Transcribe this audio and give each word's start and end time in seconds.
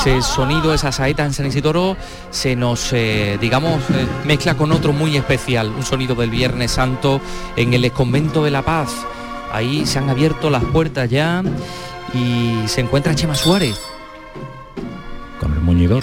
ese 0.00 0.22
sonido, 0.22 0.72
esa 0.72 0.92
saeta 0.92 1.26
en 1.26 1.34
San 1.34 1.44
Isidoro 1.44 1.94
se 2.30 2.56
nos, 2.56 2.90
eh, 2.94 3.36
digamos, 3.38 3.82
eh, 3.90 4.06
mezcla 4.24 4.56
con 4.56 4.72
otro 4.72 4.94
muy 4.94 5.14
especial, 5.14 5.68
un 5.68 5.82
sonido 5.82 6.14
del 6.14 6.30
Viernes 6.30 6.70
Santo 6.70 7.20
en 7.54 7.74
el 7.74 7.92
convento 7.92 8.42
de 8.42 8.50
la 8.50 8.62
Paz. 8.62 8.88
Ahí 9.52 9.84
se 9.84 9.98
han 9.98 10.08
abierto 10.08 10.48
las 10.48 10.64
puertas 10.64 11.10
ya 11.10 11.42
y 12.14 12.66
se 12.66 12.80
encuentra 12.80 13.14
Chema 13.14 13.34
Suárez. 13.34 13.78
Con 15.38 15.52
el 15.52 15.60
muñidor. 15.60 16.02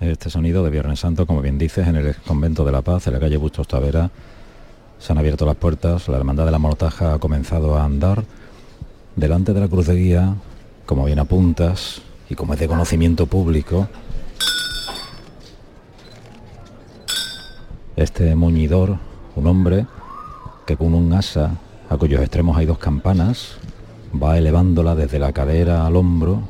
Este 0.00 0.30
sonido 0.30 0.64
de 0.64 0.70
Viernes 0.70 1.00
Santo, 1.00 1.26
como 1.26 1.42
bien 1.42 1.58
dices, 1.58 1.86
en 1.88 1.96
el 1.96 2.14
convento 2.26 2.64
de 2.64 2.72
la 2.72 2.80
Paz, 2.80 3.06
en 3.06 3.12
la 3.12 3.20
calle 3.20 3.36
Bustos 3.36 3.68
Tavera, 3.68 4.10
se 4.98 5.12
han 5.12 5.18
abierto 5.18 5.44
las 5.44 5.56
puertas, 5.56 6.08
la 6.08 6.16
hermandad 6.16 6.46
de 6.46 6.52
la 6.52 6.58
Mortaja 6.58 7.12
ha 7.12 7.18
comenzado 7.18 7.76
a 7.76 7.84
andar. 7.84 8.24
Delante 9.14 9.52
de 9.52 9.60
la 9.60 9.68
cruz 9.68 9.88
de 9.88 9.96
guía 9.96 10.34
como 10.86 11.04
bien 11.04 11.18
apuntas 11.18 12.00
y 12.30 12.36
como 12.36 12.54
es 12.54 12.60
de 12.60 12.68
conocimiento 12.68 13.26
público, 13.26 13.88
este 17.96 18.36
muñidor, 18.36 18.98
un 19.34 19.46
hombre 19.48 19.86
que 20.64 20.76
con 20.76 20.94
un 20.94 21.12
asa 21.12 21.56
a 21.90 21.96
cuyos 21.96 22.20
extremos 22.20 22.56
hay 22.56 22.66
dos 22.66 22.78
campanas, 22.78 23.56
va 24.10 24.38
elevándola 24.38 24.94
desde 24.94 25.18
la 25.18 25.32
cadera 25.32 25.84
al 25.84 25.96
hombro 25.96 26.42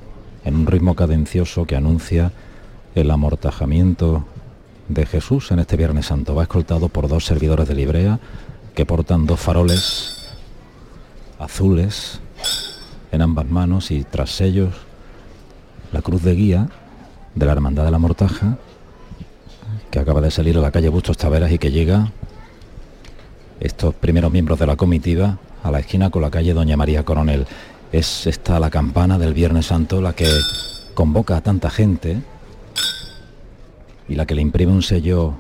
en 0.45 0.55
un 0.55 0.67
ritmo 0.67 0.95
cadencioso 0.95 1.65
que 1.65 1.77
anuncia 1.77 2.31
el 2.95 3.11
amortajamiento 3.11 4.27
de 4.89 5.07
Jesús 5.07 5.51
en 5.51 5.61
este 5.61 5.79
Viernes 5.79 6.07
Santo. 6.07 6.35
Va 6.35 6.43
escoltado 6.43 6.91
por 6.91 7.09
dos 7.09 7.25
servidores 7.25 7.69
de 7.69 7.75
librea 7.75 8.21
que 8.75 8.85
portan 8.85 9.25
dos 9.25 9.41
faroles 9.41 10.29
azules 11.39 12.21
en 13.13 13.23
ambas 13.23 13.49
manos 13.49 13.91
y 13.91 14.05
tras 14.05 14.43
ellos 14.43 14.75
la 15.93 16.03
cruz 16.03 16.23
de 16.23 16.35
guía 16.35 16.69
de 17.35 17.47
la 17.47 17.53
Hermandad 17.53 17.85
de 17.85 17.91
la 17.91 17.99
Mortaja, 17.99 18.59
que 19.91 19.99
acaba 19.99 20.21
de 20.21 20.31
salir 20.31 20.57
a 20.57 20.61
la 20.61 20.71
calle 20.71 20.89
Bustos 20.89 21.17
Taveras 21.17 21.53
y 21.53 21.59
que 21.59 21.71
llega 21.71 22.13
estos 23.61 23.95
primeros 23.95 24.33
miembros 24.33 24.59
de 24.59 24.67
la 24.67 24.77
comitiva 24.77 25.39
a 25.63 25.71
la 25.71 25.81
esquina 25.81 26.11
con 26.11 26.23
la 26.23 26.31
calle 26.31 26.55
Doña 26.55 26.77
María 26.77 27.05
Coronel. 27.05 27.47
Es 27.93 28.27
esta 28.27 28.61
la 28.61 28.71
campana 28.71 29.19
del 29.19 29.35
Viernes 29.35 29.67
Santo 29.67 30.01
la 30.01 30.13
que 30.13 30.29
convoca 30.95 31.37
a 31.37 31.41
tanta 31.41 31.71
gente 31.71 32.23
y 34.09 34.15
la 34.15 34.27
que 34.27 34.35
le 34.35 34.43
imprime 34.43 34.73
un 34.73 34.83
sello 34.83 35.35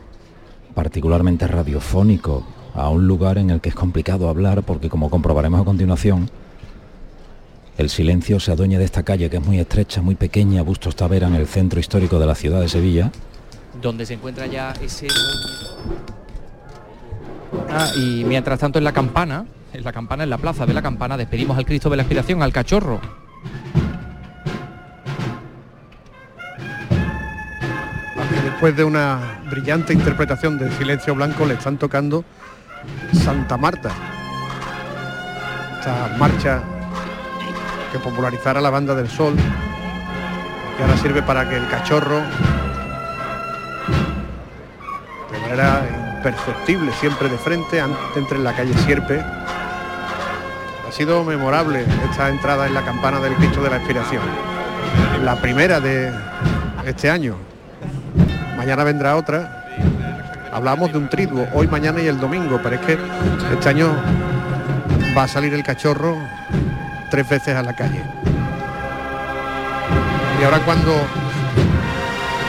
particularmente 0.75 1.47
radiofónico 1.47 2.45
a 2.75 2.89
un 2.89 3.07
lugar 3.07 3.39
en 3.39 3.51
el 3.51 3.61
que 3.61 3.71
es 3.71 3.75
complicado 3.75 4.29
hablar 4.29 4.63
porque 4.63 4.89
como 4.89 5.11
comprobaremos 5.11 5.61
a 5.61 5.65
continuación, 5.65 6.31
el 7.79 7.89
silencio 7.89 8.41
se 8.41 8.53
adueña 8.53 8.79
de 8.79 8.85
esta 8.85 9.03
calle 9.03 9.31
que 9.31 9.39
es 9.39 9.45
muy 9.45 9.59
estrecha, 9.59 10.03
muy 10.03 10.15
pequeña, 10.15 10.63
Bustos 10.63 10.97
Tavera, 10.97 11.29
en 11.29 11.35
el 11.35 11.47
centro 11.47 11.81
histórico 11.81 12.19
de 12.19 12.27
la 12.27 12.35
ciudad 12.35 12.61
de 12.61 12.69
Sevilla. 12.69 13.11
Donde 13.81 14.05
se 14.05 14.15
encuentra 14.15 14.47
ya 14.47 14.73
ese... 14.83 15.09
Ah, 17.69 17.89
y 17.97 18.25
mientras 18.25 18.59
tanto 18.59 18.79
en 18.79 18.85
la 18.85 18.93
campana, 18.93 19.47
en 19.73 19.85
la 19.85 19.93
campana, 19.93 20.25
en 20.25 20.31
la 20.31 20.39
plaza 20.39 20.67
de 20.67 20.75
la 20.75 20.83
campana, 20.83 21.17
despedimos 21.17 21.57
al 21.57 21.65
Cristo 21.65 21.89
de 21.89 21.97
la 21.97 22.03
Aspiración, 22.03 22.43
al 22.43 22.53
cachorro. 22.53 23.01
Después 28.45 28.77
de 28.77 28.85
una 28.85 29.41
brillante 29.49 29.95
interpretación 29.95 30.59
del 30.59 30.71
Silencio 30.73 31.15
Blanco, 31.15 31.47
le 31.47 31.55
están 31.55 31.79
tocando 31.79 32.25
Santa 33.13 33.57
Marta. 33.57 33.91
Esta 35.79 36.15
marcha 36.19 36.63
que 37.91 37.99
popularizara 37.99 38.61
la 38.61 38.71
banda 38.71 38.95
del 38.95 39.09
sol, 39.09 39.35
que 40.77 40.83
ahora 40.83 40.97
sirve 40.97 41.23
para 41.23 41.49
que 41.49 41.57
el 41.57 41.69
cachorro, 41.69 42.21
de 45.31 45.39
manera 45.41 45.83
imperceptible, 46.17 46.93
siempre 46.93 47.29
de 47.29 47.39
frente, 47.39 47.83
entre 48.17 48.37
en 48.39 48.45
la 48.45 48.55
calle 48.55 48.75
Sierpe. 48.75 49.21
Ha 50.89 50.93
sido 50.93 51.25
memorable 51.25 51.85
esta 52.11 52.29
entrada 52.29 52.67
en 52.67 52.75
la 52.75 52.83
campana 52.83 53.21
del 53.21 53.35
Cristo 53.35 53.63
de 53.63 53.71
la 53.71 53.77
Inspiración. 53.77 54.23
La 55.25 55.37
primera 55.37 55.81
de 55.81 56.13
este 56.87 57.11
año. 57.11 57.37
Mañana 58.57 58.85
vendrá 58.85 59.17
otra. 59.17 59.67
Hablamos 60.53 60.93
de 60.93 60.99
un 60.99 61.09
triduo, 61.09 61.47
hoy, 61.55 61.69
mañana 61.69 62.01
y 62.01 62.07
el 62.07 62.19
domingo, 62.19 62.61
pero 62.63 62.75
es 62.75 62.81
que 62.83 62.99
este 63.55 63.69
año 63.69 63.89
va 65.17 65.23
a 65.25 65.29
salir 65.29 65.55
el 65.55 65.63
cachorro 65.63 66.17
tres 67.11 67.29
veces 67.29 67.57
a 67.57 67.63
la 67.63 67.75
calle. 67.75 68.03
Y 70.41 70.45
ahora 70.45 70.61
cuando 70.61 70.95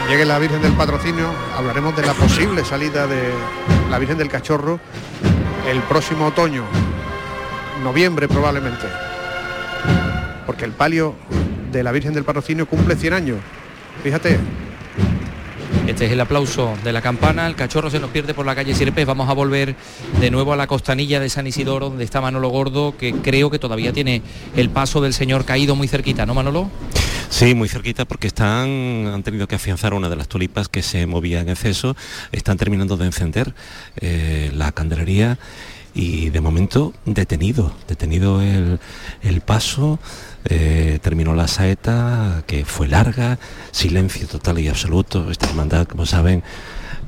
llegue 0.07 0.23
la 0.23 0.39
Virgen 0.39 0.61
del 0.61 0.73
Patrocinio, 0.73 1.27
hablaremos 1.57 1.95
de 1.95 2.05
la 2.05 2.13
posible 2.13 2.63
salida 2.63 3.07
de 3.07 3.33
la 3.89 3.99
Virgen 3.99 4.17
del 4.17 4.29
Cachorro 4.29 4.79
el 5.67 5.79
próximo 5.81 6.27
otoño, 6.27 6.63
noviembre 7.83 8.27
probablemente. 8.27 8.87
Porque 10.45 10.65
el 10.65 10.71
palio 10.71 11.15
de 11.71 11.83
la 11.83 11.91
Virgen 11.91 12.13
del 12.13 12.23
Patrocinio 12.23 12.65
cumple 12.67 12.95
100 12.95 13.13
años. 13.13 13.37
Fíjate, 14.03 14.39
este 15.91 16.05
es 16.05 16.11
el 16.13 16.21
aplauso 16.21 16.73
de 16.85 16.93
la 16.93 17.01
campana, 17.01 17.47
el 17.47 17.55
cachorro 17.55 17.89
se 17.89 17.99
nos 17.99 18.11
pierde 18.11 18.33
por 18.33 18.45
la 18.45 18.55
calle 18.55 18.73
Sierpes, 18.73 19.05
vamos 19.05 19.29
a 19.29 19.33
volver 19.33 19.75
de 20.21 20.31
nuevo 20.31 20.53
a 20.53 20.55
la 20.55 20.65
costanilla 20.65 21.19
de 21.19 21.27
San 21.27 21.47
Isidoro, 21.47 21.89
donde 21.89 22.05
está 22.05 22.21
Manolo 22.21 22.47
Gordo, 22.47 22.95
que 22.97 23.11
creo 23.11 23.49
que 23.49 23.59
todavía 23.59 23.91
tiene 23.91 24.21
el 24.55 24.69
paso 24.69 25.01
del 25.01 25.13
señor 25.13 25.43
caído 25.43 25.75
muy 25.75 25.89
cerquita, 25.89 26.25
¿no 26.25 26.33
Manolo? 26.33 26.69
Sí, 27.29 27.55
muy 27.55 27.67
cerquita 27.67 28.05
porque 28.05 28.27
están, 28.27 28.69
han 29.13 29.21
tenido 29.23 29.49
que 29.49 29.55
afianzar 29.55 29.93
una 29.93 30.07
de 30.07 30.15
las 30.15 30.29
tulipas 30.29 30.69
que 30.69 30.81
se 30.81 31.05
movía 31.07 31.41
en 31.41 31.49
exceso, 31.49 31.97
están 32.31 32.57
terminando 32.57 32.95
de 32.95 33.07
encender 33.07 33.53
eh, 33.99 34.49
la 34.53 34.71
candelería 34.71 35.39
y 35.93 36.29
de 36.29 36.41
momento 36.41 36.93
detenido, 37.05 37.73
detenido 37.87 38.41
el, 38.41 38.79
el 39.21 39.41
paso 39.41 39.99
eh, 40.45 40.99
terminó 41.01 41.35
la 41.35 41.47
saeta, 41.47 42.43
que 42.47 42.65
fue 42.65 42.87
larga, 42.87 43.37
silencio 43.71 44.27
total 44.27 44.59
y 44.59 44.67
absoluto. 44.69 45.29
Esta 45.29 45.47
hermandad, 45.47 45.87
como 45.87 46.05
saben, 46.05 46.43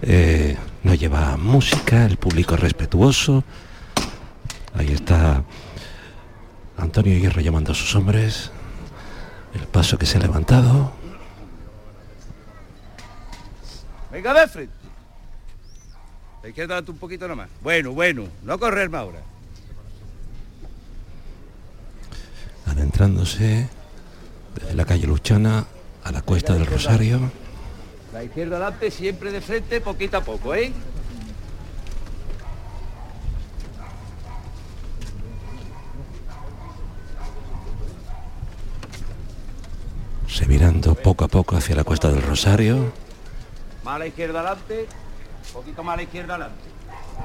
eh, 0.02 0.58
no 0.84 0.94
lleva 0.94 1.38
música, 1.38 2.06
el 2.06 2.18
público 2.18 2.56
es 2.56 2.62
respetuoso. 2.62 3.44
Ahí 4.76 4.92
está 4.92 5.44
Antonio 6.78 7.18
Hierro 7.18 7.42
llamando 7.42 7.72
a 7.72 7.76
sus 7.76 7.96
hombres, 7.96 8.52
el 9.56 9.68
paso 9.68 9.98
que 9.98 10.06
se 10.06 10.18
ha 10.18 10.22
levantado. 10.22 10.92
Venga 14.12 14.34
de 14.34 14.68
que 16.52 16.68
darte 16.68 16.92
un 16.92 16.98
poquito 16.98 17.28
nomás. 17.28 17.50
Bueno, 17.62 17.94
bueno, 17.94 18.28
no 18.44 18.60
correrme 18.60 18.98
ahora. 18.98 19.20
adentrándose 22.66 23.68
desde 24.56 24.74
la 24.74 24.86
calle 24.86 25.08
Luchana 25.08 25.66
a 26.04 26.12
la 26.12 26.22
cuesta 26.22 26.54
del 26.54 26.66
Rosario. 26.66 27.20
La 28.12 28.24
izquierda 28.24 28.58
adelante, 28.58 28.92
siempre 28.92 29.32
de 29.32 29.42
frente, 29.42 29.82
poquito 29.82 30.18
a 30.18 30.22
poco, 30.22 30.54
¿eh? 30.54 30.72
Se 40.28 40.48
mirando 40.48 40.96
poco 40.96 41.26
a 41.26 41.28
poco 41.28 41.56
hacia 41.56 41.76
la 41.76 41.84
cuesta 41.84 42.10
del 42.12 42.22
Rosario. 42.22 42.92
Más 43.84 43.96
a 43.96 44.00
la 44.00 44.08
izquierda 44.08 44.40
adelante, 44.40 44.88
poquito 45.54 45.84
más 45.84 45.94
a 45.94 45.98
la 45.98 46.04
izquierda 46.04 46.36
adelante. 46.36 46.70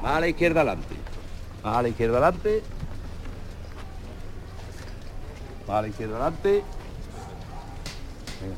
más 0.01 0.15
a 0.15 0.19
la 0.19 0.27
izquierda 0.27 0.61
adelante. 0.61 0.95
Más 1.63 1.77
a 1.77 1.81
la 1.81 1.89
izquierda 1.89 2.17
adelante. 2.17 2.63
Más 5.67 5.77
a 5.77 5.81
la 5.81 5.87
izquierda 5.87 6.15
adelante. 6.15 6.63
Venga. 8.41 8.55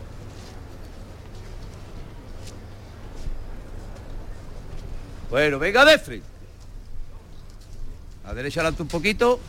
Bueno, 5.30 5.60
venga 5.60 5.86
de 5.86 5.98
frente. 5.98 6.28
A 8.26 8.28
la 8.28 8.34
derecha 8.34 8.60
adelante 8.60 8.82
un 8.84 8.90
poquito. 8.90 9.40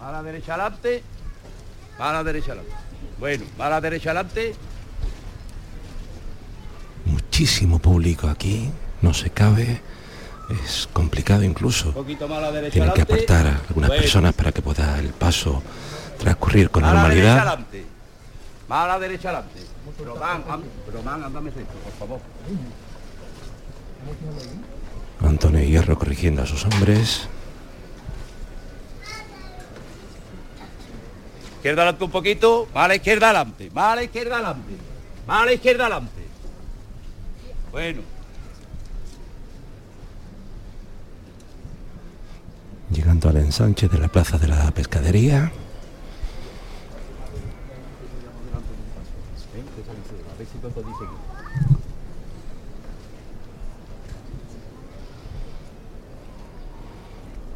A 0.00 0.10
la 0.10 0.22
derecha 0.22 0.54
adelante. 0.54 1.02
A 1.98 2.12
la 2.12 2.24
derecha 2.24 2.52
adelante. 2.52 2.74
Bueno, 3.18 3.44
a 3.58 3.68
la 3.68 3.80
derecha 3.80 4.10
adelante. 4.10 4.54
Muchísimo 7.04 7.78
público 7.78 8.28
aquí, 8.28 8.70
no 9.02 9.12
se 9.12 9.30
cabe, 9.30 9.80
es 10.64 10.88
complicado 10.92 11.42
incluso. 11.42 11.92
Tienen 12.70 12.92
que 12.92 13.02
apartar 13.02 13.46
a 13.46 13.60
algunas 13.68 13.90
personas 13.90 14.32
para 14.34 14.52
que 14.52 14.62
pueda 14.62 14.98
el 14.98 15.10
paso 15.10 15.62
transcurrir 16.18 16.70
con 16.70 16.84
a 16.84 16.94
la 16.94 17.08
derecha 17.08 17.34
normalidad. 17.34 17.58
Más 18.68 18.84
a 18.84 18.88
la 18.88 18.98
derecha 18.98 19.28
adelante. 19.28 19.60
Román, 20.04 20.44
Román, 20.92 21.24
ándame 21.24 21.50
recto, 21.50 21.74
por 21.74 21.92
favor. 21.92 22.20
Antonio 25.20 25.60
Hierro 25.60 25.98
corrigiendo 25.98 26.42
a 26.42 26.46
sus 26.46 26.64
hombres. 26.64 27.28
Izquierda 31.56 31.82
adelante 31.82 32.04
un 32.04 32.10
poquito, 32.10 32.68
más 32.74 32.84
a 32.84 32.88
la 32.88 32.94
izquierda 32.96 33.30
adelante, 33.30 33.70
más 33.72 33.92
a 33.92 33.96
la 33.96 34.02
izquierda 34.02 34.34
adelante, 34.36 34.72
más 35.26 35.42
a 35.42 35.46
la 35.46 35.52
izquierda 35.52 35.86
adelante. 35.86 36.22
Bueno, 37.70 38.02
Llegando 42.92 43.30
al 43.30 43.38
ensanche 43.38 43.88
de 43.88 43.98
la 43.98 44.08
plaza 44.08 44.36
de 44.38 44.48
la 44.48 44.70
pescadería. 44.70 45.50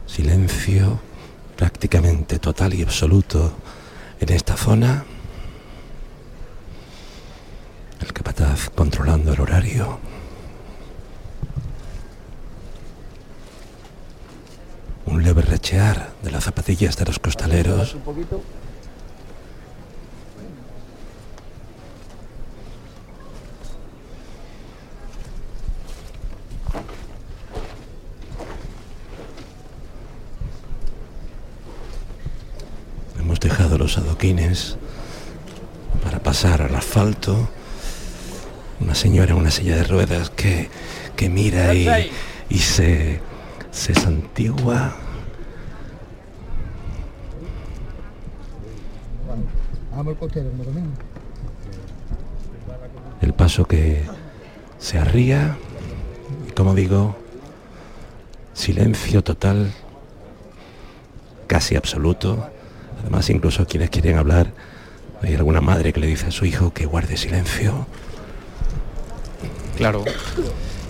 Silencio 0.06 0.98
prácticamente 1.56 2.38
total 2.38 2.72
y 2.72 2.82
absoluto 2.82 3.52
en 4.18 4.30
esta 4.30 4.56
zona. 4.56 5.04
El 8.00 8.12
capataz 8.14 8.70
controlando 8.70 9.34
el 9.34 9.40
horario. 9.40 10.15
Un 15.06 15.22
leve 15.22 15.42
rechear 15.42 16.12
de 16.22 16.30
las 16.30 16.44
zapatillas 16.44 16.96
de 16.96 17.04
los 17.04 17.18
costaleros. 17.18 17.96
Hemos 33.18 33.40
dejado 33.40 33.78
los 33.78 33.96
adoquines 33.98 34.76
para 36.02 36.18
pasar 36.20 36.62
al 36.62 36.74
asfalto. 36.74 37.48
Una 38.80 38.94
señora 38.94 39.32
en 39.32 39.38
una 39.38 39.50
silla 39.50 39.76
de 39.76 39.84
ruedas 39.84 40.30
que, 40.30 40.68
que 41.16 41.28
mira 41.28 41.74
y, 41.74 42.10
y 42.50 42.58
se, 42.58 43.20
se 43.76 43.94
santigua. 43.94 44.96
El 53.20 53.34
paso 53.34 53.66
que 53.66 54.02
se 54.78 54.98
arría. 54.98 55.56
Y 56.48 56.52
como 56.52 56.74
digo, 56.74 57.16
silencio 58.54 59.22
total, 59.22 59.72
casi 61.46 61.76
absoluto. 61.76 62.48
Además, 63.02 63.28
incluso 63.28 63.66
quienes 63.66 63.90
quieren 63.90 64.16
hablar, 64.16 64.52
hay 65.22 65.34
alguna 65.34 65.60
madre 65.60 65.92
que 65.92 66.00
le 66.00 66.06
dice 66.06 66.26
a 66.26 66.30
su 66.30 66.46
hijo 66.46 66.72
que 66.72 66.86
guarde 66.86 67.18
silencio. 67.18 67.86
Claro. 69.76 70.02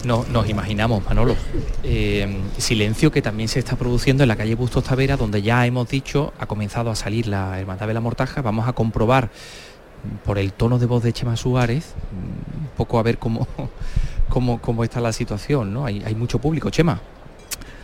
No, 0.06 0.24
nos 0.30 0.48
imaginamos, 0.48 1.04
Manolo. 1.04 1.34
Eh, 1.82 2.40
silencio 2.58 3.10
que 3.10 3.22
también 3.22 3.48
se 3.48 3.58
está 3.58 3.74
produciendo 3.74 4.22
en 4.22 4.28
la 4.28 4.36
calle 4.36 4.54
Bustos 4.54 4.84
Tavera, 4.84 5.16
donde 5.16 5.42
ya 5.42 5.66
hemos 5.66 5.88
dicho, 5.88 6.32
ha 6.38 6.46
comenzado 6.46 6.92
a 6.92 6.94
salir 6.94 7.26
la 7.26 7.58
Hermandad 7.58 7.88
de 7.88 7.94
la 7.94 8.00
Mortaja. 8.00 8.40
Vamos 8.40 8.68
a 8.68 8.72
comprobar 8.72 9.24
mm, 9.24 10.24
por 10.24 10.38
el 10.38 10.52
tono 10.52 10.78
de 10.78 10.86
voz 10.86 11.02
de 11.02 11.12
Chema 11.12 11.36
Suárez, 11.36 11.96
mm, 12.12 12.62
un 12.62 12.70
poco 12.76 13.00
a 13.00 13.02
ver 13.02 13.18
cómo, 13.18 13.48
cómo, 14.28 14.60
cómo 14.60 14.84
está 14.84 15.00
la 15.00 15.12
situación, 15.12 15.74
¿no? 15.74 15.84
Hay, 15.86 16.14
mucho 16.14 16.38
público, 16.38 16.70
Chema. 16.70 17.00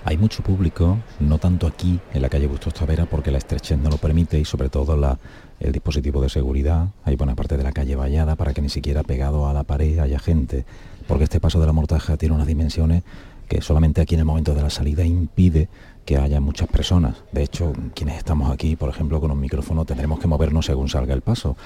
Hay 0.04 0.16
mucho 0.16 0.44
público, 0.44 0.98
no 1.18 1.38
tanto 1.38 1.66
aquí 1.66 1.98
en 2.14 2.22
la 2.22 2.28
calle 2.28 2.46
Bustos 2.46 2.72
Tavera 2.72 3.04
porque 3.06 3.32
la 3.32 3.38
estrechez 3.38 3.78
no 3.78 3.90
lo 3.90 3.98
permite 3.98 4.38
y 4.38 4.44
sobre 4.44 4.68
todo 4.68 5.18
el 5.58 5.72
dispositivo 5.72 6.20
de 6.20 6.28
seguridad. 6.28 6.86
Hay 7.04 7.16
buena 7.16 7.34
parte 7.34 7.56
de 7.56 7.64
la 7.64 7.72
calle 7.72 7.96
vallada 7.96 8.36
para 8.36 8.54
que 8.54 8.62
ni 8.62 8.68
siquiera 8.68 9.02
pegado 9.02 9.48
a 9.48 9.52
la 9.52 9.64
pared 9.64 9.98
haya 9.98 10.20
gente, 10.20 10.64
porque 11.06 11.24
este 11.24 11.40
paso 11.40 11.60
de 11.60 11.66
la 11.66 11.72
mortaja 11.72 12.16
tiene 12.16 12.34
unas 12.34 12.46
dimensiones 12.46 13.02
que 13.48 13.60
solamente 13.60 14.00
aquí 14.00 14.14
en 14.14 14.20
el 14.20 14.24
momento 14.24 14.54
de 14.54 14.62
la 14.62 14.70
salida 14.70 15.04
impide 15.04 15.68
que 16.04 16.16
haya 16.16 16.40
muchas 16.40 16.68
personas. 16.68 17.16
De 17.32 17.42
hecho, 17.42 17.72
quienes 17.94 18.16
estamos 18.16 18.50
aquí, 18.50 18.76
por 18.76 18.88
ejemplo, 18.88 19.20
con 19.20 19.30
un 19.30 19.40
micrófono 19.40 19.84
tendremos 19.84 20.18
que 20.18 20.26
movernos 20.26 20.66
según 20.66 20.88
salga 20.88 21.14
el 21.14 21.20
paso. 21.20 21.56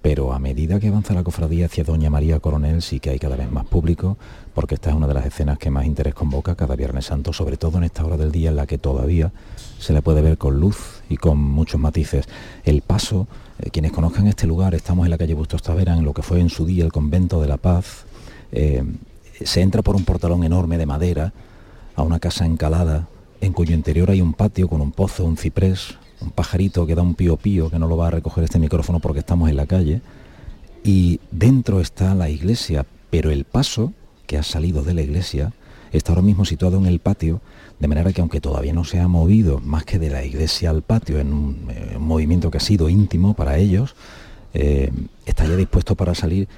Pero 0.00 0.32
a 0.32 0.40
medida 0.40 0.80
que 0.80 0.88
avanza 0.88 1.14
la 1.14 1.22
cofradía 1.22 1.66
hacia 1.66 1.84
Doña 1.84 2.10
María 2.10 2.40
Coronel 2.40 2.82
sí 2.82 2.98
que 2.98 3.10
hay 3.10 3.20
cada 3.20 3.36
vez 3.36 3.50
más 3.52 3.66
público, 3.66 4.16
porque 4.52 4.74
esta 4.74 4.90
es 4.90 4.96
una 4.96 5.06
de 5.06 5.14
las 5.14 5.26
escenas 5.26 5.58
que 5.58 5.70
más 5.70 5.86
interés 5.86 6.14
convoca 6.14 6.56
cada 6.56 6.74
Viernes 6.74 7.06
Santo, 7.06 7.32
sobre 7.32 7.56
todo 7.56 7.78
en 7.78 7.84
esta 7.84 8.04
hora 8.04 8.16
del 8.16 8.32
día 8.32 8.50
en 8.50 8.56
la 8.56 8.66
que 8.66 8.78
todavía 8.78 9.30
se 9.78 9.92
le 9.92 10.02
puede 10.02 10.20
ver 10.20 10.38
con 10.38 10.58
luz 10.58 11.02
y 11.08 11.18
con 11.18 11.38
muchos 11.38 11.80
matices. 11.80 12.26
El 12.64 12.82
paso, 12.82 13.28
eh, 13.60 13.70
quienes 13.70 13.92
conozcan 13.92 14.26
este 14.26 14.48
lugar, 14.48 14.74
estamos 14.74 15.06
en 15.06 15.10
la 15.10 15.18
calle 15.18 15.34
Bustos 15.34 15.62
Tavera, 15.62 15.96
en 15.96 16.04
lo 16.04 16.14
que 16.14 16.22
fue 16.22 16.40
en 16.40 16.48
su 16.48 16.66
día 16.66 16.84
el 16.84 16.92
convento 16.92 17.40
de 17.40 17.46
la 17.46 17.58
Paz, 17.58 18.04
eh, 18.52 18.84
se 19.44 19.60
entra 19.60 19.82
por 19.82 19.96
un 19.96 20.04
portalón 20.04 20.44
enorme 20.44 20.78
de 20.78 20.86
madera 20.86 21.32
a 21.96 22.02
una 22.02 22.20
casa 22.20 22.46
encalada 22.46 23.08
en 23.40 23.52
cuyo 23.52 23.74
interior 23.74 24.10
hay 24.10 24.20
un 24.20 24.34
patio 24.34 24.68
con 24.68 24.80
un 24.80 24.92
pozo, 24.92 25.24
un 25.24 25.36
ciprés, 25.36 25.96
un 26.20 26.30
pajarito 26.30 26.86
que 26.86 26.94
da 26.94 27.02
un 27.02 27.14
pío 27.14 27.36
pío 27.36 27.70
que 27.70 27.78
no 27.78 27.88
lo 27.88 27.96
va 27.96 28.06
a 28.06 28.10
recoger 28.10 28.44
este 28.44 28.58
micrófono 28.58 29.00
porque 29.00 29.18
estamos 29.18 29.50
en 29.50 29.56
la 29.56 29.66
calle. 29.66 30.00
Y 30.84 31.20
dentro 31.30 31.80
está 31.80 32.14
la 32.14 32.30
iglesia, 32.30 32.86
pero 33.10 33.30
el 33.30 33.44
paso 33.44 33.92
que 34.26 34.38
ha 34.38 34.42
salido 34.42 34.82
de 34.82 34.94
la 34.94 35.02
iglesia 35.02 35.52
está 35.92 36.12
ahora 36.12 36.22
mismo 36.22 36.44
situado 36.44 36.78
en 36.78 36.86
el 36.86 37.00
patio, 37.00 37.40
de 37.78 37.88
manera 37.88 38.12
que 38.12 38.20
aunque 38.20 38.40
todavía 38.40 38.72
no 38.72 38.84
se 38.84 39.00
ha 39.00 39.08
movido 39.08 39.60
más 39.60 39.84
que 39.84 39.98
de 39.98 40.10
la 40.10 40.24
iglesia 40.24 40.70
al 40.70 40.82
patio 40.82 41.18
en 41.18 41.32
un, 41.32 41.68
eh, 41.70 41.96
movimiento 41.98 42.50
que 42.50 42.58
ha 42.58 42.60
sido 42.60 42.88
íntimo 42.88 43.34
para 43.34 43.58
ellos, 43.58 43.94
eh, 44.54 44.90
está 45.26 45.46
ya 45.46 45.56
dispuesto 45.56 45.94
para 45.96 46.14
salir, 46.14 46.48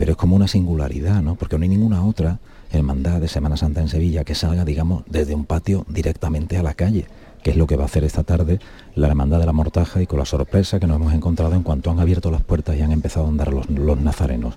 pero 0.00 0.12
es 0.12 0.16
como 0.16 0.34
una 0.34 0.48
singularidad, 0.48 1.20
¿no? 1.20 1.34
Porque 1.34 1.58
no 1.58 1.64
hay 1.64 1.68
ninguna 1.68 2.02
otra 2.02 2.38
hermandad 2.72 3.20
de 3.20 3.28
Semana 3.28 3.58
Santa 3.58 3.82
en 3.82 3.88
Sevilla 3.88 4.24
que 4.24 4.34
salga, 4.34 4.64
digamos, 4.64 5.02
desde 5.06 5.34
un 5.34 5.44
patio 5.44 5.84
directamente 5.90 6.56
a 6.56 6.62
la 6.62 6.72
calle, 6.72 7.04
que 7.42 7.50
es 7.50 7.58
lo 7.58 7.66
que 7.66 7.76
va 7.76 7.82
a 7.82 7.84
hacer 7.84 8.04
esta 8.04 8.22
tarde 8.22 8.60
la 8.94 9.08
Hermandad 9.08 9.40
de 9.40 9.44
la 9.44 9.52
Mortaja 9.52 10.00
y 10.00 10.06
con 10.06 10.18
la 10.18 10.24
sorpresa 10.24 10.80
que 10.80 10.86
nos 10.86 10.96
hemos 10.96 11.12
encontrado 11.12 11.54
en 11.54 11.62
cuanto 11.62 11.90
han 11.90 12.00
abierto 12.00 12.30
las 12.30 12.42
puertas 12.42 12.78
y 12.78 12.80
han 12.80 12.92
empezado 12.92 13.26
a 13.26 13.28
andar 13.28 13.52
los, 13.52 13.68
nazarenos. 14.00 14.54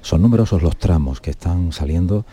Son 0.00 0.22
numerosos 0.22 0.62
los 0.62 0.76
tramos 0.76 1.20
que 1.20 1.30
están 1.30 1.72
saliendo, 1.72 2.24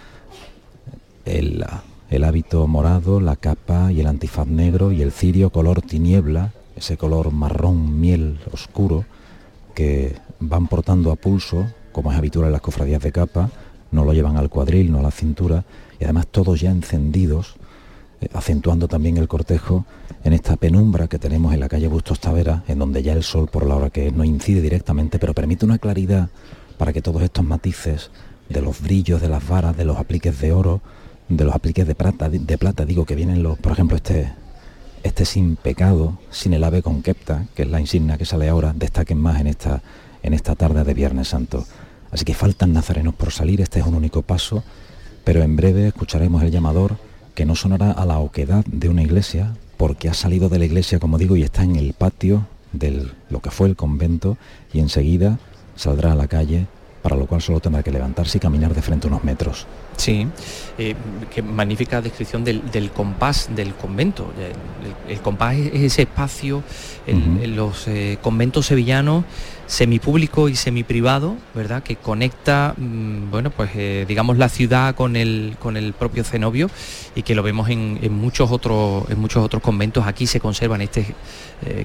el, 1.25 1.65
el 2.11 2.23
hábito 2.23 2.67
morado, 2.67 3.19
la 3.21 3.37
capa 3.37 3.91
y 3.91 4.01
el 4.01 4.05
antifaz 4.05 4.45
negro 4.45 4.91
y 4.91 5.01
el 5.01 5.11
cirio 5.11 5.49
color 5.49 5.81
tiniebla, 5.81 6.51
ese 6.75 6.95
color 6.95 7.31
marrón 7.31 7.99
miel 7.99 8.39
oscuro 8.51 9.05
que 9.73 10.15
van 10.39 10.67
portando 10.67 11.11
a 11.11 11.15
pulso, 11.15 11.65
como 11.91 12.11
es 12.11 12.17
habitual 12.17 12.47
en 12.47 12.51
las 12.51 12.61
cofradías 12.61 13.01
de 13.01 13.11
capa, 13.11 13.49
no 13.91 14.05
lo 14.05 14.13
llevan 14.13 14.37
al 14.37 14.49
cuadril, 14.49 14.91
no 14.91 14.99
a 14.99 15.01
la 15.01 15.11
cintura, 15.11 15.63
y 15.99 16.03
además 16.05 16.27
todos 16.27 16.59
ya 16.59 16.71
encendidos, 16.71 17.55
eh, 18.21 18.29
acentuando 18.33 18.87
también 18.87 19.17
el 19.17 19.27
cortejo 19.27 19.85
en 20.23 20.33
esta 20.33 20.55
penumbra 20.55 21.07
que 21.07 21.19
tenemos 21.19 21.53
en 21.53 21.59
la 21.59 21.69
calle 21.69 21.87
Bustos 21.87 22.19
Tavera, 22.19 22.63
en 22.67 22.79
donde 22.79 23.03
ya 23.03 23.13
el 23.13 23.23
sol 23.23 23.49
por 23.51 23.65
la 23.65 23.75
hora 23.75 23.89
que 23.89 24.07
es 24.07 24.13
no 24.13 24.23
incide 24.23 24.61
directamente, 24.61 25.19
pero 25.19 25.33
permite 25.33 25.65
una 25.65 25.77
claridad 25.77 26.29
para 26.77 26.93
que 26.93 27.01
todos 27.01 27.21
estos 27.21 27.45
matices 27.45 28.11
de 28.49 28.61
los 28.61 28.81
brillos 28.81 29.21
de 29.21 29.29
las 29.29 29.47
varas, 29.47 29.75
de 29.77 29.85
los 29.85 29.97
apliques 29.97 30.39
de 30.39 30.53
oro, 30.53 30.81
de 31.29 31.45
los 31.45 31.55
apliques 31.55 31.87
de 31.87 31.95
plata, 31.95 32.29
de 32.29 32.57
plata 32.57 32.85
digo 32.85 33.05
que 33.05 33.15
vienen 33.15 33.43
los, 33.43 33.57
por 33.57 33.71
ejemplo, 33.71 33.95
este 33.95 34.33
este 35.03 35.25
sin 35.25 35.55
pecado, 35.55 36.17
sin 36.29 36.53
el 36.53 36.63
ave 36.63 36.81
con 36.81 37.01
kepta, 37.01 37.47
que 37.55 37.63
es 37.63 37.69
la 37.69 37.79
insignia 37.79 38.17
que 38.17 38.25
sale 38.25 38.49
ahora, 38.49 38.73
destaquen 38.75 39.17
más 39.17 39.39
en 39.39 39.47
esta, 39.47 39.81
en 40.23 40.33
esta 40.33 40.55
tarde 40.55 40.83
de 40.83 40.93
Viernes 40.93 41.29
Santo. 41.29 41.65
Así 42.11 42.25
que 42.25 42.33
faltan 42.33 42.73
nazarenos 42.73 43.15
por 43.15 43.31
salir, 43.31 43.61
este 43.61 43.79
es 43.79 43.85
un 43.85 43.95
único 43.95 44.21
paso, 44.21 44.63
pero 45.23 45.41
en 45.43 45.55
breve 45.55 45.87
escucharemos 45.87 46.43
el 46.43 46.51
llamador 46.51 46.97
que 47.35 47.45
no 47.45 47.55
sonará 47.55 47.91
a 47.91 48.05
la 48.05 48.19
oquedad 48.19 48.65
de 48.65 48.89
una 48.89 49.03
iglesia, 49.03 49.53
porque 49.77 50.09
ha 50.09 50.13
salido 50.13 50.49
de 50.49 50.59
la 50.59 50.65
iglesia, 50.65 50.99
como 50.99 51.17
digo, 51.17 51.35
y 51.35 51.43
está 51.43 51.63
en 51.63 51.75
el 51.75 51.93
patio 51.93 52.45
de 52.73 53.07
lo 53.29 53.39
que 53.41 53.51
fue 53.51 53.67
el 53.67 53.75
convento, 53.75 54.37
y 54.73 54.79
enseguida 54.79 55.39
saldrá 55.75 56.11
a 56.11 56.15
la 56.15 56.27
calle 56.27 56.67
para 57.01 57.15
lo 57.15 57.25
cual 57.25 57.41
solo 57.41 57.59
tendrá 57.59 57.81
que 57.83 57.91
levantarse 57.91 58.37
y 58.37 58.41
caminar 58.41 58.73
de 58.73 58.81
frente 58.81 59.07
unos 59.07 59.23
metros. 59.23 59.65
Sí, 59.97 60.27
eh, 60.77 60.95
qué 61.33 61.41
magnífica 61.41 62.01
descripción 62.01 62.43
del, 62.43 62.91
compás 62.95 63.49
del 63.55 63.73
convento. 63.73 64.31
El, 65.07 65.19
compás 65.21 65.55
es 65.55 65.81
ese 65.81 66.03
espacio 66.03 66.63
en, 67.07 67.55
los 67.55 67.87
eh, 67.87 68.17
conventos 68.21 68.67
sevillanos 68.67 69.25
semipúblico 69.71 70.49
y 70.49 70.55
semiprivado, 70.55 71.37
¿verdad? 71.55 71.81
Que 71.81 71.95
conecta, 71.95 72.73
mm, 72.75 73.31
bueno, 73.31 73.51
pues 73.51 73.71
eh, 73.75 74.03
digamos 74.05 74.37
la 74.37 74.49
ciudad 74.49 74.95
con 74.95 75.15
el, 75.15 75.55
con 75.59 75.77
el 75.77 75.93
propio 75.93 76.25
cenobio 76.25 76.69
y 77.15 77.23
que 77.23 77.35
lo 77.35 77.41
vemos 77.41 77.69
en, 77.69 77.97
muchos 78.11 78.51
otros 78.51 79.09
en 79.09 79.17
muchos 79.17 79.43
otros 79.43 79.63
conventos. 79.63 80.05
Aquí 80.05 80.27
se 80.27 80.41
conservan 80.41 80.81
este 80.81 81.15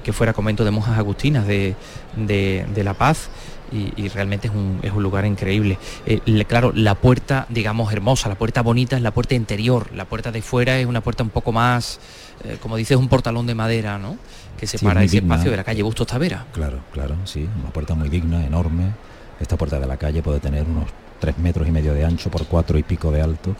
que 0.03 0.11
fuera 0.11 0.33
convento 0.33 0.65
de 0.65 0.71
monjas 0.71 0.97
agustinas 0.97 1.45
de, 1.45 1.75
de 2.15 2.83
La 2.83 2.95
Paz 2.95 3.29
y, 3.71 4.07
realmente 4.09 4.47
es 4.47 4.53
un, 4.53 4.79
es 4.81 4.91
un, 4.91 5.03
lugar 5.03 5.25
increíble. 5.25 5.77
Eh, 6.05 6.19
claro, 6.45 6.71
la 6.73 6.95
puerta, 6.95 7.45
digamos, 7.49 7.91
hermosa, 7.91 8.29
la 8.29 8.35
puerta 8.35 8.61
bonita 8.61 8.95
es 8.95 9.01
la 9.01 9.11
puerta 9.11 9.35
interior, 9.35 9.91
la 9.93 10.05
puerta 10.05 10.31
de 10.31 10.41
fuera 10.41 10.79
es 10.79 10.85
una 10.85 11.01
puerta 11.01 11.23
un 11.23 11.29
poco 11.29 11.51
más, 11.51 11.99
eh, 12.43 12.57
como 12.61 12.77
dices, 12.77 12.97
un 12.97 13.07
portalón 13.07 13.45
de 13.47 13.55
madera, 13.55 13.97
¿no? 13.97 14.17
Que 14.57 14.67
separa 14.67 15.03
ese 15.03 15.17
espacio 15.17 15.51
de 15.51 15.57
la 15.57 15.63
calle 15.63 15.83
Bustos 15.83 16.07
Tavera. 16.07 16.45
Claro, 16.53 16.79
claro, 16.91 17.15
sí, 17.25 17.47
una 17.61 17.71
puerta 17.71 17.93
muy 17.93 18.09
digna, 18.09 18.45
enorme. 18.45 18.91
Esta 19.39 19.55
puerta 19.57 19.79
de 19.79 19.85
la 19.85 19.97
calle 19.97 20.23
puede 20.23 20.39
tener 20.39 20.63
unos 20.63 20.89
tres 21.19 21.37
metros 21.37 21.67
y 21.67 21.71
medio 21.71 21.93
de 21.93 22.05
ancho 22.05 22.31
por 22.31 22.45
cuatro 22.47 22.77
y 22.77 22.83
pico 22.83 23.11
de 23.11 23.21
alto. 23.21 23.55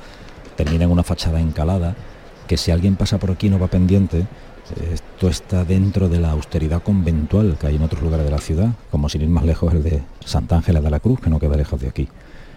Termina 0.56 0.86
en 0.86 0.92
una 0.92 1.04
fachada 1.04 1.40
encalada 1.40 1.96
que 2.48 2.58
si 2.58 2.72
alguien 2.72 2.96
pasa 2.96 3.20
por 3.20 3.30
aquí 3.30 3.50
no 3.50 3.60
va 3.60 3.68
pendiente, 3.68 4.26
esto 4.92 5.30
está 5.30 5.64
dentro 5.64 6.10
de 6.10 6.20
la 6.20 6.32
austeridad 6.32 6.82
conventual 6.82 7.58
que 7.60 7.68
hay 7.68 7.76
en 7.76 7.84
otros 7.84 8.02
lugares 8.02 8.26
de 8.26 8.32
la 8.32 8.40
ciudad, 8.40 8.70
como 8.92 9.10
sin 9.10 9.22
ir 9.22 9.30
más 9.30 9.46
lejos 9.46 9.74
el 9.74 9.84
de 9.84 10.04
Santa 10.26 10.58
Ángela 10.58 10.82
de 10.82 10.90
la 10.90 11.00
Cruz, 11.00 11.20
que 11.20 11.30
no 11.30 11.40
queda 11.40 11.56
lejos 11.56 11.80
de 11.80 11.88
aquí. 11.88 12.08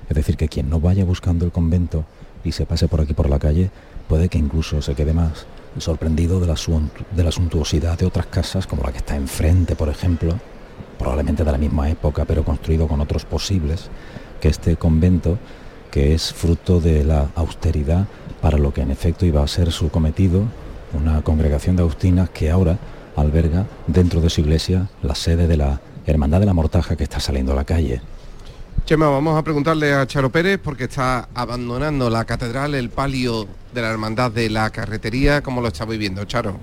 Es 0.08 0.16
decir, 0.16 0.36
que 0.36 0.48
quien 0.48 0.68
no 0.68 0.80
vaya 0.80 1.04
buscando 1.04 1.44
el 1.44 1.52
convento 1.52 2.04
y 2.42 2.52
se 2.52 2.66
pase 2.66 2.88
por 2.88 3.00
aquí 3.00 3.14
por 3.14 3.30
la 3.30 3.38
calle, 3.38 3.70
puede 4.08 4.28
que 4.28 4.38
incluso 4.38 4.82
se 4.82 4.94
quede 4.94 5.12
más 5.12 5.46
sorprendido 5.78 6.40
de 6.40 6.48
la, 6.48 6.56
de 7.14 7.24
la 7.24 7.30
suntuosidad 7.30 7.98
de 7.98 8.06
otras 8.06 8.26
casas, 8.26 8.66
como 8.66 8.82
la 8.82 8.90
que 8.90 8.98
está 8.98 9.14
enfrente, 9.14 9.76
por 9.76 9.88
ejemplo, 9.88 10.38
probablemente 10.98 11.44
de 11.44 11.52
la 11.52 11.58
misma 11.58 11.90
época, 11.90 12.24
pero 12.24 12.44
construido 12.44 12.88
con 12.88 13.00
otros 13.00 13.24
posibles, 13.24 13.88
que 14.40 14.48
este 14.48 14.76
convento, 14.76 15.38
que 15.92 16.14
es 16.14 16.32
fruto 16.32 16.80
de 16.80 17.04
la 17.04 17.28
austeridad 17.36 18.06
para 18.40 18.58
lo 18.58 18.72
que 18.72 18.80
en 18.80 18.90
efecto 18.90 19.26
iba 19.26 19.42
a 19.42 19.48
ser 19.48 19.70
su 19.70 19.90
cometido 19.90 20.44
una 20.92 21.22
congregación 21.22 21.76
de 21.76 21.82
agustinas 21.82 22.30
que 22.30 22.50
ahora 22.50 22.78
alberga 23.16 23.66
dentro 23.86 24.20
de 24.20 24.30
su 24.30 24.40
iglesia 24.40 24.88
la 25.02 25.14
sede 25.14 25.46
de 25.46 25.56
la 25.56 25.80
Hermandad 26.06 26.40
de 26.40 26.46
la 26.46 26.54
Mortaja 26.54 26.96
que 26.96 27.04
está 27.04 27.20
saliendo 27.20 27.52
a 27.52 27.56
la 27.56 27.64
calle. 27.64 28.00
Chema, 28.86 29.08
vamos 29.08 29.38
a 29.38 29.44
preguntarle 29.44 29.92
a 29.92 30.06
Charo 30.06 30.30
Pérez 30.30 30.58
porque 30.62 30.84
está 30.84 31.28
abandonando 31.34 32.10
la 32.10 32.24
catedral, 32.24 32.74
el 32.74 32.90
palio 32.90 33.46
de 33.72 33.82
la 33.82 33.90
Hermandad 33.90 34.32
de 34.32 34.50
la 34.50 34.70
Carretería. 34.70 35.42
¿Cómo 35.42 35.60
lo 35.60 35.68
está 35.68 35.84
viviendo, 35.84 36.24
Charo? 36.24 36.56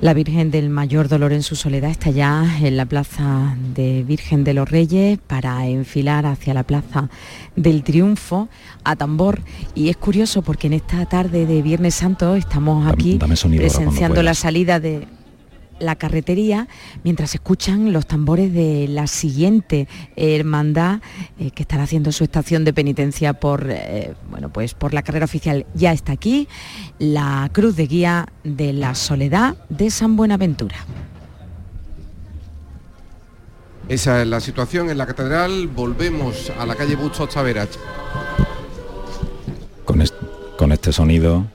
La 0.00 0.14
Virgen 0.14 0.50
del 0.50 0.70
Mayor 0.70 1.08
Dolor 1.08 1.34
en 1.34 1.42
su 1.42 1.56
soledad 1.56 1.90
está 1.90 2.10
ya 2.10 2.58
en 2.62 2.78
la 2.78 2.86
plaza 2.86 3.54
de 3.74 4.02
Virgen 4.02 4.44
de 4.44 4.54
los 4.54 4.70
Reyes 4.70 5.18
para 5.26 5.66
enfilar 5.66 6.24
hacia 6.24 6.54
la 6.54 6.62
plaza 6.62 7.10
del 7.54 7.82
Triunfo 7.82 8.48
a 8.82 8.96
tambor. 8.96 9.42
Y 9.74 9.90
es 9.90 9.98
curioso 9.98 10.40
porque 10.40 10.68
en 10.68 10.72
esta 10.72 11.04
tarde 11.04 11.44
de 11.44 11.60
Viernes 11.60 11.96
Santo 11.96 12.34
estamos 12.34 12.90
aquí 12.90 13.18
presenciando 13.18 14.22
la 14.22 14.32
salida 14.32 14.80
de 14.80 15.06
la 15.80 15.96
carretería 15.96 16.68
mientras 17.02 17.34
escuchan 17.34 17.92
los 17.92 18.06
tambores 18.06 18.52
de 18.52 18.86
la 18.88 19.06
siguiente 19.06 19.88
hermandad 20.16 21.00
eh, 21.38 21.50
que 21.50 21.62
estará 21.62 21.84
haciendo 21.84 22.12
su 22.12 22.24
estación 22.24 22.64
de 22.64 22.72
penitencia 22.72 23.32
por, 23.34 23.66
eh, 23.68 24.14
bueno, 24.30 24.50
pues 24.50 24.74
por 24.74 24.94
la 24.94 25.02
carrera 25.02 25.24
oficial. 25.24 25.66
Ya 25.74 25.92
está 25.92 26.12
aquí 26.12 26.48
la 26.98 27.50
cruz 27.52 27.76
de 27.76 27.86
guía 27.86 28.28
de 28.44 28.72
la 28.72 28.94
soledad 28.94 29.56
de 29.68 29.90
San 29.90 30.16
Buenaventura. 30.16 30.76
Esa 33.88 34.22
es 34.22 34.28
la 34.28 34.38
situación 34.38 34.88
en 34.88 34.98
la 34.98 35.06
catedral. 35.06 35.66
Volvemos 35.66 36.52
a 36.56 36.64
la 36.64 36.76
calle 36.76 36.94
Bustos 36.94 37.30
Taveras. 37.30 37.70
Con, 39.84 40.04
con 40.56 40.70
este 40.70 40.92
sonido 40.92 41.46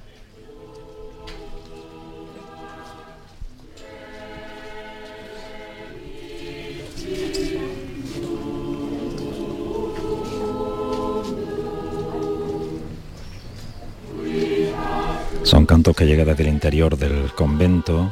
Que 15.93 16.07
llegan 16.07 16.25
desde 16.25 16.41
el 16.41 16.49
interior 16.49 16.97
del 16.97 17.31
convento. 17.35 18.11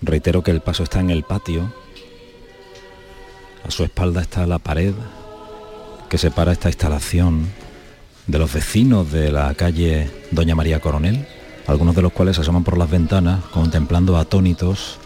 Reitero 0.00 0.44
que 0.44 0.52
el 0.52 0.60
paso 0.60 0.84
está 0.84 1.00
en 1.00 1.10
el 1.10 1.24
patio. 1.24 1.72
A 3.66 3.70
su 3.70 3.82
espalda 3.82 4.22
está 4.22 4.46
la 4.46 4.60
pared 4.60 4.94
que 6.08 6.18
separa 6.18 6.52
esta 6.52 6.68
instalación 6.68 7.48
de 8.28 8.38
los 8.38 8.52
vecinos 8.52 9.10
de 9.10 9.32
la 9.32 9.52
calle 9.54 10.08
Doña 10.30 10.54
María 10.54 10.80
Coronel, 10.80 11.26
algunos 11.66 11.96
de 11.96 12.02
los 12.02 12.12
cuales 12.12 12.38
asoman 12.38 12.62
por 12.62 12.78
las 12.78 12.88
ventanas 12.88 13.44
contemplando 13.46 14.16
atónitos 14.16 14.98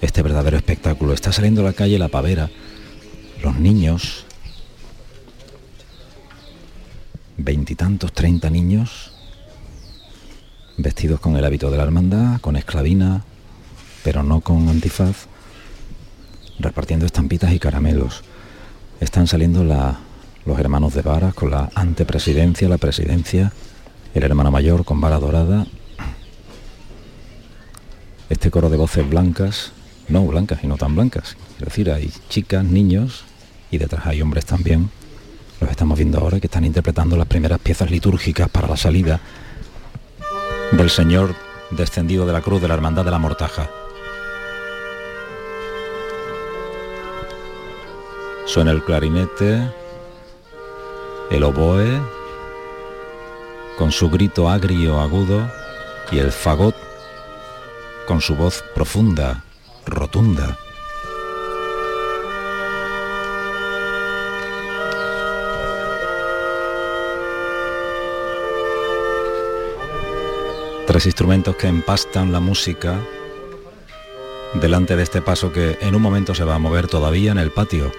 este 0.00 0.22
verdadero 0.22 0.56
espectáculo. 0.56 1.12
Está 1.12 1.30
saliendo 1.30 1.60
a 1.60 1.64
la 1.64 1.72
calle 1.74 1.98
la 1.98 2.08
pavera, 2.08 2.48
los 3.42 3.56
niños, 3.56 4.24
veintitantos, 7.48 8.12
treinta 8.12 8.50
niños 8.50 9.10
vestidos 10.76 11.18
con 11.18 11.34
el 11.34 11.44
hábito 11.46 11.70
de 11.70 11.78
la 11.78 11.84
hermandad, 11.84 12.42
con 12.42 12.56
esclavina, 12.56 13.24
pero 14.04 14.22
no 14.22 14.42
con 14.42 14.68
antifaz, 14.68 15.28
repartiendo 16.58 17.06
estampitas 17.06 17.50
y 17.54 17.58
caramelos. 17.58 18.22
Están 19.00 19.26
saliendo 19.26 19.64
los 19.64 20.58
hermanos 20.58 20.92
de 20.92 21.00
varas 21.00 21.32
con 21.32 21.50
la 21.50 21.70
antepresidencia, 21.74 22.68
la 22.68 22.76
presidencia, 22.76 23.50
el 24.12 24.22
hermano 24.24 24.50
mayor 24.50 24.84
con 24.84 25.00
vara 25.00 25.18
dorada, 25.18 25.66
este 28.28 28.50
coro 28.50 28.68
de 28.68 28.76
voces 28.76 29.08
blancas, 29.08 29.72
no 30.10 30.26
blancas 30.26 30.62
y 30.62 30.66
no 30.66 30.76
tan 30.76 30.94
blancas, 30.94 31.34
es 31.58 31.64
decir, 31.64 31.90
hay 31.90 32.12
chicas, 32.28 32.62
niños 32.62 33.24
y 33.70 33.78
detrás 33.78 34.04
hay 34.04 34.20
hombres 34.20 34.44
también 34.44 34.90
los 35.60 35.70
estamos 35.70 35.98
viendo 35.98 36.18
ahora 36.18 36.40
que 36.40 36.46
están 36.46 36.64
interpretando 36.64 37.16
las 37.16 37.26
primeras 37.26 37.58
piezas 37.58 37.90
litúrgicas 37.90 38.48
para 38.48 38.68
la 38.68 38.76
salida 38.76 39.20
del 40.72 40.90
Señor 40.90 41.34
descendido 41.70 42.26
de 42.26 42.32
la 42.32 42.40
cruz 42.40 42.60
de 42.60 42.68
la 42.68 42.74
Hermandad 42.74 43.04
de 43.04 43.10
la 43.10 43.18
Mortaja. 43.18 43.70
Suena 48.46 48.70
el 48.70 48.82
clarinete, 48.82 49.70
el 51.30 51.42
oboe, 51.42 52.00
con 53.76 53.92
su 53.92 54.08
grito 54.08 54.48
agrio 54.48 55.00
agudo, 55.00 55.50
y 56.10 56.18
el 56.18 56.32
fagot 56.32 56.74
con 58.06 58.22
su 58.22 58.34
voz 58.34 58.64
profunda, 58.74 59.44
rotunda. 59.84 60.56
Tres 70.98 71.06
instrumentos 71.06 71.54
que 71.54 71.68
empastan 71.68 72.32
la 72.32 72.40
música 72.40 72.98
delante 74.60 74.96
de 74.96 75.04
este 75.04 75.22
paso 75.22 75.52
que 75.52 75.78
en 75.80 75.94
un 75.94 76.02
momento 76.02 76.34
se 76.34 76.42
va 76.42 76.56
a 76.56 76.58
mover 76.58 76.88
todavía 76.88 77.30
en 77.30 77.38
el 77.38 77.52
patio. 77.52 77.92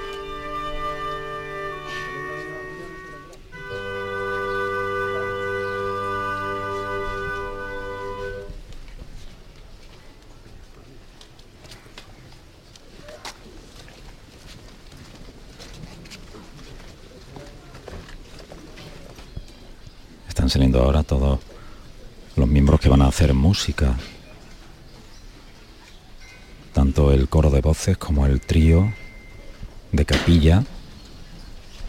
Están 20.28 20.50
saliendo 20.50 20.82
ahora 20.82 21.04
todos 21.04 21.49
los 22.40 22.48
miembros 22.48 22.80
que 22.80 22.90
van 22.90 23.02
a 23.02 23.08
hacer 23.08 23.34
música, 23.34 23.96
tanto 26.74 27.12
el 27.12 27.28
coro 27.28 27.50
de 27.50 27.62
voces 27.62 27.98
como 27.98 28.26
el 28.26 28.40
trío 28.40 28.94
de 29.92 30.06
capilla. 30.06 30.64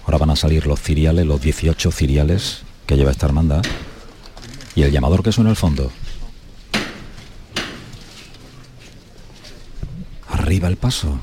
Ahora 0.04 0.18
van 0.18 0.30
a 0.30 0.36
salir 0.36 0.66
los 0.66 0.80
ciriales, 0.80 1.24
los 1.24 1.40
18 1.40 1.92
ciriales 1.92 2.62
que 2.86 2.96
lleva 2.96 3.12
esta 3.12 3.26
hermandad 3.26 3.62
y 4.74 4.82
el 4.82 4.90
llamador 4.90 5.22
que 5.22 5.30
suena 5.30 5.50
al 5.50 5.56
fondo. 5.56 5.92
Arriba 10.28 10.66
el 10.68 10.76
paso. 10.76 11.20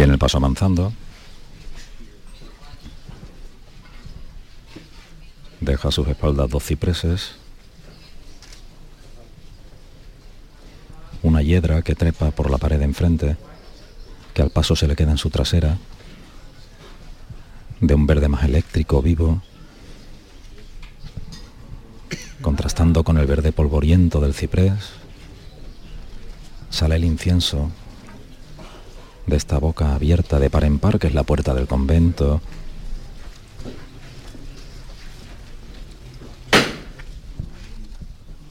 Viene 0.00 0.09
el 0.09 0.09
paso 0.20 0.36
avanzando. 0.36 0.92
Deja 5.60 5.88
a 5.88 5.90
sus 5.90 6.06
espaldas 6.08 6.50
dos 6.50 6.62
cipreses. 6.62 7.32
Una 11.22 11.42
hiedra 11.42 11.80
que 11.82 11.94
trepa 11.94 12.30
por 12.32 12.50
la 12.50 12.58
pared 12.58 12.78
de 12.78 12.84
enfrente, 12.84 13.36
que 14.34 14.42
al 14.42 14.50
paso 14.50 14.76
se 14.76 14.86
le 14.86 14.94
queda 14.94 15.10
en 15.10 15.18
su 15.18 15.30
trasera. 15.30 15.78
De 17.80 17.94
un 17.94 18.06
verde 18.06 18.28
más 18.28 18.44
eléctrico, 18.44 19.00
vivo. 19.00 19.42
Contrastando 22.42 23.04
con 23.04 23.16
el 23.16 23.26
verde 23.26 23.52
polvoriento 23.52 24.20
del 24.20 24.34
ciprés. 24.34 24.90
Sale 26.68 26.96
el 26.96 27.04
incienso 27.04 27.70
de 29.30 29.36
esta 29.36 29.58
boca 29.58 29.94
abierta 29.94 30.38
de 30.38 30.50
par 30.50 30.64
en 30.64 30.78
par, 30.78 30.98
que 30.98 31.06
es 31.06 31.14
la 31.14 31.22
puerta 31.22 31.54
del 31.54 31.66
convento. 31.66 32.40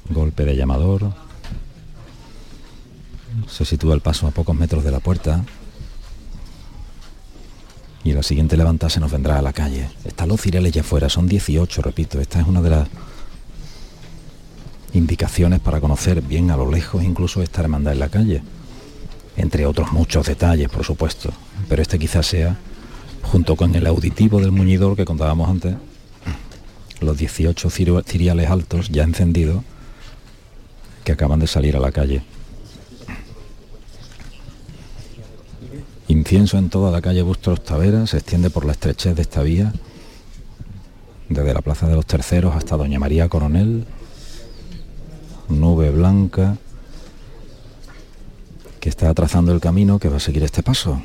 Golpe 0.09 0.45
de 0.45 0.55
llamador. 0.55 1.13
Se 3.47 3.65
sitúa 3.65 3.93
el 3.93 4.01
paso 4.01 4.25
a 4.25 4.31
pocos 4.31 4.55
metros 4.55 4.83
de 4.83 4.91
la 4.91 4.99
puerta. 4.99 5.43
Y 8.03 8.13
la 8.13 8.23
siguiente 8.23 8.55
levantada 8.55 8.89
se 8.89 9.01
nos 9.01 9.11
vendrá 9.11 9.37
a 9.37 9.41
la 9.41 9.53
calle. 9.53 9.89
Están 10.05 10.29
los 10.29 10.41
cireles 10.41 10.71
ya 10.71 10.81
afuera, 10.81 11.09
son 11.09 11.27
18, 11.27 11.81
repito. 11.81 12.21
Esta 12.21 12.39
es 12.39 12.47
una 12.47 12.61
de 12.61 12.69
las 12.69 12.87
indicaciones 14.93 15.59
para 15.59 15.81
conocer 15.81 16.21
bien 16.21 16.49
a 16.49 16.57
lo 16.57 16.71
lejos 16.71 17.03
incluso 17.03 17.43
esta 17.43 17.61
hermandad 17.61 17.93
en 17.93 17.99
la 17.99 18.09
calle 18.09 18.41
entre 19.39 19.65
otros 19.65 19.91
muchos 19.91 20.27
detalles, 20.27 20.69
por 20.69 20.83
supuesto. 20.83 21.31
Pero 21.67 21.81
este 21.81 21.97
quizás 21.97 22.27
sea, 22.27 22.57
junto 23.23 23.55
con 23.55 23.73
el 23.75 23.87
auditivo 23.87 24.39
del 24.39 24.51
muñidor 24.51 24.95
que 24.95 25.05
contábamos 25.05 25.49
antes, 25.49 25.75
los 26.99 27.17
18 27.17 27.69
ciriales 27.69 28.49
altos 28.49 28.89
ya 28.89 29.03
encendidos 29.03 29.63
que 31.03 31.13
acaban 31.13 31.39
de 31.39 31.47
salir 31.47 31.75
a 31.77 31.79
la 31.79 31.91
calle. 31.91 32.21
Incienso 36.07 36.57
en 36.57 36.69
toda 36.69 36.91
la 36.91 37.01
calle 37.01 37.21
Bustos 37.21 37.63
Tavera 37.63 38.07
se 38.07 38.17
extiende 38.17 38.49
por 38.49 38.65
la 38.65 38.73
estrechez 38.73 39.15
de 39.15 39.21
esta 39.21 39.41
vía, 39.43 39.71
desde 41.29 41.53
la 41.53 41.61
Plaza 41.61 41.87
de 41.87 41.95
los 41.95 42.05
Terceros 42.05 42.55
hasta 42.55 42.75
Doña 42.75 42.99
María 42.99 43.29
Coronel, 43.29 43.85
nube 45.47 45.91
blanca, 45.91 46.57
que 48.79 48.89
está 48.89 49.13
trazando 49.13 49.51
el 49.51 49.59
camino 49.59 49.99
que 49.99 50.09
va 50.09 50.17
a 50.17 50.19
seguir 50.19 50.43
este 50.43 50.63
paso. 50.63 51.01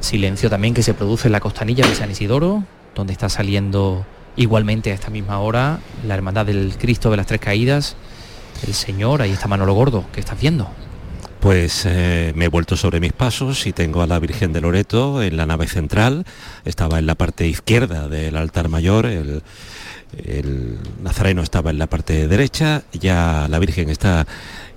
Silencio 0.00 0.50
también 0.50 0.74
que 0.74 0.82
se 0.82 0.94
produce 0.94 1.28
en 1.28 1.32
la 1.32 1.40
costanilla 1.40 1.86
de 1.86 1.94
San 1.94 2.10
Isidoro, 2.10 2.64
donde 2.94 3.12
está 3.12 3.28
saliendo 3.28 4.04
igualmente 4.36 4.90
a 4.90 4.94
esta 4.94 5.10
misma 5.10 5.40
hora 5.40 5.80
la 6.06 6.14
Hermandad 6.14 6.46
del 6.46 6.76
Cristo 6.78 7.10
de 7.10 7.16
las 7.16 7.26
Tres 7.26 7.40
Caídas. 7.40 7.96
El 8.66 8.74
Señor, 8.74 9.22
ahí 9.22 9.32
está 9.32 9.48
Manolo 9.48 9.74
Gordo, 9.74 10.04
¿qué 10.12 10.20
estás 10.20 10.40
viendo? 10.40 10.68
Pues 11.40 11.84
eh, 11.84 12.32
me 12.36 12.46
he 12.46 12.48
vuelto 12.48 12.76
sobre 12.76 13.00
mis 13.00 13.12
pasos 13.12 13.66
y 13.66 13.72
tengo 13.72 14.00
a 14.00 14.06
la 14.06 14.18
Virgen 14.18 14.52
de 14.52 14.60
Loreto 14.60 15.22
en 15.22 15.36
la 15.36 15.46
nave 15.46 15.66
central. 15.66 16.24
Estaba 16.64 16.98
en 16.98 17.06
la 17.06 17.16
parte 17.16 17.46
izquierda 17.46 18.08
del 18.08 18.36
altar 18.36 18.68
mayor, 18.68 19.04
el, 19.04 19.42
el 20.24 20.78
Nazareno 21.02 21.42
estaba 21.42 21.70
en 21.70 21.78
la 21.78 21.86
parte 21.86 22.28
derecha, 22.28 22.82
ya 22.92 23.46
la 23.48 23.58
Virgen 23.58 23.90
está 23.90 24.26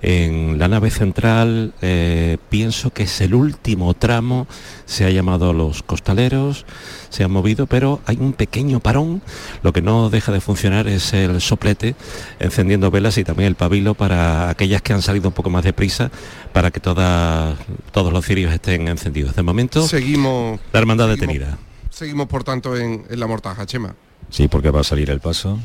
en 0.00 0.58
la 0.58 0.68
nave 0.68 0.90
central, 0.90 1.74
eh, 1.82 2.38
pienso 2.48 2.90
que 2.90 3.04
es 3.04 3.20
el 3.20 3.34
último 3.34 3.94
tramo, 3.94 4.46
se 4.86 5.04
ha 5.04 5.10
llamado 5.10 5.50
a 5.50 5.52
los 5.52 5.82
costaleros, 5.82 6.66
se 7.08 7.24
han 7.24 7.32
movido, 7.32 7.66
pero 7.66 8.00
hay 8.06 8.16
un 8.20 8.32
pequeño 8.32 8.80
parón, 8.80 9.22
lo 9.62 9.72
que 9.72 9.82
no 9.82 10.08
deja 10.10 10.30
de 10.30 10.40
funcionar 10.40 10.86
es 10.86 11.12
el 11.14 11.40
soplete, 11.40 11.96
encendiendo 12.38 12.90
velas 12.90 13.18
y 13.18 13.24
también 13.24 13.48
el 13.48 13.54
pabilo 13.56 13.94
para 13.94 14.50
aquellas 14.50 14.82
que 14.82 14.92
han 14.92 15.02
salido 15.02 15.28
un 15.28 15.34
poco 15.34 15.50
más 15.50 15.64
deprisa, 15.64 16.10
para 16.52 16.70
que 16.70 16.80
todos 16.80 18.12
los 18.12 18.24
cirios 18.24 18.52
estén 18.52 18.88
encendidos. 18.88 19.34
De 19.34 19.42
momento, 19.42 19.86
seguimos 19.86 20.60
la 20.72 20.78
hermandad 20.78 21.08
detenida. 21.08 21.58
Seguimos, 21.90 22.28
por 22.28 22.44
tanto, 22.44 22.76
en, 22.76 23.04
en 23.10 23.18
la 23.18 23.26
mortaja, 23.26 23.66
Chema. 23.66 23.96
Sí, 24.30 24.48
porque 24.48 24.70
va 24.70 24.80
a 24.80 24.84
salir 24.84 25.10
el 25.10 25.20
paso. 25.20 25.58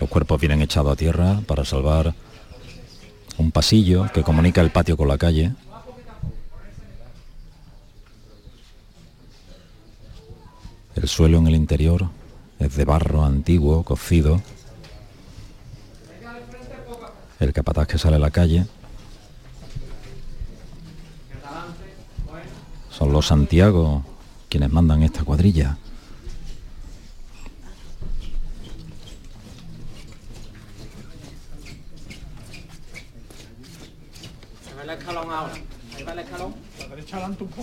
Los 0.00 0.08
cuerpos 0.08 0.40
vienen 0.40 0.62
echados 0.62 0.92
a 0.92 0.96
tierra 0.96 1.40
para 1.46 1.64
salvar 1.64 2.14
un 3.38 3.50
pasillo 3.50 4.10
que 4.12 4.22
comunica 4.22 4.60
el 4.60 4.70
patio 4.70 4.96
con 4.96 5.08
la 5.08 5.18
calle. 5.18 5.52
El 10.94 11.08
suelo 11.08 11.38
en 11.38 11.46
el 11.46 11.54
interior 11.54 12.08
es 12.58 12.76
de 12.76 12.84
barro 12.84 13.24
antiguo, 13.24 13.82
cocido. 13.82 14.40
El 17.40 17.52
capataz 17.52 17.88
que 17.88 17.98
sale 17.98 18.16
a 18.16 18.20
la 18.20 18.30
calle 18.30 18.66
son 22.90 23.12
los 23.12 23.26
Santiago 23.26 24.04
quienes 24.48 24.70
mandan 24.70 25.02
esta 25.02 25.24
cuadrilla. 25.24 25.76
Poco. 37.34 37.62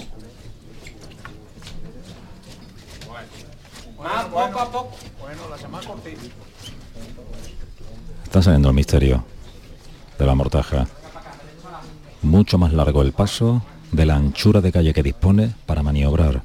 Más 4.01 4.25
poco 4.25 4.59
a 4.59 4.71
poco. 4.71 4.91
Bueno, 5.19 5.49
la 5.49 5.57
semana 5.57 5.87
cortita. 5.87 6.21
Está 8.23 8.41
saliendo 8.41 8.69
el 8.69 8.75
misterio 8.75 9.23
de 10.17 10.25
la 10.25 10.35
mortaja. 10.35 10.87
Mucho 12.21 12.57
más 12.57 12.73
largo 12.73 13.01
el 13.01 13.13
paso 13.13 13.61
de 13.91 14.05
la 14.05 14.15
anchura 14.15 14.61
de 14.61 14.71
calle 14.71 14.93
que 14.93 15.03
dispone 15.03 15.53
para 15.65 15.83
maniobrar. 15.83 16.41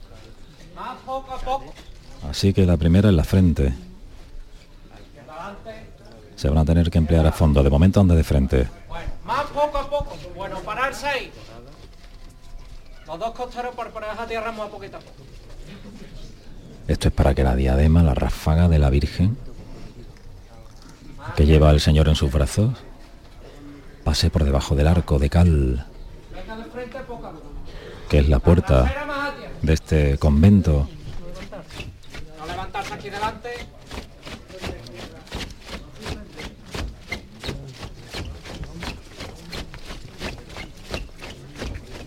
Así 2.29 2.53
que 2.53 2.65
la 2.65 2.77
primera 2.77 3.09
en 3.09 3.17
la 3.17 3.25
frente. 3.25 3.75
Se 6.37 6.49
van 6.49 6.59
a 6.59 6.65
tener 6.65 6.91
que 6.91 6.99
emplear 6.99 7.27
a 7.27 7.33
fondo. 7.33 7.63
De 7.63 7.71
momento 7.71 8.01
ande 8.01 8.17
de 8.17 8.25
frente. 8.25 8.69
más 9.25 9.45
poco 9.47 9.79
a 9.79 9.89
poco. 9.91 10.17
Bueno, 10.35 10.59
pararse 10.61 11.07
ahí. 11.07 11.33
Los 13.07 13.19
dos 13.19 13.33
costeros 13.33 13.75
por 13.75 13.91
poner 13.91 14.11
a 14.11 14.27
tierra 14.27 14.51
muy 14.53 14.67
a 14.67 14.71
poquito 14.71 14.97
a 14.97 15.01
poco. 15.01 15.13
Esto 16.89 17.09
es 17.09 17.15
para 17.15 17.35
que 17.35 17.43
la 17.43 17.57
diadema, 17.57 18.03
la 18.03 18.15
ráfaga 18.15 18.69
de 18.69 18.79
la 18.79 18.91
Virgen, 18.91 19.37
que 21.37 21.47
lleva 21.47 21.71
al 21.71 21.81
Señor 21.81 22.09
en 22.09 22.15
sus 22.15 22.31
brazos, 22.31 22.75
pase 24.05 24.31
por 24.31 24.45
debajo 24.45 24.75
del 24.75 24.87
arco 24.87 25.19
de 25.19 25.31
cal, 25.31 25.87
que 28.09 28.19
es 28.19 28.29
la 28.29 28.39
puerta 28.39 28.93
de 29.63 29.73
este 29.73 30.19
convento. 30.19 30.89
No 32.39 32.47
levantarse 32.47 32.95
aquí 32.95 33.09
delante. 33.09 33.44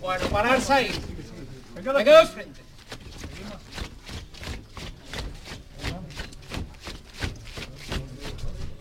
Bueno, 0.08 0.26
pararse 0.30 0.72
ahí. 0.72 0.86
Frente. 2.32 2.62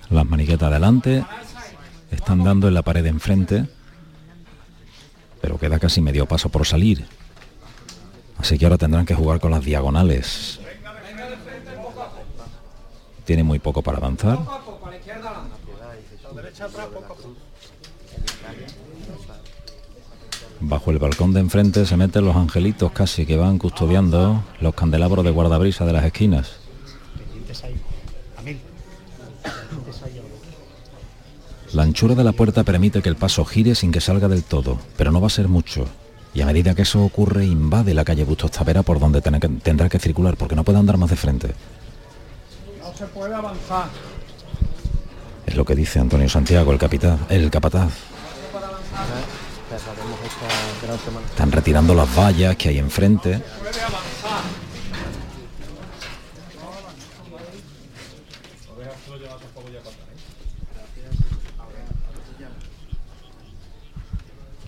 Las 0.10 0.26
maniquetas 0.26 0.70
adelante 0.70 1.26
están 2.12 2.46
dando 2.46 2.70
en 2.70 2.74
la 2.74 2.82
pared 2.82 3.04
de 3.04 3.10
enfrente, 3.10 3.66
pero 5.42 5.58
queda 5.58 5.80
casi 5.80 6.00
medio 6.00 6.26
paso 6.28 6.48
por 6.48 6.66
salir. 6.66 7.06
Así 8.38 8.58
que 8.58 8.64
ahora 8.64 8.78
tendrán 8.78 9.06
que 9.06 9.14
jugar 9.14 9.42
con 9.42 9.52
las 9.52 9.66
diagonales. 9.66 10.62
Tiene 13.26 13.44
muy 13.44 13.60
poco 13.60 13.82
para 13.82 13.98
avanzar. 13.98 14.40
Bajo 20.60 20.90
el 20.92 20.98
balcón 20.98 21.34
de 21.34 21.40
enfrente 21.40 21.86
se 21.86 21.98
meten 21.98 22.26
los 22.26 22.36
angelitos 22.36 22.92
casi 22.92 23.26
que 23.26 23.38
van 23.38 23.60
custodiando 23.60 24.44
los 24.60 24.74
candelabros 24.74 25.24
de 25.24 25.32
guardabrisa 25.32 25.86
de 25.86 25.94
las 25.94 26.06
esquinas. 26.06 26.54
La 31.74 31.84
anchura 31.84 32.16
de 32.16 32.24
la 32.24 32.32
puerta 32.32 32.64
permite 32.64 33.02
que 33.02 33.10
el 33.10 33.18
paso 33.18 33.46
gire 33.46 33.76
sin 33.76 33.92
que 33.92 34.02
salga 34.02 34.28
del 34.28 34.44
todo, 34.44 34.80
pero 34.96 35.12
no 35.12 35.22
va 35.22 35.28
a 35.28 35.30
ser 35.30 35.48
mucho. 35.48 35.86
Y 36.34 36.42
a 36.42 36.46
medida 36.46 36.74
que 36.74 36.84
eso 36.84 37.04
ocurre, 37.04 37.46
invade 37.46 37.94
la 37.94 38.06
calle 38.06 38.24
Bustos 38.24 38.52
Tavera 38.52 38.84
por 38.84 39.00
donde 39.00 39.22
tendrá 39.22 39.90
que 39.90 40.00
circular, 40.00 40.38
porque 40.38 40.56
no 40.56 40.64
puede 40.64 40.80
andar 40.80 40.98
más 40.98 41.10
de 41.10 41.16
frente. 41.16 41.50
No 42.82 42.94
se 42.96 43.06
puede 43.08 43.34
avanzar. 43.34 43.90
Es 45.46 45.56
lo 45.56 45.66
que 45.66 45.76
dice 45.76 46.00
Antonio 46.00 46.30
Santiago, 46.30 46.72
el 46.72 46.80
capitán, 46.80 47.20
el 47.30 47.52
capataz. 47.52 47.92
Están 51.30 51.52
retirando 51.52 51.94
las 51.94 52.18
vallas 52.18 52.56
que 52.56 52.70
hay 52.70 52.80
enfrente. 52.80 53.42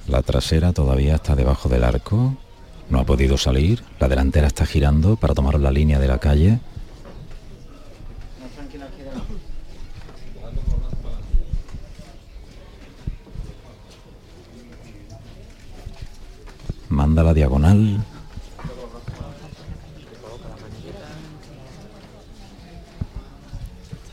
La 0.07 0.21
trasera 0.23 0.73
todavía 0.73 1.15
está 1.15 1.35
debajo 1.35 1.69
del 1.69 1.83
arco. 1.83 2.35
No 2.89 2.99
ha 2.99 3.05
podido 3.05 3.37
salir. 3.37 3.83
La 3.99 4.07
delantera 4.07 4.47
está 4.47 4.65
girando 4.65 5.15
para 5.15 5.33
tomar 5.33 5.59
la 5.59 5.71
línea 5.71 5.99
de 5.99 6.07
la 6.07 6.17
calle. 6.19 6.59
Manda 16.89 17.23
la 17.23 17.33
diagonal. 17.33 18.03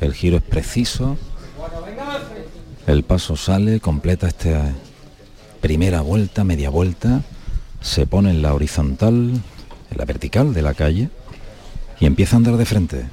El 0.01 0.13
giro 0.13 0.37
es 0.37 0.43
preciso. 0.43 1.17
El 2.87 3.03
paso 3.03 3.35
sale, 3.37 3.81
completa 3.81 4.29
esta 4.29 4.73
primera 5.61 6.03
vuelta, 6.03 6.45
media 6.45 6.71
vuelta. 6.71 7.23
Se 7.81 8.07
pone 8.07 8.31
en 8.31 8.43
la 8.43 8.55
horizontal, 8.55 9.31
en 9.91 9.99
la 9.99 10.05
vertical 10.05 10.55
de 10.55 10.63
la 10.63 10.75
calle 10.75 11.11
y 11.99 12.07
empieza 12.07 12.37
a 12.37 12.39
andar 12.39 12.57
de 12.57 12.67
frente. 12.67 13.07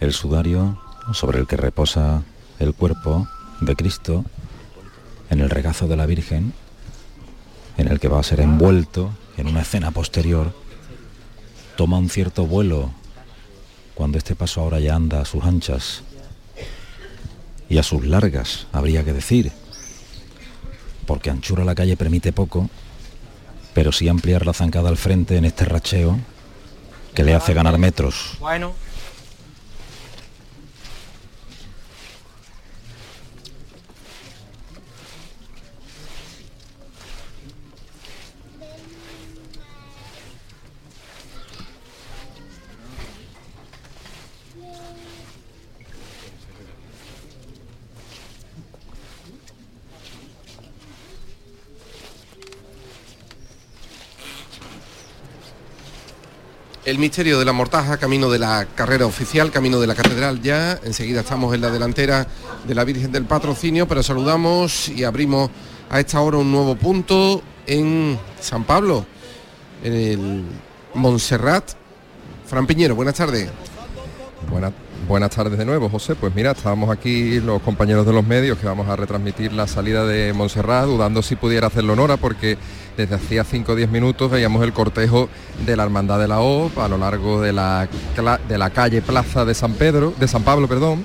El 0.00 0.12
sudario 0.12 0.78
sobre 1.12 1.38
el 1.38 1.46
que 1.46 1.56
reposa 1.56 2.22
el 2.58 2.74
cuerpo 2.74 3.26
de 3.60 3.76
Cristo 3.76 4.24
en 5.30 5.40
el 5.40 5.50
regazo 5.50 5.88
de 5.88 5.96
la 5.96 6.06
Virgen, 6.06 6.52
en 7.78 7.88
el 7.88 8.00
que 8.00 8.08
va 8.08 8.20
a 8.20 8.22
ser 8.22 8.40
envuelto 8.40 9.10
en 9.36 9.48
una 9.48 9.62
escena 9.62 9.90
posterior, 9.90 10.52
toma 11.76 11.98
un 11.98 12.08
cierto 12.08 12.46
vuelo 12.46 12.90
cuando 13.94 14.18
este 14.18 14.34
paso 14.34 14.60
ahora 14.60 14.80
ya 14.80 14.94
anda 14.94 15.20
a 15.20 15.24
sus 15.24 15.44
anchas 15.44 16.02
y 17.68 17.78
a 17.78 17.82
sus 17.82 18.04
largas, 18.06 18.66
habría 18.72 19.04
que 19.04 19.12
decir, 19.12 19.52
porque 21.06 21.30
anchura 21.30 21.64
la 21.64 21.74
calle 21.74 21.96
permite 21.96 22.32
poco, 22.32 22.68
pero 23.74 23.92
sí 23.92 24.08
ampliar 24.08 24.46
la 24.46 24.52
zancada 24.52 24.88
al 24.88 24.96
frente 24.96 25.36
en 25.36 25.44
este 25.44 25.64
racheo 25.64 26.18
que 27.14 27.24
le 27.24 27.34
hace 27.34 27.54
ganar 27.54 27.78
metros. 27.78 28.38
El 56.86 57.00
misterio 57.00 57.40
de 57.40 57.44
la 57.44 57.52
mortaja, 57.52 57.96
camino 57.96 58.30
de 58.30 58.38
la 58.38 58.64
carrera 58.76 59.06
oficial, 59.06 59.50
camino 59.50 59.80
de 59.80 59.88
la 59.88 59.96
catedral 59.96 60.40
ya. 60.40 60.78
Enseguida 60.84 61.22
estamos 61.22 61.52
en 61.52 61.60
la 61.60 61.72
delantera 61.72 62.28
de 62.64 62.74
la 62.76 62.84
Virgen 62.84 63.10
del 63.10 63.24
Patrocinio, 63.24 63.88
pero 63.88 64.04
saludamos 64.04 64.88
y 64.90 65.02
abrimos 65.02 65.50
a 65.90 65.98
esta 65.98 66.20
hora 66.20 66.36
un 66.36 66.52
nuevo 66.52 66.76
punto 66.76 67.42
en 67.66 68.16
San 68.40 68.62
Pablo, 68.62 69.04
en 69.82 69.92
el 69.94 70.44
Montserrat. 70.94 71.72
Fran 72.46 72.68
Piñero, 72.68 72.94
buenas 72.94 73.16
tardes. 73.16 73.50
Buenas, 74.48 74.72
buenas 75.08 75.30
tardes 75.30 75.58
de 75.58 75.64
nuevo, 75.64 75.88
José. 75.88 76.14
Pues 76.14 76.34
mira, 76.34 76.52
estábamos 76.52 76.90
aquí 76.90 77.40
los 77.40 77.62
compañeros 77.62 78.06
de 78.06 78.12
los 78.12 78.26
medios 78.26 78.58
que 78.58 78.66
vamos 78.66 78.88
a 78.88 78.96
retransmitir 78.96 79.52
la 79.52 79.66
salida 79.66 80.04
de 80.04 80.32
Montserrat, 80.32 80.86
dudando 80.86 81.22
si 81.22 81.36
pudiera 81.36 81.68
hacerlo 81.68 81.96
Nora, 81.96 82.16
porque 82.16 82.58
desde 82.96 83.14
hacía 83.14 83.44
5 83.44 83.72
o 83.72 83.74
10 83.74 83.90
minutos 83.90 84.30
veíamos 84.30 84.62
el 84.64 84.72
cortejo 84.72 85.28
de 85.64 85.76
la 85.76 85.84
Hermandad 85.84 86.18
de 86.18 86.28
la 86.28 86.40
O 86.40 86.70
a 86.80 86.88
lo 86.88 86.98
largo 86.98 87.40
de 87.40 87.52
la, 87.52 87.88
de 88.48 88.58
la 88.58 88.70
calle 88.70 89.02
Plaza 89.02 89.44
de 89.44 89.54
San 89.54 89.74
Pedro, 89.74 90.12
de 90.18 90.28
San 90.28 90.42
Pablo, 90.42 90.66
perdón. 90.68 91.04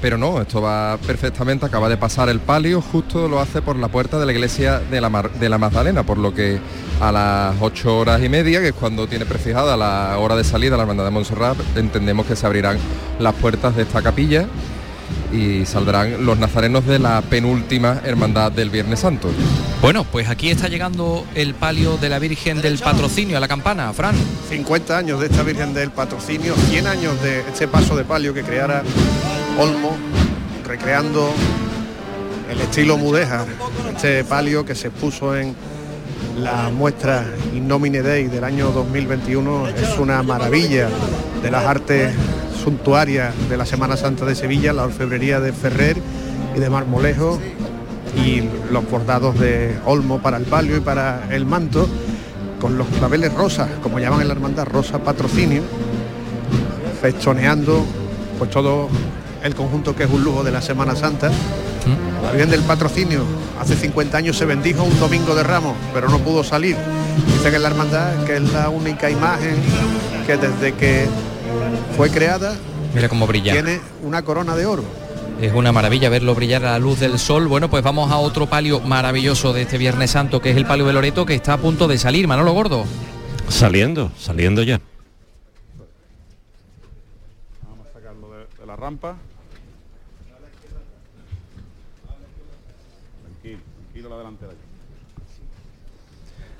Pero 0.00 0.16
no, 0.16 0.40
esto 0.40 0.62
va 0.62 0.96
perfectamente, 1.06 1.66
acaba 1.66 1.88
de 1.88 1.96
pasar 1.96 2.28
el 2.28 2.38
palio, 2.38 2.80
justo 2.80 3.26
lo 3.28 3.40
hace 3.40 3.62
por 3.62 3.74
la 3.76 3.88
puerta 3.88 4.18
de 4.20 4.26
la 4.26 4.32
iglesia 4.32 4.78
de 4.78 5.00
la, 5.00 5.08
Mar- 5.08 5.32
de 5.32 5.48
la 5.48 5.58
Magdalena, 5.58 6.04
por 6.04 6.18
lo 6.18 6.32
que 6.32 6.60
a 7.00 7.10
las 7.10 7.56
8 7.60 7.98
horas 7.98 8.22
y 8.22 8.28
media, 8.28 8.60
que 8.60 8.68
es 8.68 8.74
cuando 8.74 9.08
tiene 9.08 9.26
prefijada 9.26 9.76
la 9.76 10.16
hora 10.18 10.36
de 10.36 10.44
salida 10.44 10.76
la 10.76 10.82
hermandad 10.82 11.04
de 11.04 11.10
Montserrat, 11.10 11.56
entendemos 11.76 12.26
que 12.26 12.36
se 12.36 12.46
abrirán 12.46 12.78
las 13.18 13.34
puertas 13.34 13.74
de 13.74 13.82
esta 13.82 14.00
capilla 14.00 14.46
y 15.32 15.66
saldrán 15.66 16.24
los 16.24 16.38
nazarenos 16.38 16.86
de 16.86 16.98
la 17.00 17.20
penúltima 17.22 18.00
hermandad 18.04 18.52
del 18.52 18.70
Viernes 18.70 19.00
Santo. 19.00 19.28
Bueno, 19.82 20.04
pues 20.04 20.28
aquí 20.28 20.48
está 20.50 20.68
llegando 20.68 21.24
el 21.34 21.54
palio 21.54 21.96
de 21.96 22.08
la 22.08 22.18
Virgen 22.20 22.62
del 22.62 22.78
Patrocinio 22.78 23.36
a 23.36 23.40
la 23.40 23.48
campana, 23.48 23.92
Fran. 23.92 24.14
50 24.48 24.96
años 24.96 25.20
de 25.20 25.26
esta 25.26 25.42
Virgen 25.42 25.74
del 25.74 25.90
Patrocinio, 25.90 26.54
100 26.70 26.86
años 26.86 27.20
de 27.22 27.40
este 27.40 27.66
paso 27.68 27.96
de 27.96 28.04
palio 28.04 28.32
que 28.32 28.42
creara 28.42 28.82
Olmo, 29.56 29.96
recreando 30.66 31.30
el 32.50 32.60
estilo 32.60 32.96
mudéjar, 32.96 33.46
este 33.94 34.24
palio 34.24 34.64
que 34.64 34.74
se 34.74 34.90
puso 34.90 35.36
en 35.36 35.54
la 36.38 36.70
muestra 36.70 37.24
Innomine 37.54 38.02
Dei 38.02 38.28
del 38.28 38.44
año 38.44 38.70
2021 38.70 39.68
es 39.68 39.98
una 39.98 40.22
maravilla 40.22 40.88
de 41.42 41.50
las 41.50 41.64
artes 41.64 42.12
suntuarias 42.62 43.34
de 43.48 43.56
la 43.56 43.66
Semana 43.66 43.96
Santa 43.96 44.24
de 44.24 44.34
Sevilla, 44.34 44.72
la 44.72 44.84
orfebrería 44.84 45.40
de 45.40 45.52
Ferrer 45.52 45.96
y 46.56 46.60
de 46.60 46.70
Marmolejo 46.70 47.40
y 48.16 48.42
los 48.70 48.88
bordados 48.90 49.38
de 49.38 49.76
Olmo 49.84 50.20
para 50.20 50.36
el 50.36 50.44
palio 50.44 50.76
y 50.76 50.80
para 50.80 51.28
el 51.30 51.46
manto 51.46 51.88
con 52.60 52.76
los 52.76 52.86
claveles 52.88 53.32
rosas, 53.34 53.68
como 53.82 53.98
llaman 53.98 54.22
en 54.22 54.28
la 54.28 54.34
hermandad, 54.34 54.66
rosa 54.66 54.98
patrocinio, 54.98 55.62
festoneando 57.00 57.84
pues 58.38 58.50
todo 58.50 58.88
el 59.42 59.54
conjunto 59.54 59.94
que 59.94 60.04
es 60.04 60.10
un 60.10 60.22
lujo 60.24 60.44
de 60.44 60.50
la 60.52 60.62
Semana 60.62 60.94
Santa. 60.96 61.30
La 62.22 62.32
Virgen 62.32 62.50
del 62.50 62.62
Patrocinio 62.62 63.22
hace 63.60 63.74
50 63.76 64.18
años 64.18 64.36
se 64.36 64.44
bendijo 64.44 64.82
un 64.82 64.98
domingo 65.00 65.34
de 65.34 65.42
Ramos, 65.42 65.74
pero 65.94 66.08
no 66.08 66.18
pudo 66.18 66.44
salir. 66.44 66.76
Dice 67.34 67.50
que 67.50 67.58
la 67.58 67.68
hermandad 67.68 68.24
que 68.24 68.36
es 68.36 68.52
la 68.52 68.68
única 68.68 69.08
imagen 69.10 69.56
que 70.26 70.36
desde 70.36 70.74
que 70.74 71.06
fue 71.96 72.10
creada 72.10 72.54
Mira 72.94 73.08
cómo 73.08 73.26
brilla. 73.26 73.52
tiene 73.52 73.80
una 74.02 74.22
corona 74.22 74.54
de 74.56 74.66
oro. 74.66 74.84
Es 75.40 75.52
una 75.54 75.70
maravilla 75.72 76.08
verlo 76.10 76.34
brillar 76.34 76.64
a 76.66 76.72
la 76.72 76.78
luz 76.80 76.98
del 76.98 77.18
sol. 77.18 77.46
Bueno, 77.46 77.70
pues 77.70 77.82
vamos 77.84 78.10
a 78.10 78.16
otro 78.18 78.46
palio 78.46 78.80
maravilloso 78.80 79.52
de 79.52 79.62
este 79.62 79.78
Viernes 79.78 80.10
Santo, 80.10 80.40
que 80.42 80.50
es 80.50 80.56
el 80.56 80.66
palio 80.66 80.84
de 80.84 80.92
Loreto, 80.92 81.24
que 81.24 81.34
está 81.34 81.52
a 81.54 81.58
punto 81.58 81.86
de 81.86 81.96
salir. 81.96 82.26
Manolo 82.26 82.52
Gordo. 82.52 82.84
Saliendo, 83.48 84.10
saliendo 84.18 84.62
ya. 84.64 84.80
Vamos 87.62 87.86
a 87.88 87.92
sacarlo 87.92 88.30
de, 88.30 88.46
de 88.60 88.66
la 88.66 88.67
rampa. 88.78 89.16
Tranquilo, 93.22 93.58
tranquilo 93.76 94.08
la 94.08 94.18
delantera. 94.18 94.52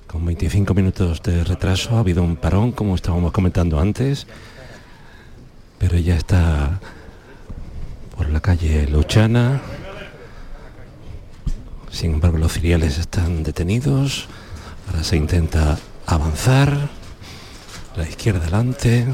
Con 0.07 0.25
25 0.25 0.75
minutos 0.75 1.23
de 1.23 1.45
retraso 1.45 1.97
ha 1.97 2.01
habido 2.01 2.23
un 2.23 2.37
parón, 2.37 2.73
como 2.73 2.95
estábamos 2.95 3.33
comentando 3.33 3.79
antes. 3.79 4.27
pero 5.79 5.97
ya 5.97 6.17
está 6.17 6.81
por 8.17 8.29
la 8.31 8.41
calle 8.41 8.89
Luchana. 8.89 9.61
Sin 11.91 12.15
embargo, 12.15 12.39
los 12.39 12.53
ciriales 12.53 12.99
están 12.99 13.45
detenidos. 13.45 14.27
Ahora 14.89 15.05
se 15.05 15.17
intenta 15.17 15.79
avanzar. 16.07 16.89
La 17.97 18.09
izquierda 18.09 18.41
adelante. 18.41 19.07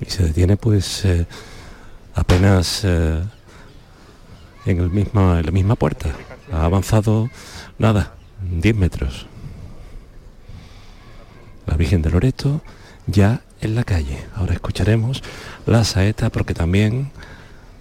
Y 0.00 0.10
se 0.10 0.24
detiene 0.24 0.56
pues 0.56 1.04
eh, 1.04 1.26
apenas 2.14 2.82
eh, 2.84 3.22
en, 4.66 4.78
el 4.80 4.90
mismo, 4.90 5.36
en 5.36 5.44
la 5.44 5.52
misma 5.52 5.76
puerta. 5.76 6.10
Ha 6.52 6.64
avanzado 6.64 7.30
nada, 7.78 8.14
10 8.42 8.76
metros. 8.76 9.26
La 11.66 11.76
Virgen 11.76 12.02
de 12.02 12.10
Loreto 12.10 12.62
ya 13.06 13.42
en 13.60 13.74
la 13.74 13.84
calle. 13.84 14.26
Ahora 14.34 14.54
escucharemos 14.54 15.22
la 15.66 15.84
saeta 15.84 16.30
porque 16.30 16.54
también 16.54 17.12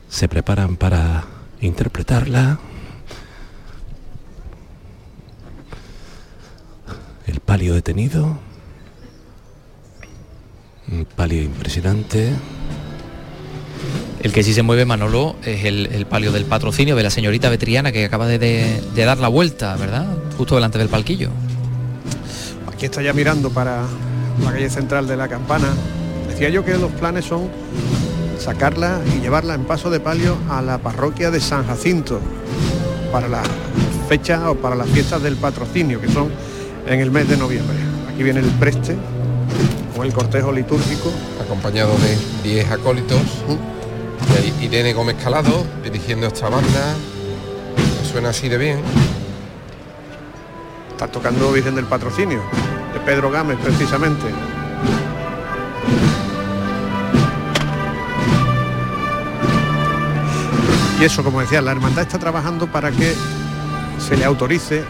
se 0.10 0.28
preparan 0.28 0.76
para 0.76 1.26
interpretarla. 1.62 2.60
El 7.28 7.40
palio 7.40 7.74
detenido. 7.74 8.49
Un 10.92 11.06
palio 11.06 11.42
impresionante. 11.42 12.32
El 14.22 14.34
que 14.34 14.44
sí 14.44 14.54
se 14.54 14.64
mueve 14.64 14.86
Manolo 14.86 15.36
es 15.46 15.64
el, 15.66 15.88
el 15.92 16.06
palio 16.06 16.32
del 16.32 16.46
patrocinio 16.46 16.96
de 16.96 17.04
la 17.04 17.10
señorita 17.10 17.50
Vetriana 17.50 17.92
que 17.92 18.04
acaba 18.06 18.28
de, 18.28 18.38
de- 18.40 18.82
de 18.94 19.06
dar 19.06 19.18
la 19.20 19.28
vuelta, 19.30 19.76
¿verdad? 19.78 20.08
Justo 20.38 20.56
delante 20.56 20.78
del 20.78 20.90
palquillo. 20.90 21.30
Aquí 22.72 22.86
está 22.86 23.02
ya 23.02 23.14
mirando 23.14 23.50
para 23.50 23.84
la 24.44 24.52
calle 24.52 24.70
central 24.70 25.08
de 25.08 25.16
la 25.16 25.28
campana. 25.28 25.68
Decía 26.28 26.50
yo 26.50 26.66
que 26.66 26.78
los 26.78 26.92
planes 26.92 27.26
son 27.26 27.50
sacarla 28.40 29.00
y 29.16 29.22
llevarla 29.22 29.54
en 29.54 29.66
paso 29.66 29.90
de 29.90 30.00
palio 30.00 30.38
a 30.50 30.62
la 30.62 30.78
parroquia 30.80 31.30
de 31.32 31.40
San 31.40 31.66
Jacinto 31.68 32.20
para 33.12 33.28
las 33.28 33.48
fechas 34.08 34.42
o 34.48 34.56
para 34.56 34.76
las 34.76 34.88
fiestas 34.90 35.22
del 35.22 35.36
patrocinio, 35.36 36.02
que 36.02 36.10
son 36.10 36.30
en 36.88 37.00
el 37.00 37.12
mes 37.12 37.28
de 37.30 37.38
noviembre. 37.38 37.76
Aquí 38.12 38.24
viene 38.24 38.40
el 38.42 38.48
preste 38.52 38.96
o 40.00 40.04
el 40.04 40.14
cortejo 40.14 40.52
litúrgico. 40.52 41.12
acompañado 41.44 41.92
de 41.98 42.50
10 42.50 42.72
acólitos 42.72 43.22
y 44.60 44.66
Irene 44.66 44.94
Gómez 44.94 45.18
Calado 45.22 45.66
dirigiendo 45.84 46.28
esta 46.28 46.48
banda 46.48 46.96
suena 48.10 48.30
así 48.30 48.48
de 48.48 48.58
bien 48.58 48.80
Está 50.92 51.08
tocando 51.08 51.52
Virgen 51.52 51.76
del 51.76 51.86
Patrocinio, 51.86 52.42
de 52.94 53.00
Pedro 53.00 53.32
Gámez 53.32 53.58
precisamente. 53.64 54.26
Y 61.00 61.06
eso, 61.06 61.24
como 61.24 61.40
decía, 61.40 61.62
la 61.62 61.72
hermandad 61.72 62.04
está 62.04 62.20
trabajando 62.20 62.68
para 62.68 62.92
que 62.92 63.16
se 64.06 64.18
le 64.18 64.26
autorice 64.26 64.84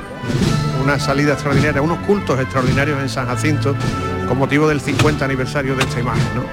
una 0.83 0.97
salida 0.97 1.33
extraordinaria, 1.33 1.79
unos 1.83 1.99
cultos 1.99 2.39
extraordinarios 2.39 2.99
en 2.99 3.09
San 3.09 3.27
Jacinto 3.27 3.75
con 4.29 4.37
motivo 4.37 4.67
del 4.67 4.79
50 4.79 5.25
aniversario 5.25 5.75
de 5.75 5.83
esta 5.83 5.99
imagen. 5.99 6.23
¿no? 6.35 6.43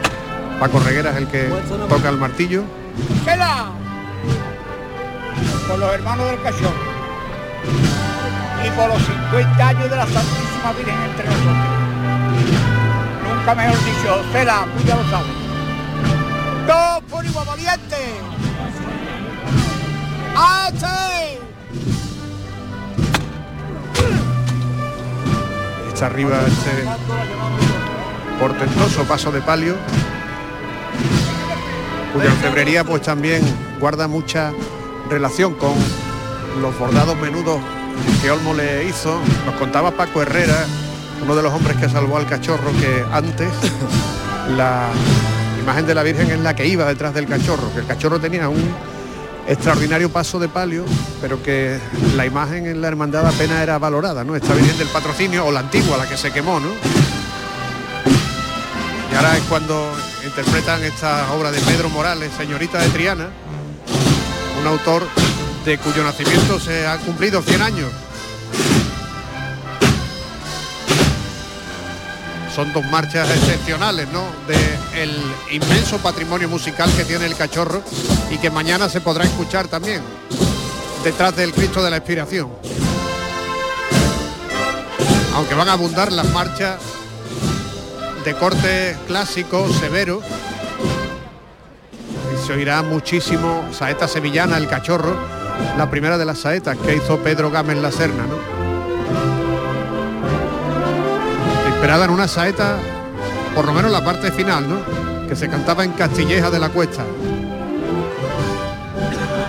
Paco 0.59 0.81
Reguera 0.81 1.11
es 1.11 1.17
el 1.19 1.29
que 1.29 1.45
toca 1.89 2.09
el 2.09 2.17
martillo. 2.17 2.65
¡Chela! 3.25 3.67
Por 5.69 5.79
los 5.79 5.95
hermanos 5.95 6.31
del 6.31 6.43
cachorro. 6.43 6.97
Y 8.65 8.71
por 8.71 8.89
los 8.89 9.03
50 9.03 9.69
años 9.69 9.91
de 9.91 9.97
la 9.97 10.07
Santísima 10.07 10.73
Virgen 10.77 11.03
entre 11.03 11.27
nosotros. 11.27 11.57
Nunca 13.29 13.55
mejor 13.55 13.85
dicho, 13.85 14.25
Cela, 14.33 14.67
tú 14.77 14.85
ya 14.85 14.97
lo 14.97 15.05
sabes. 15.11 15.33
¡Dos 16.67 17.11
por 17.11 17.25
igual 17.25 17.47
valiente! 17.47 17.97
¡Hace! 20.35 21.46
Arriba 26.03 26.39
este 26.47 26.85
portentoso 28.39 29.05
paso 29.05 29.33
de 29.33 29.41
palio, 29.41 29.77
cuya 32.13 32.27
orfebrería 32.27 32.85
pues 32.85 33.01
también 33.01 33.41
guarda 33.81 34.07
mucha 34.07 34.53
relación 35.09 35.55
con 35.55 35.73
los 36.61 36.79
bordados 36.79 37.17
menudos 37.19 37.61
que 38.21 38.31
Olmo 38.31 38.53
le 38.53 38.85
hizo. 38.85 39.19
Nos 39.47 39.55
contaba 39.55 39.91
Paco 39.91 40.21
Herrera, 40.21 40.67
uno 41.23 41.35
de 41.35 41.43
los 41.43 41.53
hombres 41.53 41.79
que 41.79 41.89
salvó 41.89 42.19
al 42.19 42.27
cachorro, 42.27 42.71
que 42.73 43.05
antes 43.11 43.49
la 44.57 44.89
imagen 45.63 45.87
de 45.87 45.95
la 45.95 46.03
Virgen 46.03 46.31
es 46.31 46.41
la 46.41 46.55
que 46.55 46.67
iba 46.67 46.85
detrás 46.85 47.15
del 47.15 47.27
cachorro, 47.27 47.73
que 47.73 47.81
el 47.81 47.87
cachorro 47.87 48.21
tenía 48.21 48.51
un 48.51 48.96
extraordinario 49.49 50.11
paso 50.11 50.39
de 50.39 50.49
palio, 50.49 50.85
pero 51.21 51.43
que 51.43 51.79
la 52.17 52.27
imagen 52.27 52.67
en 52.67 52.81
la 52.81 52.89
hermandad 52.89 53.27
apenas 53.27 53.63
era 53.63 53.79
valorada, 53.79 54.25
¿no? 54.25 54.37
Esta 54.37 54.55
Virgen 54.55 54.77
del 54.79 54.89
Patrocinio, 54.89 55.47
o 55.47 55.53
la 55.53 55.61
antigua, 55.61 55.97
la 55.97 56.09
que 56.09 56.17
se 56.17 56.33
quemó, 56.33 56.61
¿no? 56.61 56.69
Y 59.13 59.15
ahora 59.15 59.37
es 59.37 59.43
cuando 59.45 59.93
interpretan 60.25 60.83
esta 60.85 61.33
obra 61.33 61.51
de 61.51 61.61
Pedro 61.61 61.89
Morales, 61.89 62.33
Señorita 62.37 62.79
de 62.79 62.89
Triana, 62.91 63.29
un 64.61 64.67
autor 64.67 65.07
de 65.65 65.79
cuyo 65.79 66.03
nacimiento 66.03 66.61
se 66.61 66.87
han 66.87 66.99
cumplido 67.01 67.41
100 67.43 67.63
años. 67.63 67.91
Son 72.57 72.73
dos 72.73 72.87
marchas 72.87 73.29
excepcionales, 73.29 74.09
¿no? 74.09 74.25
De 74.49 75.03
el 75.03 75.15
inmenso 75.51 75.99
patrimonio 75.99 76.49
musical 76.49 76.91
que 76.97 77.05
tiene 77.05 77.27
el 77.27 77.37
cachorro 77.37 77.83
y 78.31 78.39
que 78.39 78.49
mañana 78.49 78.89
se 78.89 79.03
podrá 79.03 79.25
escuchar 79.25 79.69
también 79.69 80.01
detrás 81.05 81.37
del 81.37 81.53
Cristo 81.53 81.85
de 81.85 81.91
la 81.91 81.99
Expiración. 81.99 82.49
Aunque 85.35 85.55
van 85.55 85.69
a 85.69 85.75
abundar 85.75 86.11
las 86.11 86.33
marchas 86.33 86.81
de 88.25 88.33
corte 88.33 88.97
clásico, 89.07 89.71
severo. 89.75 90.23
Y 92.33 92.47
se 92.47 92.55
oirá 92.55 92.81
muchísimo 92.81 93.69
saeta 93.71 94.09
sevillana, 94.09 94.57
el 94.57 94.67
cachorro, 94.67 95.15
la 95.77 95.91
primera 95.91 96.17
de 96.17 96.25
las 96.25 96.39
saetas 96.39 96.79
que 96.79 96.97
hizo 96.97 97.19
Pedro 97.19 97.51
Gámez 97.51 97.77
La 97.77 97.93
Serna, 97.93 98.27
¿no? 98.27 98.56
En 101.87 102.11
una 102.11 102.27
saeta, 102.27 102.79
por 103.55 103.65
lo 103.65 103.73
menos 103.73 103.93
la 103.93 104.05
parte 104.05 104.33
final, 104.33 104.69
¿no? 104.69 105.29
Que 105.29 105.37
se 105.37 105.49
cantaba 105.49 105.85
en 105.85 105.93
Castilleja 105.93 106.51
de 106.51 106.59
la 106.59 106.69
Cuesta. 106.69 107.05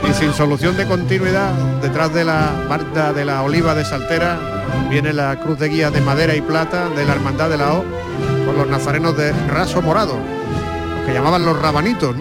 Y 0.08 0.14
sin 0.14 0.32
solución 0.34 0.78
de 0.78 0.86
continuidad, 0.86 1.52
detrás 1.82 2.14
de 2.14 2.24
la 2.24 2.54
marcha 2.70 3.12
de 3.12 3.26
la 3.26 3.42
oliva 3.42 3.74
de 3.74 3.84
Saltera, 3.84 4.38
viene 4.88 5.14
la 5.14 5.38
cruz 5.40 5.58
de 5.58 5.68
guía 5.68 5.90
de 5.90 6.00
madera 6.00 6.36
y 6.36 6.42
plata 6.42 6.90
de 6.90 7.06
la 7.06 7.14
Hermandad 7.14 7.50
de 7.50 7.58
la 7.58 7.74
O, 7.74 7.84
con 8.46 8.56
los 8.56 8.68
nazarenos 8.68 9.18
de 9.18 9.34
raso 9.48 9.82
morado, 9.82 10.14
los 10.96 11.06
que 11.08 11.14
llamaban 11.14 11.44
los 11.44 11.60
rabanitos. 11.60 12.16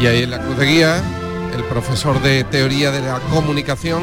y 0.00 0.06
ahí 0.06 0.22
en 0.22 0.30
la 0.30 0.40
cruz 0.40 0.58
de 0.58 0.66
guía 0.66 0.96
el 1.54 1.62
profesor 1.64 2.20
de 2.22 2.42
teoría 2.44 2.90
de 2.90 3.00
la 3.02 3.20
comunicación 3.30 4.02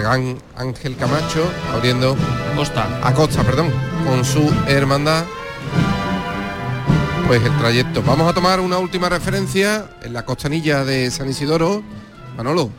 gran 0.00 0.38
Ángel 0.56 0.96
Camacho 0.96 1.50
abriendo 1.72 2.16
Costa 2.56 3.00
a 3.02 3.12
Costa 3.14 3.42
perdón 3.42 3.72
con 4.06 4.24
su 4.24 4.52
hermandad 4.66 5.24
pues 7.26 7.42
el 7.42 7.56
trayecto 7.58 8.02
vamos 8.02 8.30
a 8.30 8.34
tomar 8.34 8.60
una 8.60 8.78
última 8.78 9.08
referencia 9.08 9.88
en 10.02 10.12
la 10.12 10.24
costanilla 10.24 10.84
de 10.84 11.10
San 11.10 11.28
Isidoro 11.28 11.82
Manolo 12.36 12.70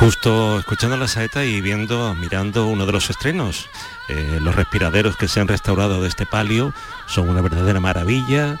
Justo 0.00 0.58
escuchando 0.58 0.96
la 0.96 1.06
saeta 1.06 1.44
y 1.44 1.60
viendo, 1.60 2.14
mirando 2.14 2.66
uno 2.66 2.86
de 2.86 2.92
los 2.92 3.10
estrenos. 3.10 3.68
Eh, 4.08 4.38
los 4.40 4.54
respiraderos 4.54 5.16
que 5.16 5.28
se 5.28 5.40
han 5.40 5.48
restaurado 5.48 6.02
de 6.02 6.08
este 6.08 6.26
palio 6.26 6.74
son 7.06 7.28
una 7.28 7.40
verdadera 7.40 7.78
maravilla. 7.78 8.60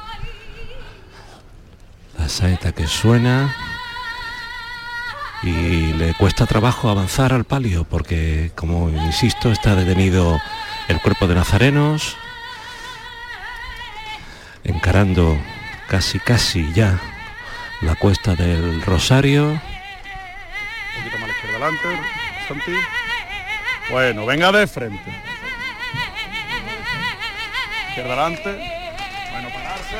La 2.18 2.28
saeta 2.28 2.72
que 2.72 2.86
suena. 2.86 3.54
Y 5.42 5.92
le 5.94 6.14
cuesta 6.14 6.46
trabajo 6.46 6.88
avanzar 6.88 7.32
al 7.32 7.44
palio 7.44 7.84
porque, 7.84 8.52
como 8.54 8.90
insisto, 8.90 9.50
está 9.50 9.74
detenido 9.74 10.40
el 10.88 11.00
cuerpo 11.00 11.26
de 11.26 11.34
nazarenos. 11.34 12.16
Encarando 14.62 15.36
casi, 15.88 16.20
casi 16.20 16.72
ya 16.72 17.00
la 17.80 17.96
cuesta 17.96 18.36
del 18.36 18.82
Rosario. 18.82 19.48
Un 19.50 19.60
poquito 20.98 21.18
más 21.18 21.24
a 21.24 21.26
la 21.26 21.32
izquierda 21.32 21.56
adelante, 21.56 21.88
Santi. 22.46 22.72
Bueno, 23.90 24.26
venga 24.26 24.52
de 24.52 24.66
frente. 24.68 25.10
Izquierda 27.88 28.12
adelante. 28.12 28.70
Bueno, 29.32 29.48
pararse. 29.48 29.96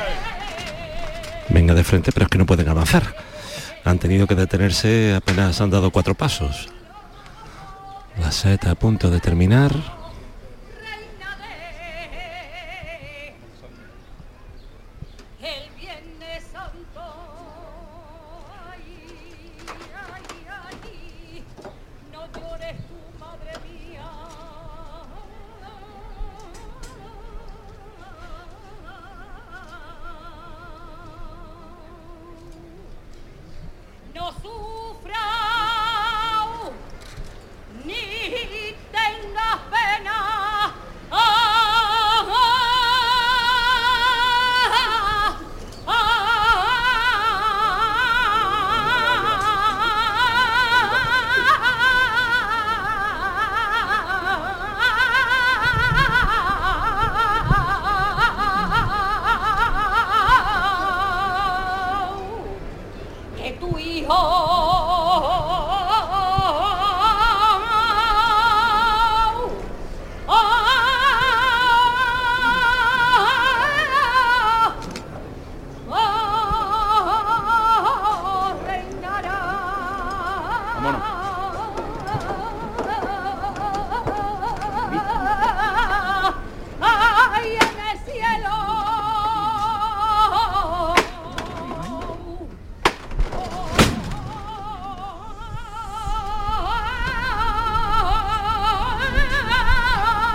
venga 1.49 1.73
de 1.73 1.83
frente, 1.83 2.13
pero 2.13 2.25
es 2.25 2.29
que 2.29 2.37
no 2.37 2.45
pueden 2.45 2.69
avanzar. 2.69 3.32
Han 3.85 3.99
tenido 3.99 4.27
que 4.27 4.35
detenerse, 4.35 5.13
apenas 5.15 5.59
han 5.59 5.69
dado 5.69 5.91
cuatro 5.91 6.15
pasos. 6.15 6.69
La 8.19 8.31
saeta 8.31 8.71
a 8.71 8.75
punto 8.75 9.09
de 9.09 9.19
terminar. 9.19 10.02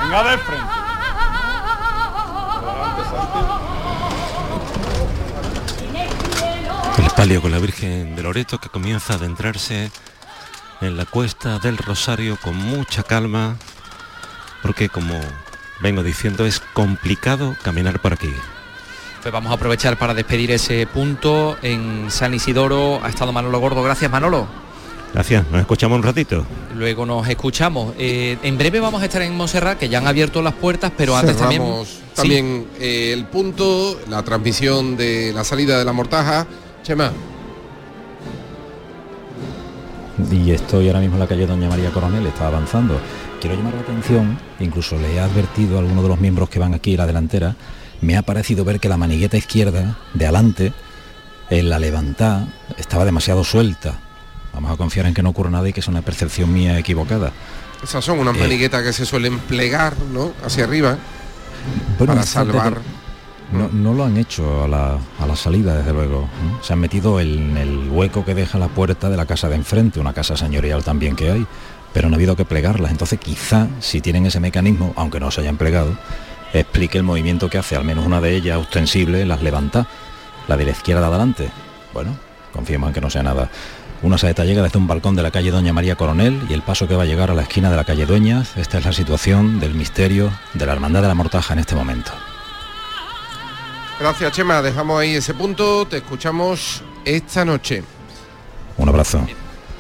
Venga 0.09 0.31
de 0.31 0.39
frente. 0.39 0.65
El 6.97 7.11
palio 7.11 7.43
con 7.43 7.51
la 7.51 7.59
Virgen 7.59 8.17
de 8.17 8.23
Loreto 8.23 8.59
que 8.59 8.71
comienza 8.71 9.13
a 9.13 9.17
adentrarse 9.17 9.91
en 10.81 10.97
la 10.97 11.05
cuesta 11.05 11.59
del 11.59 11.77
Rosario 11.77 12.39
con 12.43 12.57
mucha 12.57 13.03
calma, 13.03 13.57
porque 14.63 14.89
como 14.89 15.21
vengo 15.81 16.03
diciendo 16.03 16.47
es 16.47 16.61
complicado 16.73 17.55
caminar 17.63 18.01
por 18.01 18.15
aquí. 18.15 18.33
Pues 19.21 19.31
vamos 19.31 19.53
a 19.53 19.57
aprovechar 19.57 19.99
para 19.99 20.15
despedir 20.15 20.53
ese 20.53 20.87
punto 20.87 21.59
en 21.61 22.11
San 22.11 22.33
Isidoro. 22.33 23.05
Ha 23.05 23.11
estado 23.11 23.31
Manolo 23.35 23.59
Gordo. 23.59 23.83
Gracias 23.83 24.11
Manolo. 24.11 24.68
Gracias, 25.15 25.45
nos 25.51 25.61
escuchamos 25.61 25.97
un 25.97 26.03
ratito. 26.03 26.45
Luego 26.75 27.07
nos 27.07 27.27
escuchamos. 27.29 27.95
Eh, 27.99 28.37
en 28.43 28.59
breve 28.59 28.79
vamos 28.79 29.03
a 29.03 29.07
estar 29.07 29.23
en 29.23 29.37
Montserrat, 29.37 29.79
que 29.79 29.89
ya 29.89 29.99
han 29.99 30.07
abierto 30.07 30.43
las 30.43 30.55
puertas, 30.55 30.93
pero 30.97 31.17
antes 31.17 31.37
también... 31.37 31.63
Sí. 31.85 32.01
también 32.15 32.67
eh, 32.81 33.13
el 33.13 33.27
punto, 33.27 33.99
la 34.09 34.23
transmisión 34.23 34.97
de 34.97 35.33
la 35.33 35.45
salida 35.45 35.79
de 35.79 35.85
la 35.85 35.93
mortaja. 35.93 36.47
Chema, 36.83 37.13
Y 40.31 40.51
estoy 40.51 40.89
ahora 40.89 41.01
mismo 41.01 41.17
en 41.17 41.21
la 41.21 41.27
calle 41.27 41.47
Doña 41.47 41.69
María 41.69 41.91
Coronel, 41.91 42.27
está 42.27 42.49
avanzando. 42.49 43.01
Quiero 43.41 43.57
llamar 43.57 43.75
la 43.75 43.81
atención, 43.81 44.39
incluso 44.59 44.97
le 44.99 45.15
he 45.15 45.21
advertido 45.21 45.77
a 45.77 45.81
alguno 45.81 46.03
de 46.03 46.09
los 46.09 46.21
miembros 46.21 46.49
que 46.49 46.59
van 46.59 46.75
aquí 46.75 46.93
en 46.93 46.99
la 46.99 47.07
delantera, 47.07 47.55
me 48.01 48.17
ha 48.17 48.23
parecido 48.23 48.65
ver 48.65 48.81
que 48.81 48.89
la 48.89 48.97
manigueta 48.97 49.37
izquierda, 49.37 49.97
de 50.15 50.25
adelante, 50.25 50.73
en 51.51 51.69
la 51.69 51.79
levantada, 51.79 52.49
estaba 52.77 53.05
demasiado 53.05 53.45
suelta. 53.45 54.01
Vamos 54.53 54.71
a 54.73 54.77
confiar 54.77 55.07
en 55.07 55.15
que 55.15 55.23
no 55.23 55.31
ocurra 55.31 55.51
nada 55.51 55.69
y 55.69 55.73
que 55.73 55.81
es 55.81 55.89
una 55.89 56.03
percepción 56.03 56.53
mía 56.53 56.79
equivocada. 56.79 57.33
esas 57.83 58.05
son 58.05 58.19
unas 58.19 58.37
Eh. 58.37 58.41
maniguetas 58.41 58.83
que 58.83 58.93
se 58.93 59.07
suelen 59.07 59.39
plegar, 59.39 59.95
¿no? 60.13 60.33
Hacia 60.45 60.65
arriba. 60.65 60.97
Bueno, 61.99 62.15
para 62.15 62.27
salvar. 62.27 62.79
No, 63.53 63.69
no 63.73 63.95
lo 63.95 64.05
han 64.05 64.17
hecho 64.19 64.65
a 64.65 64.69
la, 64.69 64.99
a 65.19 65.27
la 65.27 65.37
salida, 65.37 65.77
desde 65.77 65.93
luego. 65.93 66.29
¿no? 66.43 66.63
Se 66.63 66.73
han 66.73 66.81
metido 66.81 67.19
en 67.21 67.57
el 67.57 67.89
hueco 67.91 68.25
que 68.25 68.35
deja 68.35 68.59
la 68.59 68.69
puerta 68.69 69.09
de 69.09 69.17
la 69.17 69.27
casa 69.27 69.49
de 69.49 69.55
enfrente, 69.57 70.01
una 70.01 70.13
casa 70.13 70.37
señorial 70.37 70.85
también 70.85 71.17
que 71.17 71.31
hay, 71.31 71.47
pero 71.93 72.09
no 72.09 72.15
ha 72.15 72.19
habido 72.19 72.37
que 72.37 72.45
plegarlas. 72.45 72.91
Entonces 72.91 73.19
quizá, 73.19 73.69
si 73.81 74.01
tienen 74.01 74.27
ese 74.27 74.41
mecanismo, 74.41 74.93
aunque 74.97 75.19
no 75.21 75.31
se 75.31 75.41
hayan 75.41 75.57
plegado, 75.57 75.97
explique 76.53 76.99
el 76.99 77.05
movimiento 77.05 77.49
que 77.49 77.59
hace 77.59 77.77
al 77.77 77.85
menos 77.85 78.05
una 78.05 78.21
de 78.21 78.35
ellas 78.37 78.59
ostensible, 78.59 79.25
las 79.25 79.43
levanta, 79.43 79.87
la 80.47 80.57
de 80.57 80.65
la 80.67 80.71
izquierda 80.73 81.01
de 81.03 81.07
adelante. 81.07 81.51
Bueno, 81.95 82.17
confiemos 82.53 82.89
en 82.89 82.95
que 82.95 83.01
no 83.01 83.09
sea 83.09 83.23
nada. 83.23 83.49
Una 84.01 84.17
saeta 84.17 84.45
llega 84.45 84.63
desde 84.63 84.79
un 84.79 84.87
balcón 84.87 85.17
de 85.17 85.23
la 85.23 85.33
calle 85.33 85.51
Doña 85.51 85.73
María 85.73 85.97
Coronel 85.97 86.41
y 86.49 86.53
el 86.53 86.63
paso 86.63 86.87
que 86.87 86.95
va 86.95 87.03
a 87.03 87.07
llegar 87.07 87.33
a 87.33 87.35
la 87.35 87.43
esquina 87.43 87.69
de 87.69 87.77
la 87.77 87.83
calle 87.83 88.07
Dueñas. 88.07 88.57
Esta 88.57 88.79
es 88.79 88.85
la 88.85 88.93
situación 88.93 89.59
del 89.59 89.75
misterio 89.75 90.31
de 90.55 90.67
la 90.67 90.73
Hermandad 90.73 91.03
de 91.03 91.09
la 91.09 91.15
Mortaja 91.15 91.53
en 91.55 91.59
este 91.59 91.75
momento. 91.75 92.13
Gracias, 93.99 94.33
Chema. 94.33 94.63
Dejamos 94.63 95.01
ahí 95.01 95.17
ese 95.17 95.35
punto. 95.35 95.85
Te 95.87 95.97
escuchamos 95.97 96.83
esta 97.05 97.45
noche. 97.45 97.83
Un 98.77 98.89
abrazo. 98.89 99.27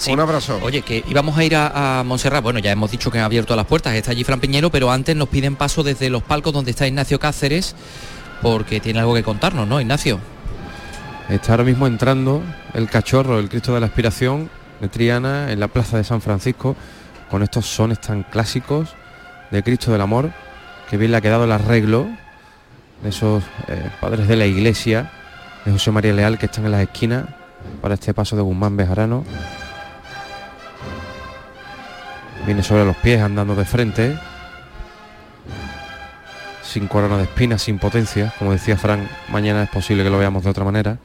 Un 0.09 0.19
abrazo. 0.21 0.59
Oye, 0.63 0.83
que 0.83 1.05
íbamos 1.09 1.39
a 1.39 1.45
ir 1.45 1.55
a, 1.55 2.01
a 2.01 2.03
Montserrat. 2.03 2.43
Bueno, 2.43 2.59
ya 2.59 2.73
hemos 2.73 2.91
dicho 2.91 3.13
que 3.13 3.19
han 3.19 3.25
abierto 3.25 3.55
las 3.55 3.67
puertas. 3.67 3.95
Está 3.95 4.11
allí 4.11 4.25
Fran 4.25 4.41
Piñero, 4.41 4.71
pero 4.71 4.91
antes 4.91 5.15
nos 5.15 5.29
piden 5.29 5.55
paso 5.55 5.85
desde 5.85 6.11
los 6.11 6.25
palcos 6.25 6.53
donde 6.53 6.73
está 6.73 6.89
Ignacio 6.89 7.21
Cáceres, 7.21 7.77
porque 8.43 8.81
tiene 8.81 8.99
algo 8.99 9.15
que 9.15 9.23
contarnos, 9.23 9.69
¿no, 9.69 9.81
Ignacio? 9.81 10.19
Está 11.29 11.53
ahora 11.53 11.64
mismo 11.64 11.87
entrando 11.87 12.43
el 12.73 12.88
cachorro, 12.88 13.38
el 13.38 13.51
Cristo 13.51 13.75
de 13.75 13.81
la 13.81 13.87
Aspiración 13.87 14.49
de 14.81 14.88
Triana 14.88 15.53
en 15.53 15.61
la 15.61 15.69
plaza 15.69 15.99
de 15.99 16.05
San 16.05 16.23
Francisco 16.23 16.75
con 17.31 17.43
estos 17.43 17.67
sones 17.67 18.01
tan 18.01 18.23
clásicos 18.23 18.95
de 19.51 19.62
Cristo 19.62 19.93
del 19.93 20.01
Amor, 20.01 20.31
que 20.88 20.97
bien 20.97 21.11
le 21.11 21.19
ha 21.19 21.21
quedado 21.21 21.45
el 21.45 21.53
arreglo 21.53 22.07
de 23.03 23.11
esos 23.11 23.45
eh, 23.67 23.91
padres 24.01 24.27
de 24.27 24.37
la 24.37 24.47
iglesia, 24.47 25.11
de 25.67 25.73
José 25.73 25.91
María 25.91 26.14
Leal, 26.14 26.38
que 26.38 26.47
están 26.47 26.64
en 26.64 26.71
las 26.71 26.81
esquinas 26.81 27.27
para 27.83 27.95
este 27.95 28.14
paso 28.14 28.35
de 28.35 28.41
Guzmán 28.41 28.79
Bejarano. 28.79 29.23
Viene 32.47 32.62
sobre 32.62 32.87
los 32.87 32.97
pies 32.97 33.20
andando 33.20 33.55
de 33.55 33.66
frente, 33.66 34.18
sin 36.62 36.87
corona 36.87 37.18
de 37.18 37.24
espinas, 37.24 37.61
sin 37.61 37.79
potencia, 37.79 38.33
como 38.39 38.53
decía 38.53 38.79
Frank, 38.79 39.03
mañana 39.29 39.64
es 39.64 39.68
posible 39.68 40.03
que 40.03 40.09
lo 40.11 40.18
veamos 40.18 40.43
de 40.43 40.51
otra 40.51 40.64
manera. 40.64 40.97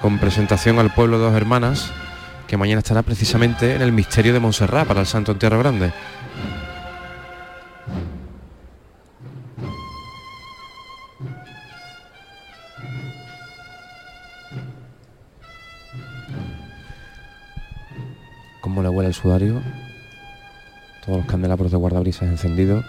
Con 0.00 0.18
presentación 0.18 0.78
al 0.78 0.92
pueblo 0.92 1.18
de 1.18 1.24
dos 1.24 1.34
hermanas, 1.34 1.92
que 2.46 2.56
mañana 2.56 2.80
estará 2.80 3.02
precisamente 3.02 3.74
en 3.74 3.82
el 3.82 3.92
misterio 3.92 4.32
de 4.32 4.40
Montserrat 4.40 4.86
para 4.86 5.00
el 5.00 5.06
Santo 5.06 5.32
Entierro 5.32 5.58
Grande. 5.58 5.92
Cómo 18.60 18.82
le 18.82 18.88
huele 18.88 19.08
el 19.08 19.14
sudario. 19.14 19.60
Todos 21.04 21.18
los 21.18 21.26
candelabros 21.26 21.70
de 21.70 21.76
guardabrisas 21.76 22.28
encendidos. 22.28 22.84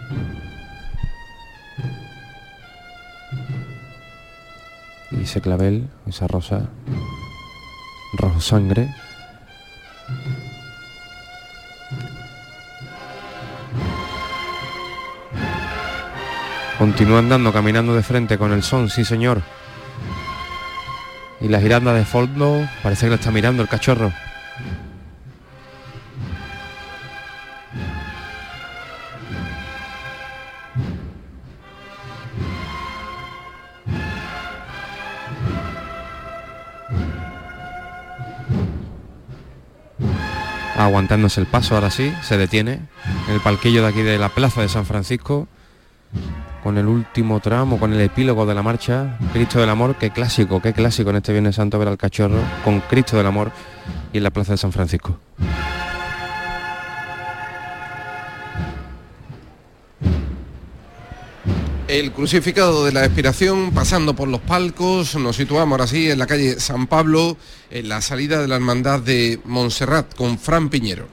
Y 5.12 5.24
ese 5.24 5.42
clavel, 5.42 5.90
esa 6.08 6.28
rosa 6.28 6.70
rojo 8.14 8.40
sangre. 8.40 8.94
Continúa 16.78 17.20
andando, 17.20 17.54
caminando 17.54 17.96
de 17.96 18.02
frente 18.02 18.38
con 18.38 18.54
el 18.54 18.64
son, 18.64 18.90
sí 18.90 19.06
señor. 19.06 19.42
Y 21.40 21.48
la 21.48 21.62
giranda 21.62 21.94
de 21.94 22.06
fondo 22.06 22.68
parece 22.82 23.06
que 23.06 23.10
lo 23.10 23.16
está 23.16 23.32
mirando 23.32 23.62
el 23.62 23.70
cachorro. 23.70 24.12
Aguantándose 40.78 41.42
el 41.42 41.48
paso, 41.48 41.76
ahora 41.76 41.92
sí, 41.92 42.14
se 42.24 42.38
detiene 42.38 42.80
en 43.28 43.34
el 43.34 43.42
palquillo 43.42 43.82
de 43.82 43.90
aquí 43.90 44.02
de 44.02 44.18
la 44.18 44.30
Plaza 44.30 44.62
de 44.62 44.70
San 44.70 44.86
Francisco, 44.86 45.48
con 46.64 46.78
el 46.78 46.88
último 46.88 47.40
tramo, 47.40 47.80
con 47.80 47.94
el 47.94 48.02
epílogo 48.02 48.46
de 48.46 48.54
la 48.54 48.64
marcha, 48.64 49.18
Cristo 49.34 49.60
del 49.60 49.70
Amor, 49.70 49.96
qué 49.96 50.12
clásico, 50.12 50.62
qué 50.62 50.74
clásico 50.74 51.10
en 51.10 51.18
este 51.18 51.32
Viernes 51.32 51.56
Santo 51.56 51.80
ver 51.80 51.88
al 51.88 51.98
cachorro 51.98 52.40
con 52.64 52.80
Cristo 52.82 53.18
del 53.18 53.26
Amor 53.26 53.52
y 54.14 54.18
en 54.18 54.24
la 54.24 54.30
Plaza 54.30 54.54
de 54.54 54.58
San 54.58 54.72
Francisco. 54.72 55.18
El 61.92 62.14
crucificado 62.14 62.86
de 62.86 62.94
la 62.94 63.04
expiración, 63.04 63.72
pasando 63.72 64.16
por 64.16 64.30
los 64.30 64.40
palcos, 64.40 65.14
nos 65.16 65.36
situamos 65.36 65.74
ahora 65.74 65.88
sí 65.88 66.10
en 66.10 66.20
la 66.20 66.26
calle 66.26 66.58
San 66.58 66.88
Pablo, 66.88 67.36
en 67.70 67.90
la 67.90 68.00
salida 68.00 68.40
de 68.40 68.48
la 68.48 68.56
hermandad 68.56 69.02
de 69.02 69.42
Montserrat 69.44 70.16
con 70.16 70.40
Fran 70.40 70.70
Piñero. 70.70 71.10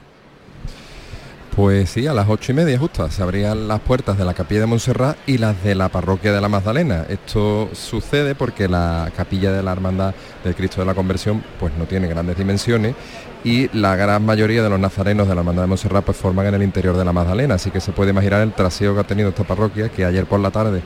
Pues 1.53 1.89
sí, 1.89 2.07
a 2.07 2.13
las 2.13 2.29
ocho 2.29 2.53
y 2.53 2.55
media 2.55 2.79
justo 2.79 3.11
se 3.11 3.21
abrían 3.21 3.67
las 3.67 3.81
puertas 3.81 4.17
de 4.17 4.23
la 4.23 4.33
capilla 4.33 4.61
de 4.61 4.67
Montserrat 4.67 5.17
y 5.27 5.37
las 5.37 5.61
de 5.65 5.75
la 5.75 5.89
parroquia 5.89 6.31
de 6.31 6.39
la 6.39 6.47
Magdalena. 6.47 7.05
Esto 7.09 7.69
sucede 7.73 8.33
porque 8.33 8.69
la 8.69 9.11
capilla 9.17 9.51
de 9.51 9.61
la 9.61 9.73
Hermandad 9.73 10.15
del 10.45 10.55
Cristo 10.55 10.79
de 10.79 10.87
la 10.87 10.95
Conversión 10.95 11.43
pues 11.59 11.73
no 11.77 11.87
tiene 11.87 12.07
grandes 12.07 12.37
dimensiones 12.37 12.95
y 13.43 13.69
la 13.77 13.95
gran 13.95 14.25
mayoría 14.25 14.61
de 14.63 14.69
los 14.69 14.79
nazarenos 14.79 15.27
de 15.27 15.33
la 15.35 15.41
Hermandad 15.41 15.63
de 15.63 15.67
Montserrat 15.67 16.03
pues 16.03 16.17
forman 16.17 16.45
en 16.47 16.55
el 16.55 16.63
interior 16.63 16.97
de 16.97 17.05
la 17.05 17.13
Magdalena, 17.13 17.55
así 17.55 17.71
que 17.71 17.79
se 17.79 17.91
puede 17.91 18.11
imaginar 18.11 18.41
el 18.41 18.53
traseo 18.53 18.93
que 18.93 19.01
ha 19.01 19.03
tenido 19.05 19.29
esta 19.29 19.43
parroquia 19.43 19.89
que 19.89 20.03
ayer 20.05 20.25
por 20.25 20.39
la 20.39 20.51
tarde 20.51 20.81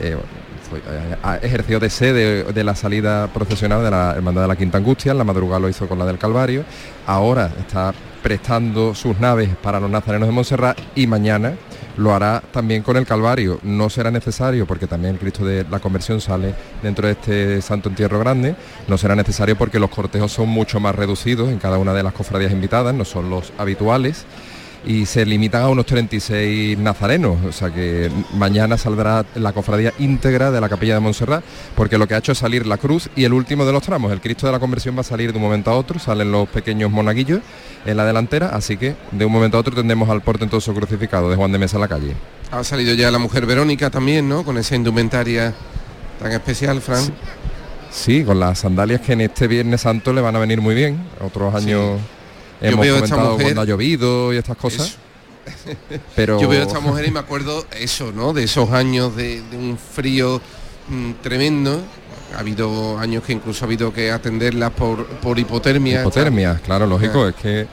eh, 0.00 0.16
fue- 0.68 0.78
eh, 0.80 1.16
ha 1.22 1.36
ejercido 1.36 1.80
de 1.80 1.88
sede 1.88 2.44
de 2.52 2.64
la 2.64 2.74
salida 2.74 3.28
procesional 3.28 3.82
de 3.82 3.90
la 3.90 4.12
Hermandad 4.14 4.42
de 4.42 4.48
la 4.48 4.56
Quinta 4.56 4.78
Angustia, 4.78 5.12
en 5.12 5.18
la 5.18 5.24
madrugada 5.24 5.60
lo 5.60 5.68
hizo 5.68 5.88
con 5.88 5.98
la 5.98 6.04
del 6.04 6.18
Calvario, 6.18 6.64
ahora 7.06 7.50
está 7.58 7.94
prestando 8.22 8.94
sus 8.94 9.18
naves 9.20 9.50
para 9.62 9.78
los 9.80 9.88
nazarenos 9.90 10.28
de 10.28 10.34
Montserrat 10.34 10.78
y 10.96 11.06
mañana 11.06 11.54
lo 11.96 12.14
hará 12.14 12.42
también 12.52 12.82
con 12.82 12.96
el 12.96 13.06
Calvario. 13.06 13.58
No 13.62 13.90
será 13.90 14.10
necesario, 14.10 14.66
porque 14.66 14.86
también 14.86 15.14
el 15.14 15.20
Cristo 15.20 15.44
de 15.44 15.64
la 15.70 15.80
Conversión 15.80 16.20
sale 16.20 16.54
dentro 16.82 17.06
de 17.06 17.12
este 17.12 17.62
Santo 17.62 17.88
Entierro 17.88 18.18
Grande, 18.18 18.54
no 18.88 18.98
será 18.98 19.14
necesario 19.16 19.56
porque 19.56 19.78
los 19.78 19.90
cortejos 19.90 20.32
son 20.32 20.48
mucho 20.48 20.80
más 20.80 20.94
reducidos 20.94 21.48
en 21.50 21.58
cada 21.58 21.78
una 21.78 21.92
de 21.94 22.02
las 22.02 22.12
cofradías 22.12 22.52
invitadas, 22.52 22.94
no 22.94 23.04
son 23.04 23.30
los 23.30 23.52
habituales 23.58 24.26
y 24.86 25.04
se 25.04 25.26
limitan 25.26 25.62
a 25.62 25.68
unos 25.68 25.84
36 25.84 26.78
nazarenos, 26.78 27.44
o 27.44 27.52
sea 27.52 27.74
que 27.74 28.10
mañana 28.34 28.78
saldrá 28.78 29.26
la 29.34 29.52
cofradía 29.52 29.92
íntegra 29.98 30.52
de 30.52 30.60
la 30.60 30.68
capilla 30.68 30.94
de 30.94 31.00
Montserrat, 31.00 31.44
porque 31.74 31.98
lo 31.98 32.06
que 32.06 32.14
ha 32.14 32.18
hecho 32.18 32.32
es 32.32 32.38
salir 32.38 32.66
la 32.66 32.78
cruz 32.78 33.10
y 33.16 33.24
el 33.24 33.32
último 33.32 33.66
de 33.66 33.72
los 33.72 33.82
tramos, 33.82 34.12
el 34.12 34.20
Cristo 34.20 34.46
de 34.46 34.52
la 34.52 34.60
Conversión 34.60 34.96
va 34.96 35.00
a 35.00 35.04
salir 35.04 35.32
de 35.32 35.38
un 35.38 35.42
momento 35.42 35.72
a 35.72 35.74
otro, 35.74 35.98
salen 35.98 36.30
los 36.30 36.48
pequeños 36.48 36.90
monaguillos 36.90 37.40
en 37.84 37.96
la 37.96 38.04
delantera, 38.04 38.50
así 38.50 38.76
que 38.76 38.94
de 39.10 39.24
un 39.24 39.32
momento 39.32 39.56
a 39.56 39.60
otro 39.60 39.74
tendremos 39.74 40.08
al 40.08 40.22
portentoso 40.22 40.72
crucificado 40.72 41.28
de 41.28 41.36
Juan 41.36 41.50
de 41.50 41.58
Mesa 41.58 41.76
en 41.76 41.80
la 41.80 41.88
calle. 41.88 42.14
Ha 42.52 42.62
salido 42.62 42.94
ya 42.94 43.10
la 43.10 43.18
mujer 43.18 43.44
Verónica 43.44 43.90
también, 43.90 44.28
¿no? 44.28 44.44
Con 44.44 44.56
esa 44.56 44.76
indumentaria 44.76 45.52
tan 46.20 46.30
especial, 46.30 46.80
Fran. 46.80 47.02
Sí, 47.90 48.22
con 48.22 48.38
las 48.38 48.60
sandalias 48.60 49.00
que 49.00 49.14
en 49.14 49.22
este 49.22 49.48
Viernes 49.48 49.80
Santo 49.80 50.12
le 50.12 50.20
van 50.20 50.36
a 50.36 50.38
venir 50.38 50.60
muy 50.60 50.74
bien, 50.74 50.98
otros 51.20 51.54
años 51.54 51.98
hemos 52.60 52.80
veo 52.80 52.94
a 52.94 52.98
esta 52.98 53.08
comentado 53.10 53.32
mujer- 53.32 53.46
cuando 53.46 53.60
ha 53.62 53.64
llovido 53.64 54.32
y 54.32 54.36
estas 54.36 54.56
cosas. 54.56 54.96
Pero 56.16 56.40
Yo 56.40 56.48
veo 56.48 56.62
a 56.62 56.66
esta 56.66 56.80
mujer 56.80 57.06
y 57.06 57.10
me 57.10 57.20
acuerdo 57.20 57.66
eso, 57.78 58.12
¿no? 58.12 58.32
De 58.32 58.44
esos 58.44 58.70
años 58.72 59.14
de, 59.14 59.42
de 59.42 59.56
un 59.56 59.78
frío 59.78 60.40
mm, 60.88 61.12
tremendo. 61.22 61.80
Ha 62.36 62.40
habido 62.40 62.98
años 62.98 63.22
que 63.22 63.32
incluso 63.32 63.64
ha 63.64 63.66
habido 63.66 63.92
que 63.92 64.10
atenderlas 64.10 64.72
por, 64.72 65.06
por 65.06 65.38
hipotermia. 65.38 66.00
Hipotermia, 66.00 66.60
claro, 66.64 66.86
lógico, 66.86 67.24
Ah. 67.24 67.28
es 67.28 67.34
que 67.36 67.66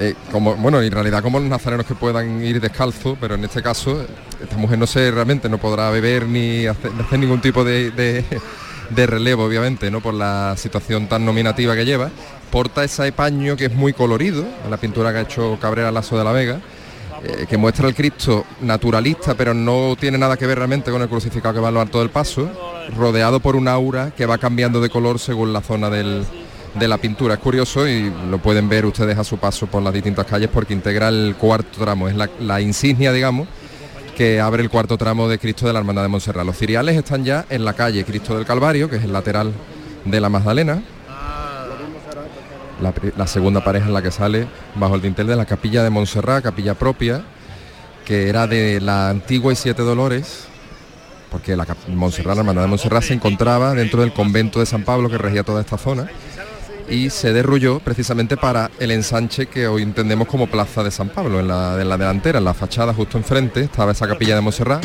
eh, 0.00 0.14
como 0.30 0.54
bueno, 0.54 0.80
en 0.80 0.92
realidad 0.92 1.22
como 1.22 1.40
los 1.40 1.48
nazarenos 1.48 1.84
que 1.84 1.94
puedan 1.96 2.42
ir 2.44 2.60
descalzos, 2.60 3.18
pero 3.20 3.34
en 3.34 3.44
este 3.44 3.60
caso 3.62 4.06
esta 4.40 4.56
mujer 4.56 4.78
no 4.78 4.86
sé 4.86 5.10
realmente 5.10 5.48
no 5.48 5.58
podrá 5.58 5.90
beber 5.90 6.26
ni 6.26 6.66
hacer, 6.66 6.92
ni 6.94 7.00
hacer 7.02 7.18
ningún 7.18 7.40
tipo 7.40 7.64
de, 7.64 7.90
de- 7.90 8.24
de 8.90 9.06
relevo, 9.06 9.44
obviamente, 9.44 9.90
no 9.90 10.00
por 10.00 10.14
la 10.14 10.54
situación 10.56 11.08
tan 11.08 11.24
nominativa 11.24 11.74
que 11.74 11.84
lleva. 11.84 12.10
Porta 12.50 12.84
ese 12.84 13.12
paño 13.12 13.56
que 13.56 13.66
es 13.66 13.74
muy 13.74 13.92
colorido, 13.92 14.46
la 14.70 14.76
pintura 14.78 15.12
que 15.12 15.18
ha 15.18 15.22
hecho 15.22 15.58
Cabrera 15.60 15.92
Lazo 15.92 16.16
de 16.16 16.24
la 16.24 16.32
Vega. 16.32 16.60
eh, 17.24 17.46
que 17.48 17.56
muestra 17.56 17.88
el 17.88 17.94
Cristo 17.94 18.44
naturalista, 18.60 19.34
pero 19.34 19.54
no 19.54 19.96
tiene 19.98 20.18
nada 20.18 20.36
que 20.36 20.46
ver 20.46 20.58
realmente 20.58 20.90
con 20.90 21.02
el 21.02 21.08
crucificado 21.08 21.54
que 21.54 21.60
va 21.60 21.68
a 21.68 21.70
lo 21.70 21.80
alto 21.80 21.98
del 22.00 22.10
paso, 22.10 22.48
rodeado 22.96 23.40
por 23.40 23.56
un 23.56 23.68
aura 23.68 24.12
que 24.16 24.26
va 24.26 24.38
cambiando 24.38 24.80
de 24.80 24.88
color 24.88 25.18
según 25.18 25.52
la 25.52 25.60
zona 25.60 25.90
del, 25.90 26.24
de 26.74 26.88
la 26.88 26.98
pintura. 26.98 27.34
Es 27.34 27.40
curioso 27.40 27.88
y 27.88 28.12
lo 28.30 28.38
pueden 28.38 28.68
ver 28.68 28.86
ustedes 28.86 29.18
a 29.18 29.24
su 29.24 29.38
paso 29.38 29.66
por 29.66 29.82
las 29.82 29.92
distintas 29.92 30.26
calles 30.26 30.48
porque 30.52 30.74
integra 30.74 31.08
el 31.08 31.34
cuarto 31.36 31.80
tramo, 31.80 32.08
es 32.08 32.14
la, 32.14 32.28
la 32.40 32.60
insignia, 32.60 33.12
digamos, 33.12 33.48
que 34.18 34.40
abre 34.40 34.64
el 34.64 34.68
cuarto 34.68 34.98
tramo 34.98 35.28
de 35.28 35.38
Cristo 35.38 35.68
de 35.68 35.72
la 35.72 35.78
Hermandad 35.78 36.02
de 36.02 36.08
Montserrat. 36.08 36.44
Los 36.44 36.58
ciriales 36.58 36.96
están 36.96 37.24
ya 37.24 37.46
en 37.50 37.64
la 37.64 37.74
calle 37.74 38.04
Cristo 38.04 38.34
del 38.34 38.44
Calvario, 38.44 38.90
que 38.90 38.96
es 38.96 39.04
el 39.04 39.12
lateral 39.12 39.52
de 40.04 40.20
la 40.20 40.28
Magdalena. 40.28 40.82
La, 43.16 43.26
segunda 43.28 43.62
pareja 43.62 43.86
en 43.86 43.94
la 43.94 44.02
que 44.02 44.10
sale 44.10 44.48
bajo 44.74 44.96
el 44.96 45.02
dintel 45.02 45.28
de 45.28 45.36
la 45.36 45.44
capilla 45.44 45.84
de 45.84 45.90
Montserrat, 45.90 46.42
capilla 46.42 46.74
propia, 46.74 47.22
que 48.04 48.28
era 48.28 48.48
de 48.48 48.80
la 48.80 49.08
antigua 49.08 49.52
y 49.52 49.56
Siete 49.56 49.82
Dolores, 49.82 50.48
porque 51.30 51.56
la 51.56 51.64
Montserrat, 51.86 52.34
la 52.34 52.40
hermandad 52.40 52.62
de 52.62 52.68
Montserrat 52.68 53.04
se 53.04 53.14
encontraba 53.14 53.72
dentro 53.74 54.00
del 54.00 54.12
convento 54.12 54.58
de 54.58 54.66
San 54.66 54.82
Pablo 54.82 55.08
que 55.08 55.18
regía 55.18 55.44
toda 55.44 55.60
esta 55.60 55.78
zona 55.78 56.10
y 56.90 57.10
se 57.10 57.32
derrulló 57.32 57.80
precisamente 57.80 58.36
para 58.36 58.70
el 58.78 58.90
ensanche 58.90 59.46
que 59.46 59.66
hoy 59.66 59.82
entendemos 59.82 60.26
como 60.26 60.46
Plaza 60.46 60.82
de 60.82 60.90
San 60.90 61.08
Pablo, 61.10 61.40
en 61.40 61.48
la, 61.48 61.80
en 61.80 61.88
la 61.88 61.96
delantera, 61.96 62.38
en 62.38 62.44
la 62.44 62.54
fachada 62.54 62.94
justo 62.94 63.18
enfrente, 63.18 63.62
estaba 63.62 63.92
esa 63.92 64.08
capilla 64.08 64.34
de 64.34 64.40
Montserrat 64.40 64.84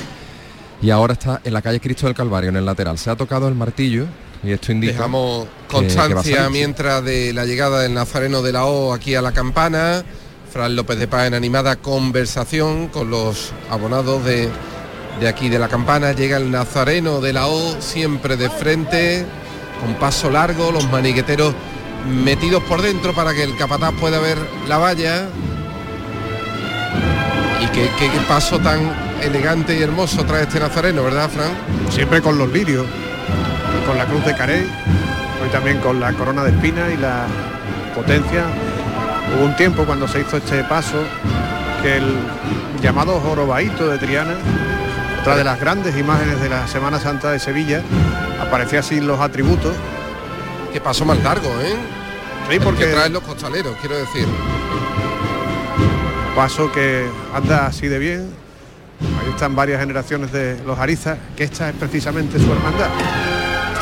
y 0.82 0.90
ahora 0.90 1.14
está 1.14 1.42
en 1.44 1.54
la 1.54 1.62
calle 1.62 1.80
Cristo 1.80 2.08
del 2.08 2.16
Calvario, 2.16 2.50
en 2.50 2.58
el 2.58 2.66
lateral. 2.66 2.98
Se 2.98 3.10
ha 3.10 3.16
tocado 3.16 3.48
el 3.48 3.56
martillo 3.56 4.06
y 4.44 4.52
esto 4.52 4.72
indica... 4.72 4.94
Dejamos 4.94 5.46
que 5.46 5.76
constancia 5.76 6.50
mientras 6.50 7.04
de 7.06 7.32
la 7.32 7.46
llegada 7.46 7.80
del 7.80 7.94
Nazareno 7.94 8.42
de 8.42 8.52
la 8.52 8.66
O 8.66 8.94
aquí 8.94 9.16
a 9.16 9.22
la 9.22 9.32
campana. 9.32 10.04
Fran 10.52 10.76
López 10.76 11.00
de 11.00 11.08
Paz 11.08 11.28
en 11.28 11.34
animada 11.34 11.78
conversación 11.78 12.90
con 12.90 13.10
los 13.10 13.54
abonados 13.72 14.24
de, 14.26 14.50
de 15.20 15.28
aquí 15.28 15.48
de 15.48 15.58
la 15.58 15.70
campana. 15.70 16.12
Llega 16.12 16.36
el 16.38 16.52
Nazareno 16.52 17.22
de 17.22 17.32
la 17.34 17.48
O 17.48 17.82
siempre 17.82 18.36
de 18.36 18.50
frente, 18.50 19.26
con 19.80 19.96
paso 19.96 20.30
largo, 20.30 20.72
los 20.72 20.92
maniqueteros 20.92 21.56
metidos 22.08 22.62
por 22.64 22.82
dentro 22.82 23.14
para 23.14 23.34
que 23.34 23.44
el 23.44 23.56
capataz 23.58 23.94
pueda 24.00 24.20
ver 24.20 24.38
la 24.68 24.78
valla. 24.78 25.26
Y 27.62 27.68
qué, 27.68 27.90
qué- 27.98 28.10
paso 28.28 28.60
tan 28.60 28.80
elegante 29.22 29.78
y 29.78 29.82
hermoso 29.84 30.26
trae 30.26 30.44
este 30.44 30.60
Nazareno, 30.60 31.04
¿verdad, 31.04 31.30
Fran? 31.30 31.52
Siempre 31.92 32.22
con 32.22 32.38
los 32.38 32.50
lirios, 32.52 32.86
con 33.88 33.98
la 33.98 34.06
cruz 34.06 34.26
de 34.26 34.36
Carey, 34.36 34.66
hoy 35.42 35.50
también 35.52 35.80
con 35.80 36.00
la 36.00 36.12
corona 36.14 36.44
de 36.44 36.52
espina 36.52 36.90
y 36.94 36.98
la 36.98 37.26
potencia. 37.96 38.44
Hubo 39.36 39.46
un 39.46 39.56
tiempo 39.56 39.84
cuando 39.86 40.08
se 40.08 40.22
hizo 40.22 40.38
este 40.38 40.64
paso 40.66 40.98
que 41.82 41.98
el 41.98 42.16
llamado 42.82 43.20
jorobaíto 43.20 43.88
de 43.90 43.98
Triana, 43.98 44.36
otra 45.22 45.36
de 45.38 45.44
las 45.44 45.60
grandes 45.60 45.98
imágenes 45.98 46.42
de 46.42 46.50
la 46.50 46.68
Semana 46.68 47.00
Santa 47.00 47.32
de 47.32 47.40
Sevilla, 47.40 47.82
aparecía 48.42 48.84
sin 48.84 49.08
los 49.08 49.20
atributos. 49.20 49.74
Qué 50.74 50.82
paso 50.82 51.06
más 51.06 51.22
largo, 51.22 51.50
¿eh? 51.62 51.76
Sí, 52.50 52.60
porque 52.60 52.86
que 52.86 52.94
traen 52.94 53.14
los 53.14 53.22
costaleros, 53.22 53.78
quiero 53.80 53.96
decir. 53.96 54.28
paso 56.36 56.72
que 56.72 57.08
anda 57.32 57.68
así 57.68 57.88
de 57.88 58.00
bien. 58.00 58.34
Ahí 59.22 59.30
están 59.30 59.56
varias 59.56 59.80
generaciones 59.80 60.32
de 60.32 60.60
los 60.66 60.80
Arizas, 60.80 61.20
que 61.38 61.44
esta 61.44 61.70
es 61.70 61.76
precisamente 61.76 62.40
su 62.40 62.52
hermandad. 62.52 62.90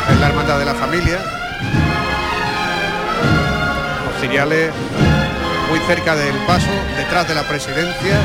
Es 0.09 0.19
la 0.19 0.27
hermandad 0.27 0.59
de 0.59 0.65
la 0.65 0.73
familia. 0.73 1.17
Los 4.05 4.21
ciriales 4.21 4.71
muy 5.69 5.79
cerca 5.87 6.13
del 6.13 6.35
paso, 6.45 6.71
detrás 6.97 7.25
de 7.25 7.35
la 7.35 7.47
presidencia. 7.47 8.19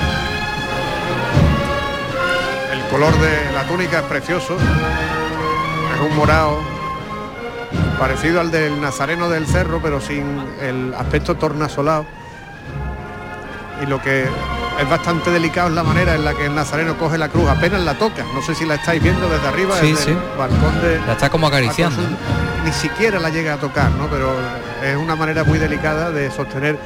El 2.73 2.81
color 2.91 3.17
de 3.21 3.53
la 3.55 3.63
túnica 3.69 4.01
es 4.01 4.05
precioso. 4.07 4.57
Es 4.57 6.01
un 6.01 6.17
morado 6.17 6.76
parecido 7.99 8.41
al 8.41 8.51
del 8.51 8.81
Nazareno 8.81 9.29
del 9.29 9.47
Cerro, 9.47 9.81
pero 9.83 10.01
sin 10.01 10.25
el 10.61 10.95
aspecto 10.95 11.37
tornasolado 11.37 12.07
y 13.83 13.87
lo 13.87 14.01
que 14.01 14.23
es 14.23 14.91
bastante 14.91 15.31
delicado 15.31 15.69
es 15.69 15.75
la 15.75 15.83
manera 15.83 16.15
en 16.15 16.25
la 16.25 16.35
que 16.35 16.47
el 16.47 16.55
nazareno 16.55 16.97
coge 16.99 17.19
la 17.19 17.29
cruz, 17.29 17.49
apenas 17.49 17.83
la 17.83 17.95
toca. 17.99 18.25
No 18.35 18.43
sé 18.43 18.55
si 18.55 18.65
la 18.65 18.75
estáis 18.77 19.03
viendo 19.03 19.29
desde 19.29 19.47
arriba, 19.49 19.77
Sí, 19.81 19.91
desde 19.93 20.05
sí. 20.05 20.11
el 20.11 20.39
balcón 20.39 20.81
de. 20.83 20.99
La 21.07 21.13
está 21.13 21.31
como 21.31 21.47
acariciando. 21.47 22.03
Ni 22.65 22.73
siquiera 22.73 23.19
la 23.19 23.31
llega 23.31 23.55
a 23.55 23.57
tocar, 23.59 23.91
¿no? 23.93 24.07
Pero 24.09 24.33
es 24.85 24.97
una 24.97 25.15
manera 25.17 25.45
muy 25.45 25.59
delicada 25.59 26.11
de 26.11 26.31
sostener 26.31 26.79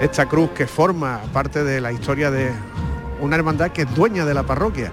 esta 0.00 0.26
cruz 0.26 0.50
que 0.50 0.66
forma 0.66 1.20
parte 1.32 1.64
de 1.64 1.80
la 1.80 1.92
historia 1.92 2.30
de 2.30 2.52
una 3.20 3.36
hermandad 3.36 3.70
que 3.70 3.82
es 3.82 3.94
dueña 3.94 4.24
de 4.24 4.34
la 4.34 4.42
parroquia. 4.44 4.92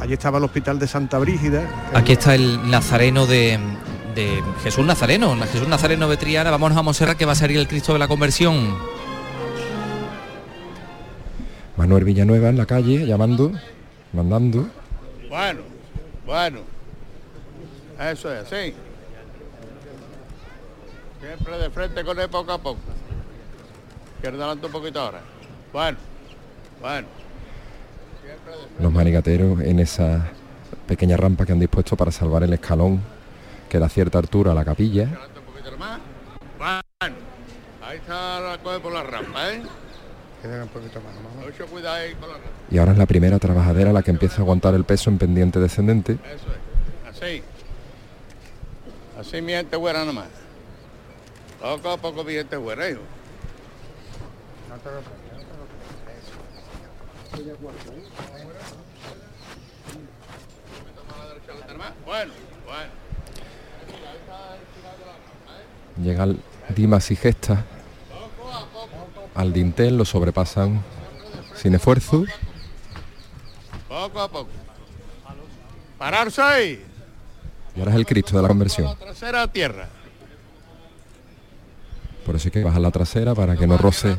Allí 0.00 0.12
estaba 0.12 0.38
el 0.38 0.44
hospital 0.44 0.78
de 0.78 0.86
Santa 0.86 1.18
Brígida. 1.18 1.62
Aquí 1.94 2.12
está 2.12 2.34
el 2.34 2.68
nazareno 2.70 3.26
de, 3.26 3.58
de 4.16 4.42
Jesús 4.62 4.84
Nazareno, 4.84 5.36
Jesús 5.52 5.68
Nazareno 5.68 6.08
de 6.08 6.16
Triana. 6.16 6.50
Vámonos 6.50 6.78
a 6.78 6.82
Monserrat 6.82 7.18
que 7.18 7.26
va 7.26 7.32
a 7.32 7.36
salir 7.36 7.58
el 7.58 7.68
Cristo 7.68 7.92
de 7.92 7.98
la 7.98 8.08
Conversión. 8.08 8.74
Manuel 11.76 12.04
Villanueva 12.04 12.48
en 12.48 12.56
la 12.56 12.64
calle, 12.64 13.06
llamando, 13.06 13.52
mandando. 14.14 14.68
Bueno, 15.28 15.60
bueno. 16.24 16.60
Eso 18.00 18.32
es 18.32 18.50
así. 18.50 18.74
Siempre 21.20 21.58
de 21.58 21.70
frente 21.70 22.02
con 22.02 22.18
él 22.18 22.30
poco 22.30 22.52
a 22.52 22.58
poco. 22.58 22.80
Izquierda 24.16 24.38
adelante 24.38 24.66
un 24.66 24.72
poquito 24.72 24.98
ahora. 24.98 25.20
Bueno, 25.74 25.98
bueno. 26.80 27.06
Los 28.80 28.92
manigateros 28.92 29.60
en 29.60 29.78
esa 29.78 30.30
pequeña 30.86 31.18
rampa 31.18 31.44
que 31.44 31.52
han 31.52 31.60
dispuesto 31.60 31.96
para 31.96 32.10
salvar 32.10 32.42
el 32.44 32.54
escalón 32.54 33.15
que 33.68 33.78
da 33.78 33.88
cierta 33.88 34.18
altura 34.18 34.52
a 34.52 34.54
la 34.54 34.64
capilla. 34.64 35.04
Un 35.04 35.44
poquito 35.44 35.76
más. 35.78 36.00
Bueno. 36.58 37.16
Ahí 37.82 37.98
está 37.98 38.40
la 38.40 38.58
cosa 38.58 38.80
por 38.80 38.92
la 38.92 39.02
rampa, 39.02 39.52
¿eh? 39.52 39.62
Queda 40.42 40.64
un 40.64 40.68
poquito 40.68 41.00
más. 41.00 41.44
Mucho 41.44 41.66
cuidado 41.66 41.96
ahí 41.96 42.14
con 42.14 42.28
la 42.28 42.34
rampa. 42.34 42.50
Y 42.70 42.78
ahora 42.78 42.92
es 42.92 42.98
la 42.98 43.06
primera 43.06 43.38
trabajadera 43.38 43.92
la 43.92 44.02
que 44.02 44.10
empieza 44.10 44.38
a 44.38 44.40
aguantar 44.40 44.74
el 44.74 44.84
peso 44.84 45.10
en 45.10 45.18
pendiente 45.18 45.60
descendente. 45.60 46.12
Eso 46.12 46.46
es. 46.50 47.22
Así. 47.22 47.42
Así 49.18 49.40
mi 49.40 49.52
gente 49.52 49.76
buena 49.76 50.04
nomás. 50.04 50.28
Poco 51.60 51.90
a 51.90 51.96
poco 51.96 52.24
mi 52.24 52.34
gente 52.34 52.56
buena, 52.56 52.88
hijo. 52.88 53.00
Bueno, 62.04 62.32
bueno. 62.64 63.05
Llegan 66.02 66.38
Dimas 66.74 67.10
y 67.10 67.16
Gestas 67.16 67.60
al 69.34 69.52
dintel, 69.52 69.98
lo 69.98 70.04
sobrepasan 70.04 70.82
sin 71.54 71.74
esfuerzo. 71.74 72.24
Poco 73.88 74.20
a 74.20 74.28
poco. 74.28 74.50
Pararse 75.98 76.42
ahí. 76.42 76.84
Y 77.74 77.80
ahora 77.80 77.92
es 77.92 77.98
el 77.98 78.06
Cristo 78.06 78.36
de 78.36 78.42
la 78.42 78.48
conversión. 78.48 78.96
Trasera 78.98 79.42
a 79.42 79.52
tierra. 79.52 79.88
Por 82.24 82.36
eso 82.36 82.48
hay 82.48 82.52
que 82.52 82.64
bajar 82.64 82.80
la 82.80 82.90
trasera 82.90 83.34
para 83.34 83.56
que 83.56 83.66
no 83.66 83.76
roce 83.76 84.16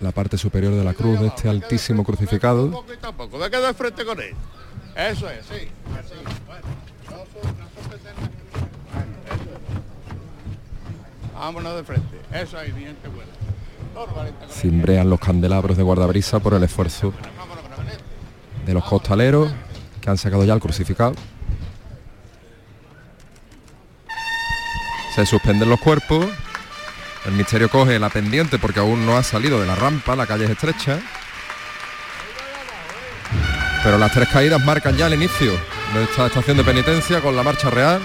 la 0.00 0.10
parte 0.10 0.36
superior 0.36 0.74
de 0.74 0.82
la 0.82 0.94
cruz 0.94 1.20
de 1.20 1.28
este 1.28 1.48
altísimo 1.48 2.04
crucificado. 2.04 2.84
Poco. 3.16 3.38
Ve 3.38 3.50
que 3.50 3.56
de 3.58 3.72
frente 3.72 4.04
con 4.04 4.20
él. 4.20 4.34
Eso 4.96 5.30
es, 5.30 5.46
sí. 5.46 5.68
Vámonos 11.42 11.74
de 11.74 11.82
frente. 11.82 12.20
Eso 12.32 12.56
ahí, 12.56 12.72
mi 12.72 12.84
gente 12.84 13.08
buena. 13.08 13.32
Cimbrean 14.48 15.10
los 15.10 15.18
candelabros 15.18 15.76
de 15.76 15.82
guardabrisa 15.82 16.38
por 16.38 16.54
el 16.54 16.62
esfuerzo 16.62 17.12
de 18.64 18.72
los 18.72 18.84
costaleros 18.84 19.52
que 20.00 20.08
han 20.08 20.18
sacado 20.18 20.44
ya 20.44 20.54
el 20.54 20.60
crucificado. 20.60 21.14
Se 25.16 25.26
suspenden 25.26 25.68
los 25.68 25.80
cuerpos. 25.80 26.26
El 27.26 27.32
misterio 27.32 27.68
coge 27.68 27.98
la 27.98 28.08
pendiente 28.08 28.60
porque 28.60 28.78
aún 28.78 29.04
no 29.04 29.16
ha 29.16 29.24
salido 29.24 29.60
de 29.60 29.66
la 29.66 29.74
rampa, 29.74 30.14
la 30.14 30.28
calle 30.28 30.44
es 30.44 30.50
estrecha. 30.50 31.00
Pero 33.82 33.98
las 33.98 34.12
tres 34.12 34.28
caídas 34.28 34.64
marcan 34.64 34.96
ya 34.96 35.08
el 35.08 35.14
inicio 35.14 35.50
de 35.92 36.04
esta 36.04 36.28
estación 36.28 36.56
de 36.56 36.62
penitencia 36.62 37.20
con 37.20 37.34
la 37.34 37.42
marcha 37.42 37.68
real. 37.68 38.00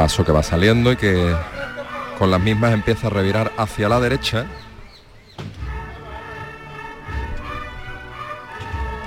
Paso 0.00 0.24
que 0.24 0.32
va 0.32 0.42
saliendo 0.42 0.92
y 0.92 0.96
que 0.96 1.36
con 2.18 2.30
las 2.30 2.40
mismas 2.40 2.72
empieza 2.72 3.08
a 3.08 3.10
revirar 3.10 3.52
hacia 3.58 3.86
la 3.86 4.00
derecha. 4.00 4.46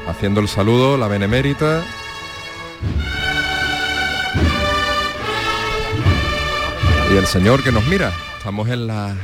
Haciendo 0.07 0.39
el 0.39 0.47
saludo, 0.47 0.95
la 0.95 1.07
benemérita. 1.07 1.81
Y 7.11 7.17
el 7.17 7.25
señor 7.25 7.63
que 7.63 7.71
nos 7.71 7.87
mira. 7.87 8.11
Estamos 8.37 8.69
en 8.69 8.85
la 8.85 9.15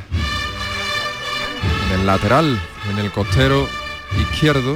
en 1.86 2.00
el 2.00 2.08
lateral, 2.08 2.60
en 2.90 2.98
el 2.98 3.12
costero 3.12 3.68
izquierdo, 4.20 4.76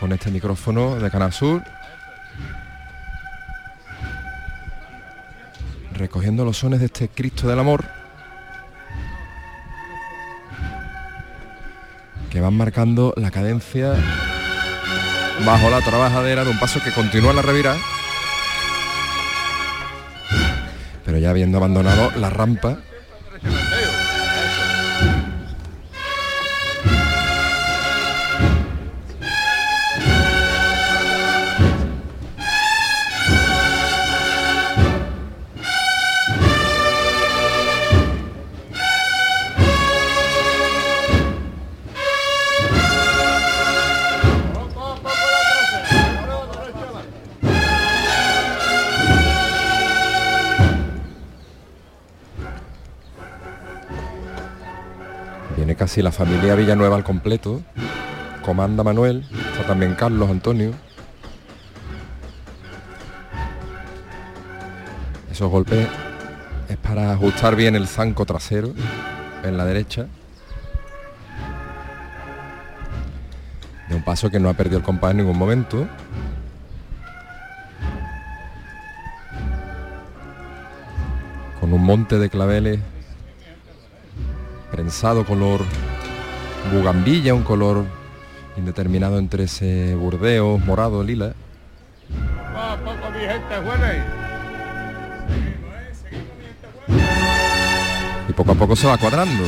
con 0.00 0.14
este 0.14 0.30
micrófono 0.30 0.94
de 0.94 1.10
Canal 1.10 1.34
Sur. 1.34 1.62
Recogiendo 5.98 6.44
los 6.44 6.58
sones 6.58 6.80
de 6.80 6.86
este 6.86 7.08
Cristo 7.08 7.48
del 7.48 7.58
Amor 7.58 7.84
que 12.30 12.40
van 12.40 12.54
marcando 12.54 13.12
la 13.16 13.30
cadencia 13.30 13.94
bajo 15.44 15.70
la 15.70 15.80
trabajadera 15.80 16.44
de 16.44 16.50
un 16.50 16.58
paso 16.58 16.80
que 16.82 16.92
continúa 16.92 17.32
la 17.32 17.42
revira. 17.42 17.76
Pero 21.04 21.18
ya 21.18 21.30
habiendo 21.30 21.58
abandonado 21.58 22.10
la 22.18 22.30
rampa 22.30 22.78
casi 55.98 56.02
la 56.04 56.12
familia 56.12 56.54
Villanueva 56.54 56.94
al 56.94 57.02
completo. 57.02 57.60
Comanda 58.44 58.84
Manuel, 58.84 59.26
está 59.50 59.66
también 59.66 59.96
Carlos 59.96 60.30
Antonio. 60.30 60.70
Esos 65.28 65.50
golpes 65.50 65.88
es 66.68 66.76
para 66.76 67.12
ajustar 67.12 67.56
bien 67.56 67.74
el 67.74 67.88
zanco 67.88 68.24
trasero 68.26 68.72
en 69.42 69.56
la 69.56 69.64
derecha. 69.64 70.06
De 73.88 73.96
un 73.96 74.04
paso 74.04 74.30
que 74.30 74.38
no 74.38 74.48
ha 74.50 74.54
perdido 74.54 74.78
el 74.78 74.84
compás 74.84 75.10
en 75.10 75.16
ningún 75.16 75.36
momento. 75.36 75.88
Con 81.58 81.72
un 81.72 81.82
monte 81.82 82.20
de 82.20 82.30
claveles 82.30 82.78
prensado 84.70 85.24
color 85.24 85.62
bugambilla, 86.72 87.34
un 87.34 87.42
color 87.42 87.84
indeterminado 88.56 89.18
entre 89.18 89.44
ese 89.44 89.94
burdeo 89.94 90.58
morado, 90.58 91.02
lila. 91.02 91.32
Y 98.28 98.32
poco 98.32 98.52
a 98.52 98.54
poco 98.54 98.76
se 98.76 98.86
va 98.86 98.98
cuadrando. 98.98 99.44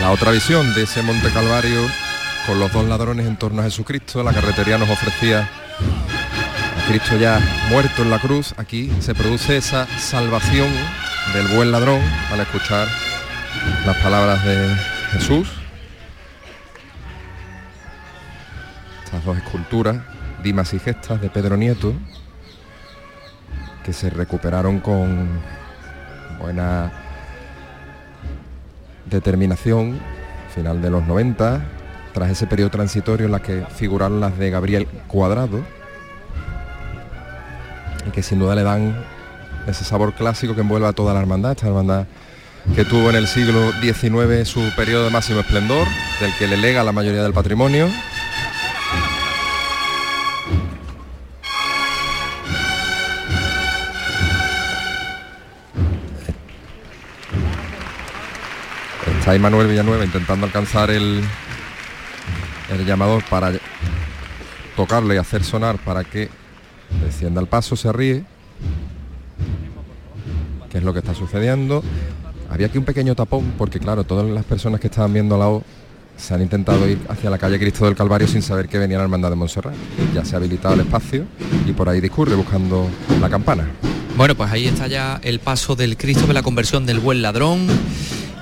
La 0.00 0.10
otra 0.10 0.30
visión 0.30 0.74
de 0.74 0.84
ese 0.84 1.02
Monte 1.02 1.28
Calvario 1.30 1.80
con 2.46 2.58
los 2.58 2.72
dos 2.72 2.86
ladrones 2.86 3.26
en 3.26 3.36
torno 3.36 3.60
a 3.60 3.64
Jesucristo, 3.64 4.22
la 4.22 4.32
carretería 4.32 4.78
nos 4.78 4.88
ofrecía 4.88 5.40
a 5.40 6.88
Cristo 6.88 7.18
ya 7.18 7.38
muerto 7.68 8.02
en 8.02 8.10
la 8.10 8.18
cruz, 8.18 8.54
aquí 8.56 8.90
se 9.00 9.14
produce 9.14 9.58
esa 9.58 9.86
salvación 9.98 10.68
del 11.32 11.46
buen 11.48 11.70
ladrón 11.70 12.00
al 12.32 12.40
escuchar 12.40 12.88
las 13.86 13.96
palabras 13.98 14.42
de 14.44 14.74
Jesús. 15.12 15.48
Estas 19.04 19.24
dos 19.24 19.36
esculturas, 19.36 19.98
Dimas 20.42 20.72
y 20.74 20.78
Gestas 20.78 21.20
de 21.20 21.28
Pedro 21.28 21.56
Nieto, 21.56 21.92
que 23.84 23.92
se 23.92 24.10
recuperaron 24.10 24.80
con 24.80 25.28
buena 26.38 26.92
determinación, 29.06 29.98
final 30.54 30.80
de 30.80 30.90
los 30.90 31.06
90, 31.06 31.62
tras 32.12 32.30
ese 32.30 32.46
periodo 32.46 32.70
transitorio 32.70 33.26
en 33.26 33.32
la 33.32 33.40
que 33.40 33.66
figuraron 33.74 34.20
las 34.20 34.38
de 34.38 34.50
Gabriel 34.50 34.86
Cuadrado, 35.06 35.62
y 38.06 38.10
que 38.10 38.22
sin 38.22 38.38
duda 38.38 38.54
le 38.54 38.62
dan 38.62 39.17
ese 39.68 39.84
sabor 39.84 40.14
clásico 40.14 40.54
que 40.54 40.62
envuelve 40.62 40.88
a 40.88 40.92
toda 40.92 41.12
la 41.12 41.20
hermandad, 41.20 41.52
esta 41.52 41.66
hermandad 41.66 42.06
que 42.74 42.84
tuvo 42.84 43.10
en 43.10 43.16
el 43.16 43.26
siglo 43.26 43.72
XIX 43.80 44.48
su 44.48 44.60
periodo 44.76 45.04
de 45.04 45.10
máximo 45.10 45.40
esplendor, 45.40 45.86
del 46.20 46.34
que 46.38 46.46
le 46.46 46.56
lega 46.56 46.82
la 46.84 46.92
mayoría 46.92 47.22
del 47.22 47.32
patrimonio. 47.32 47.88
Está 59.18 59.32
ahí 59.32 59.38
Manuel 59.38 59.68
Villanueva 59.68 60.04
intentando 60.04 60.46
alcanzar 60.46 60.90
el, 60.90 61.22
el 62.70 62.86
llamador 62.86 63.22
para 63.28 63.52
tocarlo 64.76 65.12
y 65.12 65.18
hacer 65.18 65.44
sonar 65.44 65.76
para 65.78 66.04
que 66.04 66.30
descienda 67.02 67.40
el 67.40 67.46
paso, 67.46 67.76
se 67.76 67.92
ríe. 67.92 68.24
¿Qué 70.70 70.78
es 70.78 70.84
lo 70.84 70.92
que 70.92 70.98
está 71.00 71.14
sucediendo? 71.14 71.82
Había 72.50 72.66
aquí 72.66 72.78
un 72.78 72.84
pequeño 72.84 73.14
tapón 73.14 73.54
porque 73.56 73.78
claro, 73.78 74.04
todas 74.04 74.26
las 74.26 74.44
personas 74.44 74.80
que 74.80 74.88
estaban 74.88 75.12
viendo 75.12 75.38
la 75.38 75.48
O 75.48 75.62
se 76.16 76.34
han 76.34 76.42
intentado 76.42 76.88
ir 76.88 76.98
hacia 77.08 77.30
la 77.30 77.38
calle 77.38 77.58
Cristo 77.58 77.84
del 77.84 77.94
Calvario 77.94 78.26
sin 78.26 78.42
saber 78.42 78.68
que 78.68 78.78
venía 78.78 78.98
la 78.98 79.04
hermandad 79.04 79.30
de 79.30 79.36
Montserrat. 79.36 79.74
Ya 80.14 80.24
se 80.24 80.34
ha 80.34 80.38
habilitado 80.38 80.74
el 80.74 80.80
espacio 80.80 81.24
y 81.66 81.72
por 81.72 81.88
ahí 81.88 82.00
discurre 82.00 82.34
buscando 82.34 82.88
la 83.20 83.28
campana. 83.28 83.68
Bueno, 84.16 84.34
pues 84.34 84.50
ahí 84.50 84.66
está 84.66 84.88
ya 84.88 85.20
el 85.22 85.38
paso 85.38 85.76
del 85.76 85.96
Cristo 85.96 86.26
de 86.26 86.34
la 86.34 86.42
conversión 86.42 86.86
del 86.86 86.98
buen 86.98 87.22
ladrón 87.22 87.66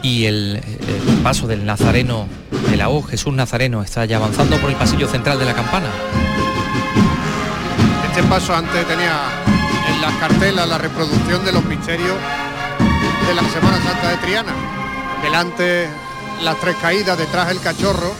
y 0.03 0.25
el, 0.25 0.57
el 0.57 1.15
paso 1.23 1.47
del 1.47 1.67
Nazareno 1.67 2.27
de 2.71 2.77
la 2.77 2.89
O, 2.89 3.03
Jesús 3.03 3.35
Nazareno, 3.35 3.83
está 3.83 4.05
ya 4.07 4.17
avanzando 4.17 4.57
por 4.57 4.71
el 4.71 4.77
pasillo 4.77 5.07
central 5.07 5.39
de 5.39 5.45
la 5.45 5.55
campana. 5.55 5.91
Este 8.09 8.23
paso 8.23 8.55
antes 8.55 8.87
tenía 8.87 9.45
en 9.46 9.46
las 10.07 10.15
cartelas 10.19 10.69
la 10.69 10.79
reproducción 10.79 11.45
de 11.45 11.51
los 11.51 11.65
misterios 11.65 12.17
de 13.27 13.35
la 13.35 13.43
Semana 13.51 13.83
Santa 13.83 14.11
de 14.11 14.17
Triana. 14.19 14.53
Delante 15.21 15.89
las 16.45 16.61
tres 16.61 16.77
caídas, 16.77 17.19
detrás 17.19 17.51
el 17.51 17.61
cachorro, 17.61 18.15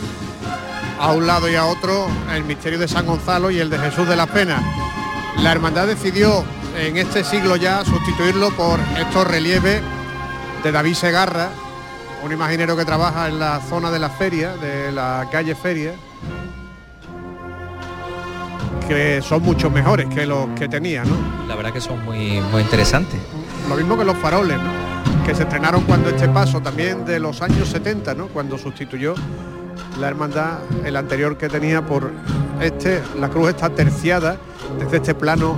a 0.99 1.13
un 1.13 1.25
lado 1.25 1.49
y 1.49 1.55
a 1.55 1.63
otro 1.63 2.09
el 2.33 2.43
misterio 2.43 2.77
de 2.77 2.89
San 2.89 3.05
Gonzalo 3.05 3.51
y 3.51 3.59
el 3.59 3.69
de 3.69 3.79
Jesús 3.79 4.05
de 4.05 4.17
las 4.17 4.27
Penas. 4.27 4.61
La 5.37 5.53
hermandad 5.53 5.87
decidió 5.87 6.43
en 6.77 6.97
este 6.97 7.23
siglo 7.23 7.55
ya 7.55 7.85
sustituirlo 7.85 8.49
por 8.51 8.81
estos 8.99 9.25
relieves 9.25 9.81
de 10.65 10.71
David 10.73 10.93
Segarra, 10.93 11.51
un 12.21 12.33
imaginero 12.33 12.75
que 12.75 12.83
trabaja 12.83 13.29
en 13.29 13.39
la 13.39 13.61
zona 13.61 13.91
de 13.91 13.99
la 13.99 14.09
feria, 14.09 14.57
de 14.57 14.91
la 14.91 15.25
calle 15.31 15.55
Feria, 15.55 15.93
que 18.87 19.21
son 19.21 19.43
mucho 19.43 19.69
mejores 19.69 20.07
que 20.07 20.25
los 20.25 20.47
que 20.57 20.67
tenía, 20.67 21.03
¿no? 21.03 21.47
La 21.47 21.55
verdad 21.55 21.73
que 21.73 21.81
son 21.81 22.03
muy, 22.05 22.39
muy 22.51 22.61
interesantes. 22.61 23.19
Lo 23.69 23.75
mismo 23.75 23.97
que 23.97 24.05
los 24.05 24.17
faroles, 24.17 24.57
¿no? 24.57 24.87
que 25.27 25.35
se 25.35 25.43
estrenaron 25.43 25.83
cuando 25.83 26.09
este 26.09 26.29
paso, 26.29 26.61
también 26.61 27.03
de 27.03 27.19
los 27.19 27.41
años 27.41 27.67
70, 27.67 28.13
¿no? 28.13 28.27
cuando 28.27 28.57
sustituyó 28.57 29.13
la 29.99 30.07
hermandad, 30.07 30.59
el 30.85 30.95
anterior 30.95 31.37
que 31.37 31.49
tenía 31.49 31.85
por 31.85 32.11
este, 32.61 33.03
la 33.19 33.27
cruz 33.27 33.49
está 33.49 33.69
terciada 33.69 34.37
desde 34.79 34.97
este 34.97 35.13
plano 35.13 35.57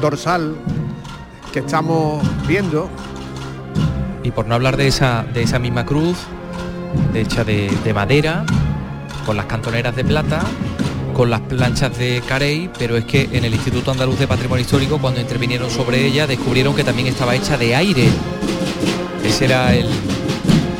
dorsal 0.00 0.54
que 1.52 1.58
estamos 1.58 2.24
viendo. 2.46 2.88
Y 4.22 4.30
por 4.30 4.46
no 4.46 4.54
hablar 4.54 4.78
de 4.78 4.86
esa, 4.86 5.24
de 5.34 5.42
esa 5.42 5.58
misma 5.58 5.84
cruz, 5.84 6.16
de 7.12 7.20
hecha 7.20 7.44
de, 7.44 7.70
de 7.84 7.92
madera, 7.92 8.46
con 9.26 9.36
las 9.36 9.44
cantoneras 9.46 9.94
de 9.94 10.04
plata, 10.04 10.40
con 11.14 11.30
las 11.30 11.40
planchas 11.42 11.96
de 11.96 12.22
Carey, 12.26 12.68
pero 12.78 12.96
es 12.96 13.04
que 13.04 13.28
en 13.32 13.44
el 13.44 13.54
Instituto 13.54 13.90
Andaluz 13.92 14.18
de 14.18 14.26
Patrimonio 14.26 14.62
Histórico, 14.64 14.98
cuando 14.98 15.20
intervinieron 15.20 15.70
sobre 15.70 16.04
ella, 16.04 16.26
descubrieron 16.26 16.74
que 16.74 16.82
también 16.84 17.06
estaba 17.08 17.34
hecha 17.36 17.56
de 17.56 17.74
aire. 17.76 18.08
Ese 19.24 19.44
era 19.44 19.72
el 19.74 19.86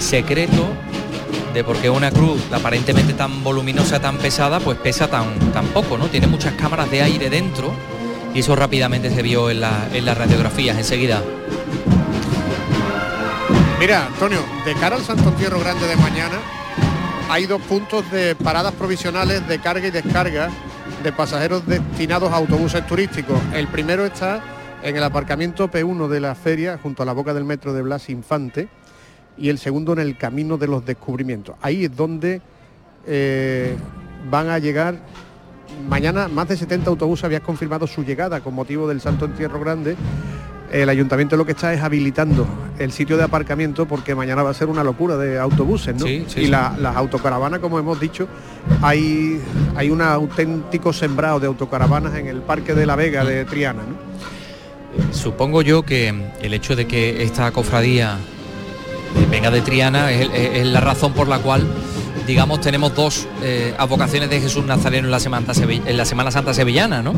secreto 0.00 0.66
de 1.54 1.62
por 1.62 1.76
qué 1.76 1.88
una 1.88 2.10
cruz 2.10 2.40
aparentemente 2.52 3.12
tan 3.12 3.44
voluminosa, 3.44 4.00
tan 4.00 4.18
pesada, 4.18 4.58
pues 4.58 4.76
pesa 4.78 5.08
tan, 5.08 5.38
tan 5.52 5.66
poco, 5.68 5.96
¿no? 5.96 6.06
Tiene 6.08 6.26
muchas 6.26 6.54
cámaras 6.54 6.90
de 6.90 7.02
aire 7.02 7.30
dentro 7.30 7.72
y 8.34 8.40
eso 8.40 8.56
rápidamente 8.56 9.14
se 9.14 9.22
vio 9.22 9.50
en, 9.50 9.60
la- 9.60 9.88
en 9.92 10.04
las 10.04 10.18
radiografías 10.18 10.76
enseguida. 10.76 11.22
Mira, 13.78 14.06
Antonio, 14.06 14.40
de 14.64 14.74
cara 14.74 14.96
al 14.96 15.02
Santo 15.04 15.28
Entierro 15.28 15.60
Grande 15.60 15.86
de 15.86 15.96
mañana, 15.96 16.38
hay 17.34 17.46
dos 17.46 17.60
puntos 17.62 18.08
de 18.12 18.36
paradas 18.36 18.72
provisionales 18.74 19.48
de 19.48 19.58
carga 19.58 19.88
y 19.88 19.90
descarga 19.90 20.50
de 21.02 21.10
pasajeros 21.10 21.66
destinados 21.66 22.32
a 22.32 22.36
autobuses 22.36 22.86
turísticos. 22.86 23.40
El 23.52 23.66
primero 23.66 24.06
está 24.06 24.40
en 24.84 24.96
el 24.96 25.02
aparcamiento 25.02 25.68
P1 25.68 26.06
de 26.06 26.20
la 26.20 26.36
feria, 26.36 26.78
junto 26.80 27.02
a 27.02 27.06
la 27.06 27.12
boca 27.12 27.34
del 27.34 27.42
metro 27.42 27.72
de 27.72 27.82
Blas 27.82 28.08
Infante, 28.08 28.68
y 29.36 29.48
el 29.48 29.58
segundo 29.58 29.94
en 29.94 29.98
el 29.98 30.16
Camino 30.16 30.58
de 30.58 30.68
los 30.68 30.86
Descubrimientos. 30.86 31.56
Ahí 31.60 31.86
es 31.86 31.96
donde 31.96 32.40
eh, 33.04 33.76
van 34.30 34.48
a 34.48 34.60
llegar 34.60 35.00
mañana 35.88 36.28
más 36.28 36.46
de 36.46 36.56
70 36.56 36.88
autobuses 36.88 37.24
habían 37.24 37.42
confirmado 37.42 37.88
su 37.88 38.04
llegada 38.04 38.42
con 38.42 38.54
motivo 38.54 38.86
del 38.86 39.00
Santo 39.00 39.24
Entierro 39.24 39.58
Grande. 39.58 39.96
El 40.72 40.88
ayuntamiento 40.88 41.36
lo 41.36 41.46
que 41.46 41.52
está 41.52 41.72
es 41.72 41.82
habilitando 41.82 42.46
el 42.78 42.90
sitio 42.90 43.16
de 43.16 43.22
aparcamiento 43.22 43.86
porque 43.86 44.14
mañana 44.16 44.42
va 44.42 44.50
a 44.50 44.54
ser 44.54 44.68
una 44.68 44.82
locura 44.82 45.16
de 45.16 45.38
autobuses, 45.38 45.94
¿no? 45.94 46.04
Sí, 46.04 46.24
sí, 46.26 46.40
y 46.40 46.44
sí. 46.46 46.50
las 46.50 46.96
autocaravanas, 46.96 47.60
como 47.60 47.78
hemos 47.78 48.00
dicho, 48.00 48.26
hay, 48.82 49.40
hay 49.76 49.90
un 49.90 50.00
auténtico 50.02 50.92
sembrado 50.92 51.38
de 51.38 51.46
autocaravanas 51.46 52.14
en 52.16 52.26
el 52.26 52.38
Parque 52.42 52.74
de 52.74 52.86
la 52.86 52.96
Vega 52.96 53.24
de 53.24 53.44
Triana, 53.44 53.82
¿no? 53.82 55.12
Supongo 55.12 55.62
yo 55.62 55.82
que 55.82 56.12
el 56.40 56.54
hecho 56.54 56.74
de 56.76 56.86
que 56.86 57.22
esta 57.22 57.50
cofradía 57.52 58.16
venga 59.30 59.50
de 59.50 59.60
Triana 59.60 60.10
es, 60.12 60.28
es- 60.32 60.56
es 60.60 60.66
la 60.66 60.80
razón 60.80 61.12
por 61.12 61.28
la 61.28 61.38
cual, 61.38 61.64
digamos, 62.26 62.60
tenemos 62.60 62.94
dos 62.94 63.26
eh, 63.42 63.74
advocaciones 63.78 64.30
de 64.30 64.40
Jesús 64.40 64.64
Nazareno 64.64 65.06
en 65.06 65.10
la 65.12 65.20
Semana, 65.20 65.46
Sevi- 65.48 65.82
en 65.86 65.96
la 65.96 66.04
Semana 66.04 66.30
Santa 66.30 66.52
Sevillana, 66.54 67.02
¿no? 67.02 67.12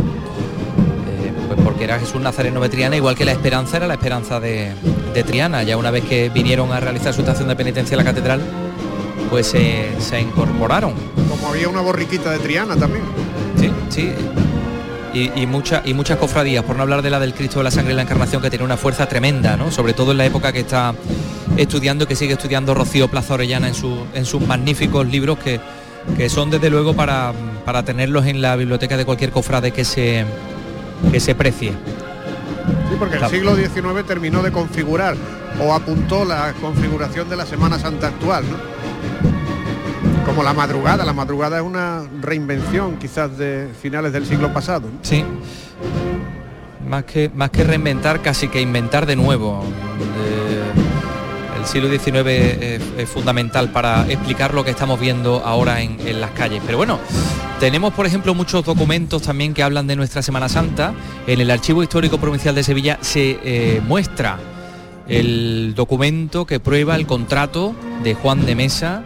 Porque 1.76 1.84
era 1.92 1.98
Jesús 2.00 2.22
Nazareno 2.22 2.58
de 2.62 2.70
Triana, 2.70 2.96
igual 2.96 3.14
que 3.14 3.26
la 3.26 3.32
Esperanza 3.32 3.76
era 3.76 3.86
la 3.86 3.92
Esperanza 3.92 4.40
de, 4.40 4.72
de 5.12 5.22
Triana. 5.24 5.62
Ya 5.62 5.76
una 5.76 5.90
vez 5.90 6.04
que 6.04 6.30
vinieron 6.30 6.72
a 6.72 6.80
realizar 6.80 7.12
su 7.12 7.20
estación 7.20 7.48
de 7.48 7.54
penitencia 7.54 7.94
en 7.94 7.98
la 7.98 8.04
catedral, 8.10 8.40
pues 9.28 9.52
eh, 9.52 9.90
se 9.98 10.18
incorporaron. 10.18 10.94
Como 11.28 11.48
había 11.50 11.68
una 11.68 11.82
borriquita 11.82 12.30
de 12.30 12.38
Triana 12.38 12.76
también. 12.76 13.04
Sí, 13.60 13.70
sí. 13.90 14.10
Y, 15.12 15.30
y, 15.38 15.46
mucha- 15.46 15.82
y 15.84 15.92
muchas 15.92 16.16
cofradías, 16.16 16.64
por 16.64 16.76
no 16.76 16.82
hablar 16.82 17.02
de 17.02 17.10
la 17.10 17.20
del 17.20 17.34
Cristo 17.34 17.58
de 17.58 17.64
la 17.64 17.70
Sangre 17.70 17.92
y 17.92 17.96
la 17.96 18.02
Encarnación, 18.02 18.40
que 18.40 18.48
tiene 18.48 18.64
una 18.64 18.78
fuerza 18.78 19.06
tremenda, 19.06 19.58
¿no? 19.58 19.70
Sobre 19.70 19.92
todo 19.92 20.12
en 20.12 20.16
la 20.18 20.24
época 20.24 20.52
que 20.54 20.60
está 20.60 20.94
estudiando, 21.58 22.04
y 22.04 22.06
que 22.06 22.16
sigue 22.16 22.32
estudiando 22.32 22.72
Rocío 22.72 23.08
Plaza 23.08 23.34
Orellana 23.34 23.68
en, 23.68 23.74
su- 23.74 24.06
en 24.14 24.24
sus 24.24 24.40
magníficos 24.40 25.06
libros 25.06 25.38
que, 25.40 25.60
que 26.16 26.30
son 26.30 26.50
desde 26.50 26.70
luego 26.70 26.94
para, 26.94 27.34
para 27.66 27.82
tenerlos 27.82 28.24
en 28.24 28.40
la 28.40 28.56
biblioteca 28.56 28.96
de 28.96 29.04
cualquier 29.04 29.30
cofrade 29.30 29.72
que 29.72 29.84
se, 29.84 30.24
que 31.10 31.20
se 31.20 31.34
precie. 31.34 31.70
Sí, 31.70 32.96
porque 32.98 33.16
el 33.16 33.26
siglo 33.26 33.54
XIX 33.54 34.04
terminó 34.06 34.42
de 34.42 34.52
configurar 34.52 35.16
o 35.60 35.72
apuntó 35.72 36.24
la 36.24 36.52
configuración 36.60 37.28
de 37.28 37.36
la 37.36 37.46
Semana 37.46 37.78
Santa 37.78 38.08
actual, 38.08 38.44
¿no? 38.50 38.76
Como 40.24 40.42
la 40.42 40.52
madrugada, 40.52 41.04
la 41.04 41.12
madrugada 41.12 41.58
es 41.58 41.62
una 41.62 42.02
reinvención 42.20 42.96
quizás 42.96 43.38
de 43.38 43.68
finales 43.80 44.12
del 44.12 44.26
siglo 44.26 44.52
pasado. 44.52 44.88
¿no? 44.92 44.98
Sí. 45.02 45.24
Más 46.86 47.04
que, 47.04 47.30
más 47.34 47.50
que 47.50 47.64
reinventar, 47.64 48.20
casi 48.22 48.48
que 48.48 48.60
inventar 48.60 49.06
de 49.06 49.16
nuevo. 49.16 49.62
Eh, 49.62 50.35
siglo 51.66 51.88
XIX 51.88 52.26
es, 52.26 53.08
fundamental 53.08 53.70
para 53.70 54.06
explicar 54.10 54.54
lo 54.54 54.64
que 54.64 54.70
estamos 54.70 55.00
viendo 55.00 55.42
ahora 55.44 55.82
en, 55.82 56.20
las 56.20 56.30
calles. 56.32 56.62
Pero 56.64 56.78
bueno, 56.78 56.98
tenemos 57.60 57.92
por 57.92 58.06
ejemplo 58.06 58.34
muchos 58.34 58.64
documentos 58.64 59.22
también 59.22 59.54
que 59.54 59.62
hablan 59.62 59.86
de 59.86 59.96
nuestra 59.96 60.22
Semana 60.22 60.48
Santa. 60.48 60.94
En 61.26 61.40
el 61.40 61.50
Archivo 61.50 61.82
Histórico 61.82 62.18
Provincial 62.18 62.54
de 62.54 62.62
Sevilla 62.62 62.98
se 63.00 63.38
eh, 63.42 63.80
muestra 63.86 64.38
el 65.08 65.74
documento 65.74 66.46
que 66.46 66.60
prueba 66.60 66.96
el 66.96 67.06
contrato 67.06 67.74
de 68.02 68.14
Juan 68.14 68.44
de 68.44 68.54
Mesa 68.54 69.04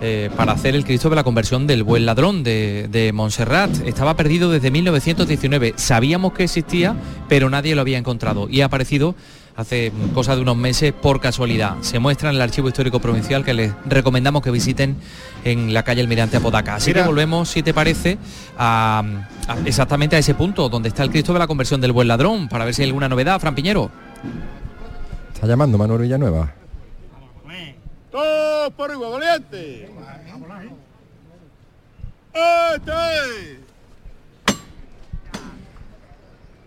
eh, 0.00 0.30
para 0.36 0.52
hacer 0.52 0.74
el 0.74 0.84
Cristo 0.84 1.10
de 1.10 1.16
la 1.16 1.24
conversión 1.24 1.66
del 1.66 1.82
buen 1.82 2.06
ladrón 2.06 2.42
de 2.42 3.10
Montserrat. 3.14 3.70
Estaba 3.86 4.16
perdido 4.16 4.50
desde 4.50 4.70
1919. 4.70 5.74
Sabíamos 5.76 6.32
que 6.32 6.44
existía, 6.44 6.96
pero 7.28 7.50
nadie 7.50 7.74
lo 7.74 7.80
había 7.80 7.98
encontrado 7.98 8.48
y 8.48 8.60
ha 8.60 8.66
aparecido 8.66 9.14
hace 9.56 9.92
cosa 10.14 10.34
de 10.34 10.42
unos 10.42 10.56
meses 10.56 10.92
por 10.92 11.20
casualidad. 11.20 11.76
Se 11.82 11.98
muestra 11.98 12.30
en 12.30 12.36
el 12.36 12.42
Archivo 12.42 12.68
Histórico 12.68 13.00
Provincial 13.00 13.44
que 13.44 13.54
les 13.54 13.72
recomendamos 13.86 14.42
que 14.42 14.50
visiten 14.50 14.96
en 15.44 15.74
la 15.74 15.82
calle 15.82 16.00
Almirante 16.00 16.36
Apodaca. 16.38 16.76
Así 16.76 16.90
Mira. 16.90 17.02
que 17.02 17.08
volvemos, 17.08 17.48
si 17.50 17.62
te 17.62 17.74
parece, 17.74 18.18
a, 18.58 19.02
a- 19.48 19.58
exactamente 19.66 20.16
a 20.16 20.18
ese 20.18 20.34
punto 20.34 20.68
donde 20.68 20.88
está 20.88 21.02
el 21.02 21.10
Cristo 21.10 21.32
de 21.32 21.38
la 21.38 21.46
conversión 21.46 21.80
del 21.80 21.92
buen 21.92 22.08
ladrón, 22.08 22.48
para 22.48 22.64
ver 22.64 22.74
si 22.74 22.82
hay 22.82 22.88
alguna 22.88 23.08
novedad, 23.08 23.38
Fran 23.40 23.54
Piñero. 23.54 23.90
Está 25.34 25.46
llamando 25.46 25.76
Manuel 25.78 26.02
Villanueva. 26.02 26.52
Todos 28.10 28.72
por 28.74 28.90
igual, 28.90 29.12
valiente. 29.20 29.88
¡Este! 32.34 33.61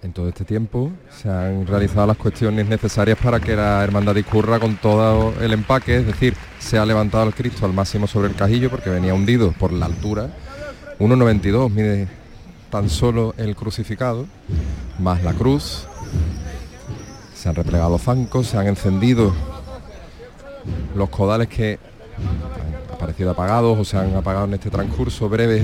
En 0.06 0.14
todo 0.14 0.30
este 0.30 0.46
tiempo 0.46 0.92
se 1.10 1.28
han 1.28 1.66
realizado 1.66 2.06
las 2.06 2.18
cuestiones 2.18 2.68
necesarias 2.68 3.18
para 3.18 3.40
que 3.40 3.56
la 3.56 3.84
hermandad 3.84 4.14
discurra 4.14 4.60
con 4.60 4.76
todo 4.76 5.34
el 5.42 5.52
empaque, 5.52 5.98
es 5.98 6.06
decir, 6.06 6.36
se 6.60 6.78
ha 6.78 6.86
levantado 6.86 7.24
el 7.24 7.34
Cristo 7.34 7.66
al 7.66 7.74
máximo 7.74 8.06
sobre 8.06 8.28
el 8.28 8.36
cajillo 8.36 8.70
porque 8.70 8.92
venía 8.92 9.16
hundido 9.16 9.52
por 9.54 9.74
la 9.74 9.88
altura. 9.88 10.30
1,92 11.00 11.72
mide 11.72 12.08
tan 12.70 12.88
solo 12.88 13.34
el 13.38 13.56
crucificado, 13.56 14.28
más 15.00 15.24
la 15.24 15.34
cruz. 15.34 15.88
Se 17.34 17.50
han 17.50 17.56
replegado 17.56 17.90
los 17.90 18.04
zancos, 18.04 18.46
se 18.46 18.60
han 18.60 18.68
encendido 18.68 19.34
los 20.96 21.10
codales 21.10 21.48
que 21.48 21.80
han 22.20 22.94
aparecido 22.94 23.32
apagados 23.32 23.80
o 23.80 23.84
se 23.84 23.98
han 23.98 24.16
apagado 24.16 24.46
en 24.46 24.54
este 24.54 24.70
transcurso 24.70 25.28
breve 25.30 25.64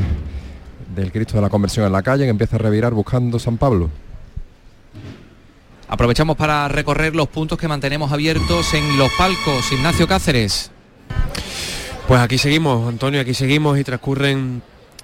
del 0.95 1.11
Cristo 1.11 1.35
de 1.35 1.41
la 1.41 1.49
Conversión 1.49 1.85
en 1.85 1.91
la 1.91 2.01
calle 2.01 2.23
que 2.23 2.31
empieza 2.31 2.55
a 2.55 2.59
revirar 2.59 2.95
buscando 2.95 3.37
San 3.37 3.57
Pablo. 3.57 3.91
Aprovechamos 5.95 6.37
para 6.37 6.69
recorrer 6.69 7.13
los 7.17 7.27
puntos 7.27 7.59
que 7.59 7.67
mantenemos 7.67 8.13
abiertos 8.13 8.73
en 8.73 8.97
los 8.97 9.11
palcos. 9.17 9.69
Ignacio 9.73 10.07
Cáceres. 10.07 10.71
Pues 12.07 12.21
aquí 12.21 12.37
seguimos, 12.37 12.87
Antonio, 12.87 13.19
aquí 13.19 13.33
seguimos 13.33 13.77
y 13.77 13.83
transcurren 13.83 14.61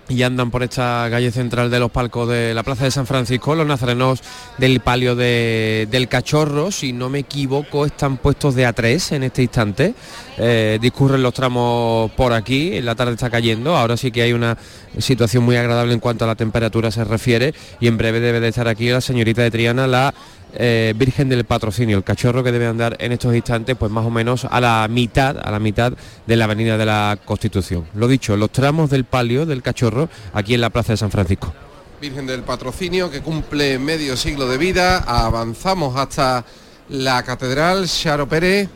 y 0.10 0.24
andan 0.24 0.50
por 0.50 0.64
esta 0.64 1.06
calle 1.12 1.30
central 1.32 1.70
de 1.70 1.80
los 1.80 1.92
palcos 1.92 2.30
de 2.30 2.54
la 2.54 2.64
Plaza 2.64 2.86
de 2.86 2.92
San 2.92 3.06
Francisco, 3.06 3.54
los 3.56 3.68
nazarenos 3.68 4.22
del 4.58 4.80
palio 4.80 5.18
de- 5.18 5.86
del 5.92 6.08
cachorro, 6.08 6.72
si 6.72 6.94
no 6.94 7.10
me 7.10 7.20
equivoco, 7.20 7.86
están 7.86 8.16
puestos 8.16 8.56
de 8.56 8.66
A3 8.66 9.12
en 9.12 9.24
este 9.24 9.42
instante. 9.42 9.94
Eh, 10.38 10.80
discurren 10.82 11.22
los 11.22 11.34
tramos 11.34 12.10
por 12.12 12.32
aquí, 12.32 12.80
la 12.82 12.96
tarde 12.96 13.14
está 13.16 13.30
cayendo, 13.30 13.76
ahora 13.76 13.98
sí 13.98 14.10
que 14.10 14.22
hay 14.22 14.32
una 14.32 14.58
situación 14.98 15.44
muy 15.44 15.58
agradable 15.58 15.94
en 15.94 16.00
cuanto 16.00 16.24
a 16.24 16.28
la 16.28 16.36
temperatura 16.36 16.90
se 16.90 17.04
refiere 17.04 17.54
y 17.82 17.88
en 17.88 17.98
breve 17.98 18.22
debe 18.22 18.40
de 18.40 18.48
estar 18.48 18.70
aquí 18.70 18.88
la 18.90 19.02
señorita 19.02 19.42
de 19.42 19.52
Triana, 19.52 19.88
la 19.88 20.14
eh, 20.60 20.93
Virgen 20.97 21.30
del 21.30 21.45
Patrocinio, 21.45 21.97
el 21.97 22.03
cachorro 22.03 22.43
que 22.43 22.51
debe 22.51 22.68
andar 22.68 22.97
en 22.99 23.12
estos 23.12 23.34
instantes, 23.36 23.76
pues 23.78 23.91
más 23.91 24.05
o 24.05 24.10
menos 24.10 24.45
a 24.49 24.60
la 24.60 24.88
mitad, 24.89 25.38
a 25.41 25.51
la 25.51 25.60
mitad 25.60 25.93
de 26.26 26.36
la 26.36 26.45
Avenida 26.45 26.78
de 26.78 26.86
la 26.86 27.18
Constitución. 27.24 27.86
Lo 27.95 28.08
dicho, 28.08 28.36
los 28.36 28.51
tramos 28.51 28.89
del 28.89 29.05
palio 29.05 29.45
del 29.45 29.62
cachorro 29.62 30.10
aquí 30.34 30.53
en 30.55 30.62
la 30.62 30.70
Plaza 30.70 30.93
de 30.93 30.97
San 30.97 31.12
Francisco. 31.12 31.53
Virgen 32.01 32.28
del 32.28 32.41
Patrocinio 32.43 33.10
que 33.10 33.22
cumple 33.22 33.80
medio 33.80 34.18
siglo 34.18 34.47
de 34.47 34.58
vida. 34.58 34.97
Avanzamos 34.99 35.95
hasta 35.95 36.43
la 36.89 37.24
Catedral 37.24 37.88
Charo 37.88 38.28
Pérez. 38.28 38.70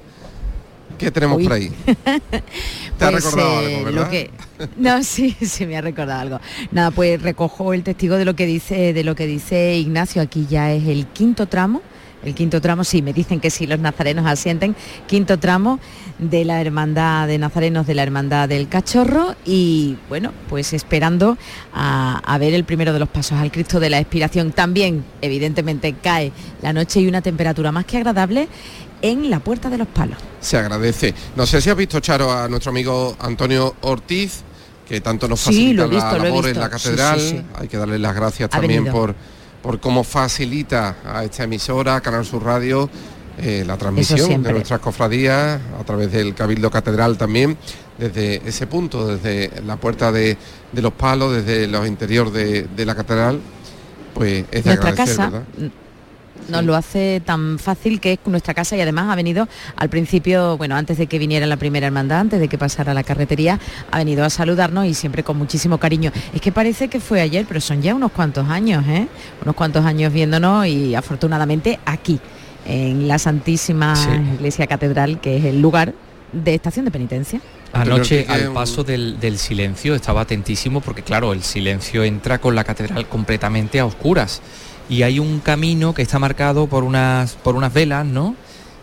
¿Qué 0.97 1.09
tenemos 1.11 1.37
Uy. 1.37 1.43
por 1.45 1.53
ahí? 1.53 1.69
Te 1.85 3.05
ha 3.05 3.11
Pues, 3.11 3.23
recordado 3.23 3.61
eh, 3.61 3.65
algo, 3.75 3.79
lo 3.79 3.85
¿verdad? 3.95 4.09
que- 4.09 4.31
no, 4.77 5.03
sí, 5.03 5.35
sí 5.41 5.65
me 5.65 5.77
ha 5.77 5.81
recordado 5.81 6.21
algo. 6.21 6.39
Nada, 6.71 6.91
pues 6.91 7.21
recojo 7.21 7.73
el 7.73 7.83
testigo 7.83 8.17
de 8.17 8.25
lo 8.25 8.35
que 8.35 8.45
dice, 8.45 8.93
de 8.93 9.03
lo 9.03 9.15
que 9.15 9.27
dice 9.27 9.77
Ignacio. 9.77 10.21
Aquí 10.21 10.47
ya 10.49 10.71
es 10.71 10.87
el 10.87 11.07
quinto 11.07 11.47
tramo. 11.47 11.81
El 12.23 12.35
quinto 12.35 12.61
tramo, 12.61 12.83
sí, 12.83 13.01
me 13.01 13.13
dicen 13.13 13.39
que 13.39 13.49
sí, 13.49 13.65
los 13.65 13.79
nazarenos 13.79 14.27
asienten. 14.27 14.75
Quinto 15.07 15.39
tramo 15.39 15.79
de 16.19 16.45
la 16.45 16.61
hermandad 16.61 17.27
de 17.27 17.39
nazarenos 17.39 17.87
de 17.87 17.95
la 17.95 18.03
hermandad 18.03 18.47
del 18.47 18.69
cachorro 18.69 19.35
y 19.43 19.97
bueno, 20.07 20.31
pues 20.47 20.73
esperando 20.73 21.35
a, 21.73 22.19
a 22.19 22.37
ver 22.37 22.53
el 22.53 22.63
primero 22.63 22.93
de 22.93 22.99
los 22.99 23.09
pasos 23.09 23.39
al 23.39 23.51
Cristo 23.51 23.79
de 23.79 23.89
la 23.89 23.99
expiración. 23.99 24.51
También, 24.51 25.03
evidentemente, 25.21 25.93
cae 25.93 26.31
la 26.61 26.73
noche 26.73 27.01
y 27.01 27.07
una 27.07 27.21
temperatura 27.21 27.71
más 27.71 27.85
que 27.85 27.97
agradable 27.97 28.47
en 29.01 29.29
la 29.29 29.39
puerta 29.39 29.69
de 29.69 29.79
los 29.79 29.87
palos. 29.87 30.17
Se 30.39 30.57
agradece. 30.57 31.13
No 31.35 31.45
sé 31.45 31.59
si 31.61 31.69
has 31.69 31.75
visto, 31.75 31.99
Charo, 31.99 32.31
a 32.31 32.47
nuestro 32.47 32.69
amigo 32.69 33.15
Antonio 33.19 33.75
Ortiz, 33.81 34.43
que 34.91 34.99
tanto 35.01 35.25
nos 35.27 35.39
Sí, 35.39 35.45
facilita 35.75 35.87
visto, 35.87 36.17
la 36.17 36.23
labor 36.25 36.47
en 36.47 36.59
la 36.59 36.65
Sí, 36.65 36.71
catedral. 36.71 37.19
sí, 37.19 37.29
sí. 37.29 37.41
Hay 37.55 37.67
que 37.69 37.77
darle 37.77 37.97
las 37.97 38.13
gracias 38.13 38.47
Ha 38.51 38.59
también 38.59 38.83
venido. 38.83 38.93
por, 39.01 39.15
por 39.61 39.79
cómo 39.79 40.03
facilita 40.03 40.97
a 41.05 41.23
esta 41.23 41.43
emisora, 41.45 42.01
Canal 42.01 42.25
Sur 42.25 42.43
Radio, 42.43 42.89
eh, 43.37 43.63
la 43.65 43.77
transmisión 43.77 44.43
de 44.43 44.51
nuestras 44.51 44.81
cofradías 44.81 45.61
a 45.79 45.83
través 45.85 46.11
del 46.11 46.35
Cabildo 46.35 46.69
Catedral 46.69 47.17
también, 47.17 47.57
desde 47.97 48.41
ese 48.45 48.67
punto, 48.67 49.07
desde 49.07 49.61
la 49.65 49.77
puerta 49.77 50.11
de, 50.11 50.37
de 50.73 50.81
los 50.81 50.91
palos, 50.91 51.33
desde 51.33 51.67
los 51.67 51.87
interiores 51.87 52.33
de, 52.33 52.63
de 52.75 52.85
la 52.85 52.93
catedral, 52.93 53.39
pues 54.13 54.43
es 54.51 54.63
de 54.65 54.69
nuestra 54.75 54.89
agradecer, 54.89 55.15
casa 55.17 55.29
¿verdad? 55.29 55.71
Nos 56.49 56.63
lo 56.63 56.75
hace 56.75 57.21
tan 57.25 57.59
fácil 57.59 57.99
que 57.99 58.13
es 58.13 58.19
nuestra 58.25 58.53
casa 58.53 58.75
y 58.75 58.81
además 58.81 59.09
ha 59.09 59.15
venido 59.15 59.47
al 59.75 59.89
principio, 59.89 60.57
bueno, 60.57 60.75
antes 60.75 60.97
de 60.97 61.07
que 61.07 61.19
viniera 61.19 61.45
la 61.45 61.57
primera 61.57 61.87
hermandad, 61.87 62.19
antes 62.19 62.39
de 62.39 62.47
que 62.47 62.57
pasara 62.57 62.93
la 62.93 63.03
carretería, 63.03 63.59
ha 63.91 63.97
venido 63.97 64.23
a 64.25 64.29
saludarnos 64.29 64.85
y 64.85 64.93
siempre 64.93 65.23
con 65.23 65.37
muchísimo 65.37 65.77
cariño. 65.77 66.11
Es 66.33 66.41
que 66.41 66.51
parece 66.51 66.87
que 66.87 66.99
fue 66.99 67.21
ayer, 67.21 67.45
pero 67.47 67.61
son 67.61 67.81
ya 67.81 67.95
unos 67.95 68.11
cuantos 68.11 68.49
años, 68.49 68.85
¿eh? 68.87 69.07
Unos 69.43 69.55
cuantos 69.55 69.85
años 69.85 70.11
viéndonos 70.13 70.67
y 70.67 70.95
afortunadamente 70.95 71.79
aquí, 71.85 72.19
en 72.65 73.07
la 73.07 73.17
Santísima 73.19 73.95
Sí. 73.95 74.09
Iglesia 74.35 74.67
Catedral, 74.67 75.19
que 75.19 75.37
es 75.37 75.45
el 75.45 75.61
lugar 75.61 75.93
de 76.31 76.53
estación 76.55 76.85
de 76.85 76.91
penitencia. 76.91 77.41
Anoche 77.73 78.25
al 78.29 78.51
paso 78.51 78.83
del, 78.83 79.19
del 79.19 79.37
silencio 79.37 79.95
estaba 79.95 80.21
atentísimo 80.21 80.81
porque 80.81 81.03
claro, 81.03 81.31
el 81.33 81.41
silencio 81.41 82.03
entra 82.03 82.39
con 82.39 82.53
la 82.53 82.63
catedral 82.63 83.07
completamente 83.07 83.79
a 83.79 83.85
oscuras 83.85 84.41
y 84.91 85.03
hay 85.03 85.19
un 85.19 85.39
camino 85.39 85.93
que 85.93 86.01
está 86.01 86.19
marcado 86.19 86.67
por 86.67 86.83
unas, 86.83 87.35
por 87.35 87.55
unas 87.55 87.73
velas, 87.73 88.05
¿no? 88.05 88.35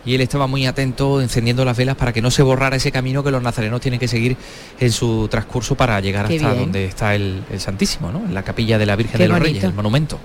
Y 0.06 0.14
él 0.14 0.22
estaba 0.22 0.46
muy 0.46 0.64
atento 0.64 1.20
encendiendo 1.20 1.66
las 1.66 1.76
velas 1.76 1.96
para 1.96 2.14
que 2.14 2.22
no 2.22 2.30
se 2.30 2.42
borrara 2.42 2.76
ese 2.76 2.90
camino 2.90 3.22
que 3.22 3.30
los 3.30 3.42
nazarenos 3.42 3.82
tienen 3.82 4.00
que 4.00 4.08
seguir 4.08 4.34
en 4.80 4.90
su 4.90 5.28
transcurso 5.28 5.74
para 5.74 6.00
llegar 6.00 6.26
Qué 6.26 6.36
hasta 6.36 6.48
bien. 6.52 6.62
donde 6.64 6.86
está 6.86 7.14
el, 7.14 7.42
el 7.52 7.60
Santísimo, 7.60 8.10
¿no? 8.10 8.20
En 8.20 8.32
la 8.32 8.42
capilla 8.42 8.78
de 8.78 8.86
la 8.86 8.96
Virgen 8.96 9.18
Qué 9.18 9.24
de 9.24 9.28
los 9.28 9.38
bonito. 9.38 9.48
Reyes, 9.52 9.64
el 9.64 9.74
monumento. 9.74 10.18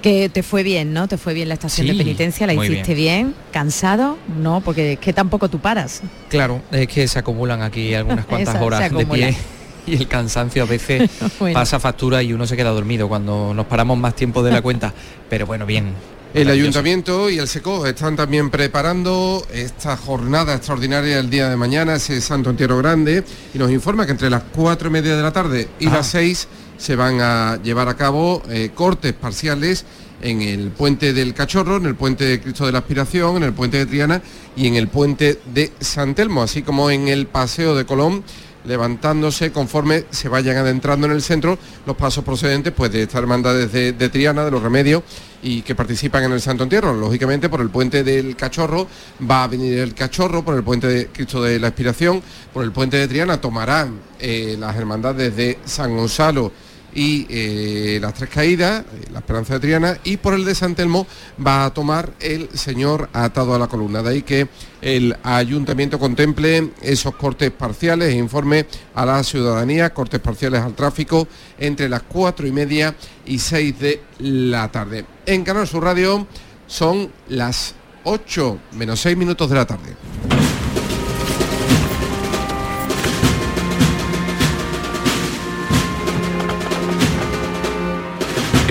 Que 0.00 0.30
te 0.30 0.42
fue 0.42 0.62
bien, 0.62 0.94
¿no? 0.94 1.08
Te 1.08 1.18
fue 1.18 1.34
bien 1.34 1.48
la 1.48 1.54
estación 1.54 1.86
Sí, 1.86 1.92
de 1.92 1.98
penitencia, 1.98 2.46
la 2.46 2.54
hiciste 2.54 2.94
bien. 2.94 3.34
¿Cansado? 3.52 4.16
No, 4.40 4.62
porque 4.62 4.94
es 4.94 4.98
que 4.98 5.12
tampoco 5.12 5.48
tú 5.50 5.58
paras. 5.58 6.00
Claro, 6.30 6.62
es 6.72 6.88
que 6.88 7.06
se 7.06 7.18
acumulan 7.18 7.60
aquí 7.60 7.92
algunas 7.92 8.24
cuantas 8.26 8.54
Esa, 8.54 8.64
horas 8.64 8.90
de 8.90 9.04
pie 9.04 9.36
y 9.86 9.94
el 9.96 10.08
cansancio 10.08 10.62
a 10.62 10.66
veces 10.66 11.10
Bueno. 11.38 11.54
pasa 11.54 11.78
factura 11.80 12.22
y 12.22 12.32
uno 12.32 12.46
se 12.46 12.56
queda 12.56 12.70
dormido 12.70 13.08
cuando 13.08 13.52
nos 13.54 13.66
paramos 13.66 13.98
más 13.98 14.14
tiempo 14.16 14.42
de 14.42 14.52
la 14.52 14.62
cuenta. 14.62 14.92
Pero 15.28 15.46
bueno, 15.46 15.66
bien. 15.66 15.92
El 16.34 16.48
ayuntamiento 16.48 17.28
y 17.28 17.36
el 17.38 17.46
SECO 17.46 17.86
están 17.86 18.16
también 18.16 18.48
preparando 18.48 19.46
esta 19.52 19.98
jornada 19.98 20.54
extraordinaria 20.54 21.18
el 21.18 21.28
día 21.28 21.50
de 21.50 21.56
mañana, 21.56 21.96
ese 21.96 22.22
Santo 22.22 22.48
Entierro 22.48 22.78
Grande, 22.78 23.22
y 23.52 23.58
nos 23.58 23.70
informa 23.70 24.06
que 24.06 24.12
entre 24.12 24.30
las 24.30 24.42
cuatro 24.54 24.88
y 24.88 24.92
media 24.92 25.14
de 25.14 25.22
la 25.22 25.30
tarde 25.30 25.68
y 25.78 25.88
Ah. 25.88 25.90
las 25.96 26.06
seis 26.06 26.48
se 26.78 26.96
van 26.96 27.20
a 27.20 27.58
llevar 27.62 27.88
a 27.90 27.96
cabo 27.98 28.42
eh, 28.48 28.70
cortes 28.74 29.12
parciales 29.12 29.84
en 30.22 30.40
el 30.40 30.70
puente 30.70 31.12
del 31.12 31.34
Cachorro, 31.34 31.76
en 31.76 31.84
el 31.84 31.96
puente 31.96 32.24
de 32.24 32.40
Cristo 32.40 32.64
de 32.64 32.72
la 32.72 32.78
Aspiración, 32.78 33.36
en 33.36 33.42
el 33.42 33.52
puente 33.52 33.76
de 33.76 33.84
Triana 33.86 34.22
y 34.56 34.68
en 34.68 34.76
el 34.76 34.88
puente 34.88 35.38
de 35.52 35.70
San 35.80 36.14
Telmo, 36.14 36.42
así 36.42 36.62
como 36.62 36.90
en 36.90 37.08
el 37.08 37.26
Paseo 37.26 37.74
de 37.74 37.84
Colón 37.84 38.24
levantándose 38.64 39.52
conforme 39.52 40.04
se 40.10 40.28
vayan 40.28 40.56
adentrando 40.56 41.06
en 41.06 41.12
el 41.12 41.22
centro 41.22 41.58
los 41.86 41.96
pasos 41.96 42.24
procedentes 42.24 42.72
pues 42.72 42.92
de 42.92 43.02
esta 43.02 43.18
hermandad 43.18 43.54
desde 43.54 43.92
de 43.92 44.08
Triana, 44.08 44.44
de 44.44 44.50
los 44.50 44.62
remedios 44.62 45.02
y 45.42 45.62
que 45.62 45.74
participan 45.74 46.24
en 46.24 46.32
el 46.32 46.40
Santo 46.40 46.62
Entierro. 46.62 46.94
Lógicamente 46.94 47.48
por 47.48 47.60
el 47.60 47.70
puente 47.70 48.04
del 48.04 48.36
Cachorro 48.36 48.86
va 49.28 49.44
a 49.44 49.48
venir 49.48 49.78
el 49.78 49.94
Cachorro, 49.94 50.44
por 50.44 50.54
el 50.54 50.62
puente 50.62 50.86
de 50.86 51.06
Cristo 51.08 51.42
de 51.42 51.58
la 51.58 51.68
Expiración, 51.68 52.22
por 52.52 52.64
el 52.64 52.72
puente 52.72 52.96
de 52.96 53.08
Triana 53.08 53.40
tomarán 53.40 53.98
eh, 54.18 54.56
las 54.58 54.76
hermandades 54.76 55.36
de 55.36 55.58
San 55.64 55.96
Gonzalo 55.96 56.52
y 56.94 57.26
eh, 57.28 57.98
las 58.00 58.14
tres 58.14 58.30
caídas, 58.30 58.80
eh, 58.80 59.06
la 59.12 59.20
esperanza 59.20 59.54
de 59.54 59.60
Triana, 59.60 59.98
y 60.04 60.16
por 60.16 60.34
el 60.34 60.44
de 60.44 60.54
San 60.54 60.74
Telmo 60.74 61.06
va 61.44 61.64
a 61.64 61.74
tomar 61.74 62.12
el 62.20 62.48
señor 62.56 63.08
atado 63.12 63.54
a 63.54 63.58
la 63.58 63.66
columna. 63.66 64.02
De 64.02 64.10
ahí 64.10 64.22
que 64.22 64.48
el 64.80 65.16
ayuntamiento 65.22 65.98
contemple 65.98 66.70
esos 66.82 67.14
cortes 67.16 67.50
parciales 67.50 68.12
e 68.12 68.16
informe 68.16 68.66
a 68.94 69.06
la 69.06 69.22
ciudadanía, 69.22 69.94
cortes 69.94 70.20
parciales 70.20 70.60
al 70.60 70.74
tráfico 70.74 71.26
entre 71.58 71.88
las 71.88 72.02
cuatro 72.02 72.46
y 72.46 72.52
media 72.52 72.94
y 73.26 73.38
seis 73.38 73.78
de 73.78 74.02
la 74.18 74.70
tarde. 74.70 75.04
En 75.26 75.44
Canal 75.44 75.66
Sur 75.66 75.84
Radio 75.84 76.26
son 76.66 77.10
las 77.28 77.74
8 78.04 78.58
menos 78.72 79.00
6 79.00 79.16
minutos 79.16 79.48
de 79.48 79.56
la 79.56 79.66
tarde. 79.66 80.41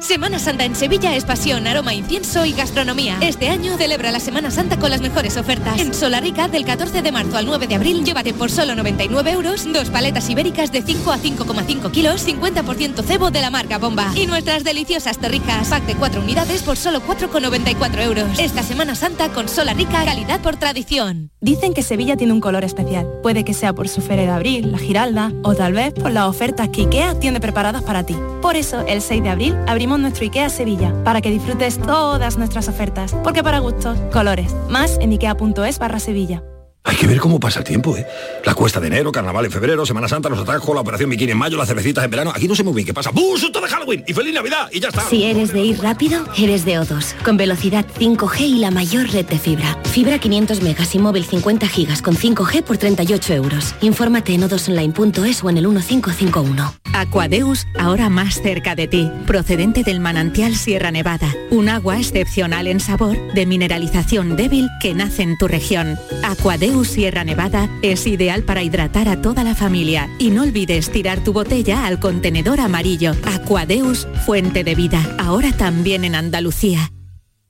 Semana 0.00 0.40
Santa 0.40 0.64
en 0.64 0.74
Sevilla 0.74 1.14
es 1.14 1.24
pasión, 1.24 1.68
aroma, 1.68 1.94
incienso 1.94 2.44
y 2.44 2.52
gastronomía. 2.52 3.16
Este 3.20 3.48
año 3.48 3.76
celebra 3.76 4.10
la 4.10 4.18
Semana 4.18 4.50
Santa 4.50 4.76
con 4.76 4.90
las 4.90 5.00
mejores 5.00 5.36
ofertas. 5.36 5.78
En 5.78 5.94
Solarica, 5.94 6.48
del 6.48 6.64
14 6.64 7.00
de 7.00 7.12
marzo 7.12 7.36
al 7.36 7.46
9 7.46 7.68
de 7.68 7.76
abril, 7.76 8.04
llévate 8.04 8.34
por 8.34 8.50
solo 8.50 8.74
99 8.74 9.30
euros 9.30 9.72
dos 9.72 9.90
paletas 9.90 10.28
ibéricas 10.28 10.72
de 10.72 10.82
5 10.82 11.12
a 11.12 11.18
5,5 11.18 11.92
kilos, 11.92 12.26
50% 12.26 13.04
cebo 13.04 13.30
de 13.30 13.40
la 13.40 13.50
marca 13.50 13.78
Bomba. 13.78 14.10
Y 14.16 14.26
nuestras 14.26 14.64
deliciosas 14.64 15.18
torrijas, 15.18 15.68
pack 15.68 15.86
de 15.86 15.94
4 15.94 16.22
unidades 16.22 16.64
por 16.64 16.76
solo 16.76 17.00
4,94 17.00 18.02
euros. 18.02 18.38
Esta 18.40 18.64
Semana 18.64 18.96
Santa 18.96 19.28
con 19.28 19.48
Solarica, 19.48 20.04
calidad 20.04 20.40
por 20.40 20.56
tradición. 20.56 21.30
Dicen 21.40 21.72
que 21.72 21.84
Sevilla 21.84 22.16
tiene 22.16 22.32
un 22.32 22.40
color 22.40 22.64
especial. 22.64 23.06
Puede 23.22 23.44
que 23.44 23.54
sea 23.54 23.72
por 23.72 23.88
su 23.88 24.00
feria 24.00 24.24
de 24.24 24.30
abril, 24.30 24.72
la 24.72 24.78
Giralda, 24.78 25.32
o 25.44 25.54
tal 25.54 25.72
vez 25.72 25.94
por 25.94 26.10
las 26.10 26.26
ofertas 26.26 26.68
que 26.70 26.82
IKEA 26.82 27.20
tiene 27.20 27.38
preparadas 27.38 27.82
para 27.84 28.04
ti. 28.04 28.16
Por 28.42 28.56
eso, 28.56 28.84
el 28.88 29.00
6 29.00 29.22
de 29.22 29.28
abril 29.28 29.54
nuestro 29.86 30.24
IKEA 30.24 30.48
Sevilla, 30.48 30.92
para 31.04 31.20
que 31.20 31.30
disfrutes 31.30 31.78
todas 31.78 32.36
nuestras 32.38 32.68
ofertas. 32.68 33.14
Porque 33.22 33.42
para 33.42 33.58
gustos, 33.58 33.98
colores. 34.12 34.54
Más 34.68 34.98
en 35.00 35.12
ikea.es 35.12 35.78
barra 35.78 35.98
Sevilla. 35.98 36.42
Hay 36.86 36.96
que 36.96 37.06
ver 37.06 37.18
cómo 37.18 37.40
pasa 37.40 37.60
el 37.60 37.64
tiempo, 37.64 37.96
¿eh? 37.96 38.06
La 38.44 38.54
cuesta 38.54 38.78
de 38.78 38.88
enero, 38.88 39.10
carnaval 39.10 39.46
en 39.46 39.50
febrero, 39.50 39.86
Semana 39.86 40.06
Santa, 40.06 40.28
los 40.28 40.38
atajos, 40.38 40.74
la 40.74 40.82
operación 40.82 41.08
bikini 41.08 41.32
en 41.32 41.38
mayo, 41.38 41.56
las 41.56 41.66
cervecitas 41.66 42.04
en 42.04 42.10
verano. 42.10 42.30
Aquí 42.34 42.46
no 42.46 42.54
sé 42.54 42.62
muy 42.62 42.74
bien 42.74 42.84
qué 42.84 42.92
pasa. 42.92 43.10
¡Bum! 43.10 43.38
¡Susto 43.38 43.58
de 43.62 43.68
Halloween! 43.68 44.04
¡Y 44.06 44.12
feliz 44.12 44.34
Navidad! 44.34 44.68
Y 44.70 44.80
ya 44.80 44.88
está. 44.88 45.00
Si 45.08 45.24
eres 45.24 45.54
de 45.54 45.60
ir 45.60 45.80
rápido, 45.80 46.26
eres 46.36 46.66
de 46.66 46.78
O2, 46.78 47.14
con 47.24 47.38
velocidad 47.38 47.86
5G 47.98 48.40
y 48.40 48.58
la 48.58 48.70
mayor 48.70 49.10
red 49.10 49.24
de 49.24 49.38
fibra. 49.38 49.78
Fibra 49.84 50.18
500 50.18 50.60
megas 50.60 50.94
y 50.94 50.98
móvil 50.98 51.24
50 51.24 51.66
gigas 51.68 52.02
con 52.02 52.16
5G 52.16 52.62
por 52.62 52.76
38 52.76 53.32
euros. 53.32 53.74
Infórmate 53.80 54.34
en 54.34 54.44
odosonline.es 54.44 55.42
o 55.42 55.48
en 55.48 55.56
el 55.56 55.66
1551. 55.66 56.74
Aquadeus, 56.92 57.66
ahora 57.78 58.08
más 58.08 58.40
cerca 58.40 58.76
de 58.76 58.88
ti, 58.88 59.10
procedente 59.26 59.82
del 59.82 60.00
manantial 60.00 60.54
Sierra 60.54 60.92
Nevada, 60.92 61.34
un 61.50 61.68
agua 61.68 61.98
excepcional 61.98 62.68
en 62.68 62.78
sabor, 62.78 63.16
de 63.32 63.46
mineralización 63.46 64.36
débil 64.36 64.68
que 64.80 64.94
nace 64.94 65.22
en 65.22 65.36
tu 65.36 65.48
región. 65.48 65.98
Aquadeus 66.22 66.73
Sierra 66.82 67.22
Nevada 67.22 67.68
es 67.82 68.08
ideal 68.08 68.42
para 68.42 68.64
hidratar 68.64 69.08
a 69.08 69.22
toda 69.22 69.44
la 69.44 69.54
familia 69.54 70.08
y 70.18 70.30
no 70.30 70.42
olvides 70.42 70.90
tirar 70.90 71.22
tu 71.22 71.32
botella 71.32 71.86
al 71.86 72.00
contenedor 72.00 72.58
amarillo. 72.58 73.12
Aquadeus, 73.24 74.08
fuente 74.26 74.64
de 74.64 74.74
vida, 74.74 75.16
ahora 75.18 75.52
también 75.52 76.04
en 76.04 76.16
Andalucía. 76.16 76.90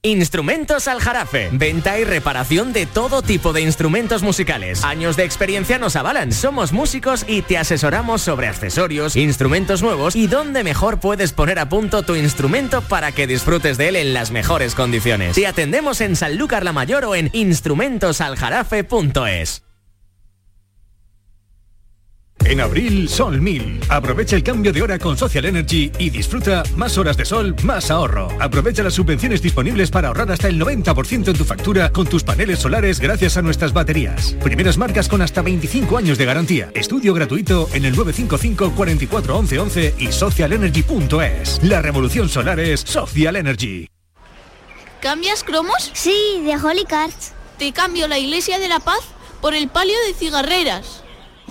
Instrumentos 0.05 0.86
Aljarafe. 0.86 1.48
Venta 1.50 1.98
y 1.98 2.05
reparación 2.05 2.72
de 2.74 2.84
todo 2.84 3.22
tipo 3.22 3.55
de 3.55 3.62
instrumentos 3.62 4.22
musicales. 4.22 4.84
Años 4.84 5.16
de 5.16 5.24
experiencia 5.24 5.78
nos 5.78 5.96
avalan. 5.96 6.30
Somos 6.30 6.74
músicos 6.74 7.24
y 7.26 7.40
te 7.40 7.57
asesoramos 7.57 8.20
sobre 8.20 8.48
accesorios, 8.48 9.16
instrumentos 9.16 9.80
nuevos 9.80 10.14
y 10.14 10.26
dónde 10.26 10.62
mejor 10.62 11.00
puedes 11.00 11.32
poner 11.32 11.59
a 11.59 11.70
punto 11.70 12.02
tu 12.02 12.16
instrumento 12.16 12.82
para 12.82 13.12
que 13.12 13.26
disfrutes 13.26 13.78
de 13.78 13.88
él 13.88 13.96
en 13.96 14.12
las 14.12 14.30
mejores 14.30 14.74
condiciones. 14.74 15.36
Te 15.36 15.46
atendemos 15.46 16.02
en 16.02 16.16
Sanlúcar 16.16 16.64
la 16.64 16.74
Mayor 16.74 17.07
o 17.07 17.14
en 17.14 17.30
instrumentosaljarafe.es. 17.32 19.62
En 22.45 22.61
abril, 22.61 23.09
Sol 23.09 23.40
1000. 23.40 23.80
Aprovecha 23.88 24.36
el 24.36 24.42
cambio 24.42 24.72
de 24.72 24.82
hora 24.82 24.99
con 24.99 25.16
Social 25.16 25.47
Energy 25.47 25.90
y 25.99 26.11
disfruta 26.11 26.62
más 26.76 26.99
horas 26.99 27.16
de 27.16 27.24
sol, 27.24 27.57
más 27.62 27.90
ahorro. 27.90 28.28
Aprovecha 28.38 28.82
las 28.82 28.95
subvenciones 28.95 29.40
disponibles 29.40 29.90
para 29.90 30.09
ahorrar 30.09 30.30
hasta 30.30 30.49
el 30.49 30.61
90% 30.61 31.28
en 31.28 31.36
tu 31.36 31.45
factura 31.45 31.90
con 31.90 32.07
tus 32.07 32.22
paneles 32.22 32.59
solares 32.59 33.01
gracias 33.01 33.38
a 33.38 33.42
nuestras 33.42 33.72
baterías. 33.72 34.36
Primeras 34.42 34.76
marcas 34.76 35.09
con 35.09 35.22
hasta 35.22 35.40
25 35.40 35.97
años 35.97 36.18
de 36.18 36.26
garantía. 36.26 36.70
Estudio 36.74 37.14
gratuito 37.14 37.68
en 37.72 37.86
el 37.86 37.97
955 37.97 38.74
44 38.76 39.38
11 39.38 39.59
11 39.59 39.95
y 39.99 40.12
socialenergy.es. 40.12 41.62
La 41.62 41.80
revolución 41.80 42.28
solar 42.28 42.61
es 42.61 42.80
Social 42.80 43.36
Energy. 43.36 43.88
¿Cambias 45.01 45.45
cromos? 45.45 45.90
Sí, 45.95 46.42
de 46.45 46.57
Holy 46.57 46.84
Cards. 46.84 47.32
Te 47.59 47.72
cambio 47.72 48.07
la 48.07 48.18
Iglesia 48.18 48.59
de 48.59 48.68
la 48.68 48.80
Paz 48.80 49.01
por 49.40 49.55
el 49.55 49.68
palio 49.68 49.95
de 50.07 50.14
cigarreras. 50.14 51.03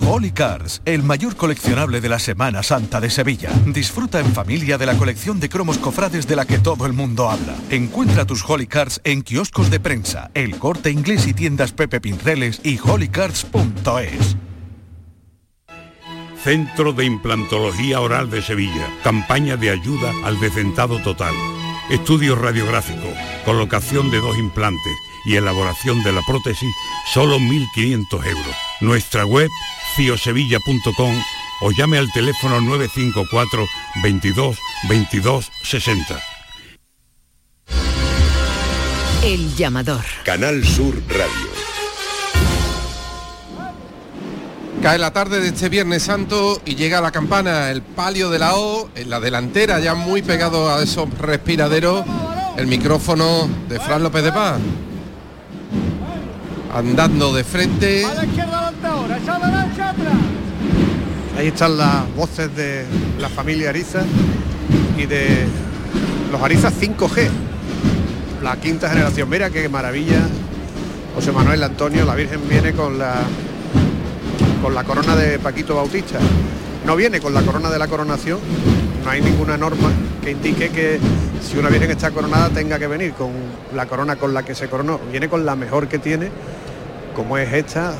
Holy 0.06 0.32
Cars, 0.32 0.82
el 0.84 1.02
mayor 1.02 1.36
coleccionable 1.36 2.00
de 2.00 2.08
la 2.08 2.18
Semana 2.18 2.62
Santa 2.62 3.00
de 3.00 3.10
Sevilla. 3.10 3.50
Disfruta 3.66 4.20
en 4.20 4.32
familia 4.32 4.78
de 4.78 4.86
la 4.86 4.96
colección 4.96 5.40
de 5.40 5.48
cromos 5.48 5.78
cofrades 5.78 6.26
de 6.26 6.36
la 6.36 6.44
que 6.46 6.58
todo 6.58 6.86
el 6.86 6.92
mundo 6.92 7.30
habla. 7.30 7.54
Encuentra 7.70 8.24
tus 8.24 8.44
Holy 8.48 8.66
Cars 8.66 9.00
en 9.04 9.22
kioscos 9.22 9.70
de 9.70 9.80
prensa, 9.80 10.30
el 10.34 10.58
corte 10.58 10.90
inglés 10.90 11.26
y 11.26 11.34
tiendas 11.34 11.72
Pepe 11.72 12.00
Pinceles 12.00 12.60
y 12.64 12.78
holycards.es. 12.78 14.36
Centro 16.42 16.92
de 16.92 17.06
Implantología 17.06 18.00
Oral 18.00 18.28
de 18.28 18.42
Sevilla. 18.42 18.86
Campaña 19.02 19.56
de 19.56 19.70
ayuda 19.70 20.12
al 20.24 20.38
decentado 20.40 21.00
total. 21.00 21.34
Estudio 21.90 22.36
radiográfico, 22.36 23.08
colocación 23.44 24.10
de 24.10 24.18
dos 24.18 24.36
implantes 24.38 24.92
y 25.24 25.36
elaboración 25.36 26.02
de 26.02 26.12
la 26.12 26.20
prótesis, 26.26 26.74
solo 27.12 27.38
1.500 27.38 28.26
euros. 28.26 28.56
Nuestra 28.80 29.24
web, 29.24 29.48
ciosevilla.com 29.96 31.14
o 31.60 31.70
llame 31.70 31.98
al 31.98 32.10
teléfono 32.12 32.60
954 32.60 33.66
22 34.02 34.58
22 34.88 35.50
60. 35.62 36.20
El 39.22 39.54
llamador. 39.56 40.04
Canal 40.24 40.64
Sur 40.64 40.94
Radio. 41.08 41.54
Cae 44.82 44.98
la 44.98 45.14
tarde 45.14 45.40
de 45.40 45.48
este 45.48 45.70
Viernes 45.70 46.02
Santo 46.02 46.60
y 46.66 46.74
llega 46.74 47.00
la 47.00 47.10
campana, 47.10 47.70
el 47.70 47.80
palio 47.80 48.28
de 48.28 48.38
la 48.38 48.56
O, 48.56 48.90
en 48.94 49.08
la 49.08 49.18
delantera, 49.20 49.80
ya 49.80 49.94
muy 49.94 50.20
pegado 50.20 50.68
a 50.68 50.82
esos 50.82 51.08
respiraderos, 51.18 52.04
el 52.58 52.66
micrófono 52.66 53.48
de 53.66 53.80
Fran 53.80 54.02
López 54.02 54.24
de 54.24 54.32
Paz. 54.32 54.60
Andando 56.74 57.32
de 57.32 57.44
frente. 57.44 58.04
A 58.04 58.12
la 58.12 58.24
izquierda 58.26 58.63
Ahí 61.36 61.48
están 61.48 61.76
las 61.76 62.14
voces 62.14 62.54
de 62.54 62.86
la 63.18 63.28
familia 63.28 63.70
Ariza 63.70 64.02
y 64.96 65.06
de 65.06 65.46
los 66.30 66.40
Arizas 66.40 66.72
5G, 66.80 67.28
la 68.42 68.56
quinta 68.56 68.88
generación. 68.88 69.28
Mira 69.28 69.50
qué 69.50 69.68
maravilla. 69.68 70.20
José 71.14 71.32
Manuel 71.32 71.62
Antonio, 71.62 72.04
la 72.04 72.14
Virgen 72.14 72.40
viene 72.48 72.72
con 72.72 72.98
la 72.98 73.14
con 74.62 74.74
la 74.74 74.84
corona 74.84 75.14
de 75.14 75.38
Paquito 75.38 75.76
Bautista. 75.76 76.18
No 76.86 76.96
viene 76.96 77.20
con 77.20 77.34
la 77.34 77.42
corona 77.42 77.70
de 77.70 77.78
la 77.78 77.88
coronación, 77.88 78.38
no 79.04 79.10
hay 79.10 79.20
ninguna 79.20 79.56
norma 79.58 79.90
que 80.22 80.30
indique 80.30 80.70
que 80.70 80.98
si 81.42 81.58
una 81.58 81.68
Virgen 81.68 81.90
está 81.90 82.10
coronada 82.10 82.48
tenga 82.48 82.78
que 82.78 82.86
venir 82.86 83.12
con 83.12 83.30
la 83.74 83.86
corona 83.86 84.16
con 84.16 84.32
la 84.32 84.42
que 84.42 84.54
se 84.54 84.68
coronó. 84.68 84.98
Viene 85.10 85.28
con 85.28 85.44
la 85.44 85.56
mejor 85.56 85.88
que 85.88 85.98
tiene, 85.98 86.30
como 87.14 87.36
es 87.36 87.52
esta. 87.52 87.94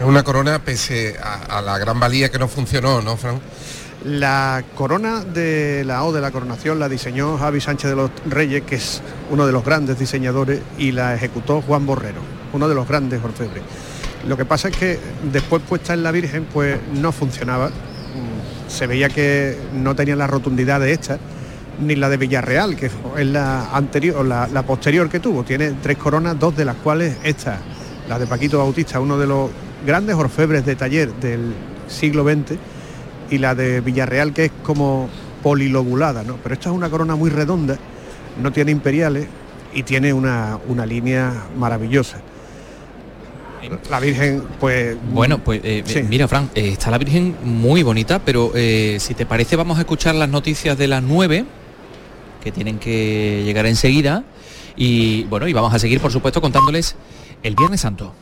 Es 0.00 0.04
una 0.04 0.24
corona 0.24 0.58
pese 0.58 1.16
a, 1.22 1.62
la 1.62 1.78
gran 1.78 2.00
valía 2.00 2.28
que 2.28 2.38
no 2.38 2.48
funcionó, 2.48 3.00
¿no, 3.00 3.16
Fran? 3.16 3.40
La 4.04 4.64
corona 4.74 5.24
de 5.24 5.82
la 5.86 6.04
O 6.04 6.12
de 6.12 6.20
la 6.20 6.30
coronación 6.30 6.78
la 6.78 6.88
diseñó 6.88 7.38
Javi 7.38 7.60
Sánchez 7.60 7.90
de 7.90 7.96
los 7.96 8.10
Reyes, 8.26 8.62
que 8.64 8.74
es 8.74 9.00
uno 9.30 9.46
de 9.46 9.52
los 9.52 9.64
grandes 9.64 9.98
diseñadores, 9.98 10.60
y 10.78 10.92
la 10.92 11.14
ejecutó 11.14 11.62
Juan 11.62 11.86
Borrero, 11.86 12.20
uno 12.52 12.68
de 12.68 12.74
los 12.74 12.88
grandes 12.88 13.22
orfebres. 13.22 13.62
Lo 14.28 14.36
que 14.36 14.44
pasa 14.44 14.68
es 14.68 14.76
que 14.76 14.98
después 15.32 15.62
puesta 15.62 15.94
en 15.94 16.02
la 16.02 16.10
Virgen, 16.10 16.46
pues 16.52 16.78
no 16.92 17.12
funcionaba. 17.12 17.68
Mm, 17.68 18.68
Se 18.68 18.86
veía 18.86 19.08
que 19.08 19.56
no 19.72 19.94
tenía 19.94 20.16
la 20.16 20.26
rotundidad 20.26 20.80
de 20.80 20.92
esta, 20.92 21.18
ni 21.80 21.94
la 21.94 22.08
de 22.08 22.16
Villarreal, 22.16 22.76
que 22.76 22.86
es 22.86 23.26
la 23.26 23.74
anterior, 23.74 24.24
la, 24.24 24.48
la 24.48 24.64
posterior 24.64 25.08
que 25.08 25.20
tuvo. 25.20 25.44
Tiene 25.44 25.72
tres 25.82 25.96
coronas, 25.96 26.38
dos 26.38 26.56
de 26.56 26.64
las 26.64 26.76
cuales 26.76 27.16
esta, 27.22 27.58
la 28.08 28.18
de 28.18 28.26
Paquito 28.26 28.58
Bautista, 28.58 29.00
uno 29.00 29.16
de 29.16 29.26
los 29.26 29.50
grandes 29.86 30.16
orfebres 30.16 30.64
de 30.64 30.76
taller 30.76 31.12
del 31.14 31.52
siglo 31.88 32.24
XX, 32.24 32.58
y 33.30 33.38
la 33.38 33.54
de 33.54 33.80
Villarreal, 33.80 34.32
que 34.32 34.46
es 34.46 34.52
como 34.62 35.08
polilobulada, 35.42 36.22
¿no? 36.22 36.36
Pero 36.42 36.54
esta 36.54 36.70
es 36.70 36.74
una 36.74 36.88
corona 36.88 37.16
muy 37.16 37.30
redonda, 37.30 37.76
no 38.42 38.52
tiene 38.52 38.70
imperiales 38.70 39.26
y 39.74 39.82
tiene 39.82 40.12
una, 40.12 40.58
una 40.68 40.86
línea 40.86 41.32
maravillosa. 41.56 42.20
La 43.90 43.98
Virgen, 43.98 44.42
pues... 44.60 44.96
Bueno, 45.10 45.38
pues 45.38 45.60
eh, 45.64 45.82
Sí. 45.86 46.02
mira, 46.02 46.28
Fran, 46.28 46.50
eh, 46.54 46.68
está 46.72 46.90
la 46.90 46.98
Virgen 46.98 47.34
muy 47.44 47.82
bonita, 47.82 48.18
pero 48.18 48.52
eh, 48.54 48.98
si 49.00 49.14
te 49.14 49.24
parece 49.24 49.56
vamos 49.56 49.78
a 49.78 49.80
escuchar 49.80 50.14
las 50.14 50.28
noticias 50.28 50.76
de 50.76 50.86
las 50.86 51.02
9, 51.02 51.46
que 52.42 52.52
tienen 52.52 52.78
que 52.78 53.42
llegar 53.44 53.64
enseguida, 53.64 54.22
y 54.76 55.24
bueno, 55.24 55.48
y 55.48 55.54
vamos 55.54 55.72
a 55.72 55.78
seguir, 55.78 55.98
por 56.00 56.12
supuesto, 56.12 56.42
contándoles 56.42 56.94
el 57.42 57.54
Viernes 57.54 57.80
Santo. 57.80 58.12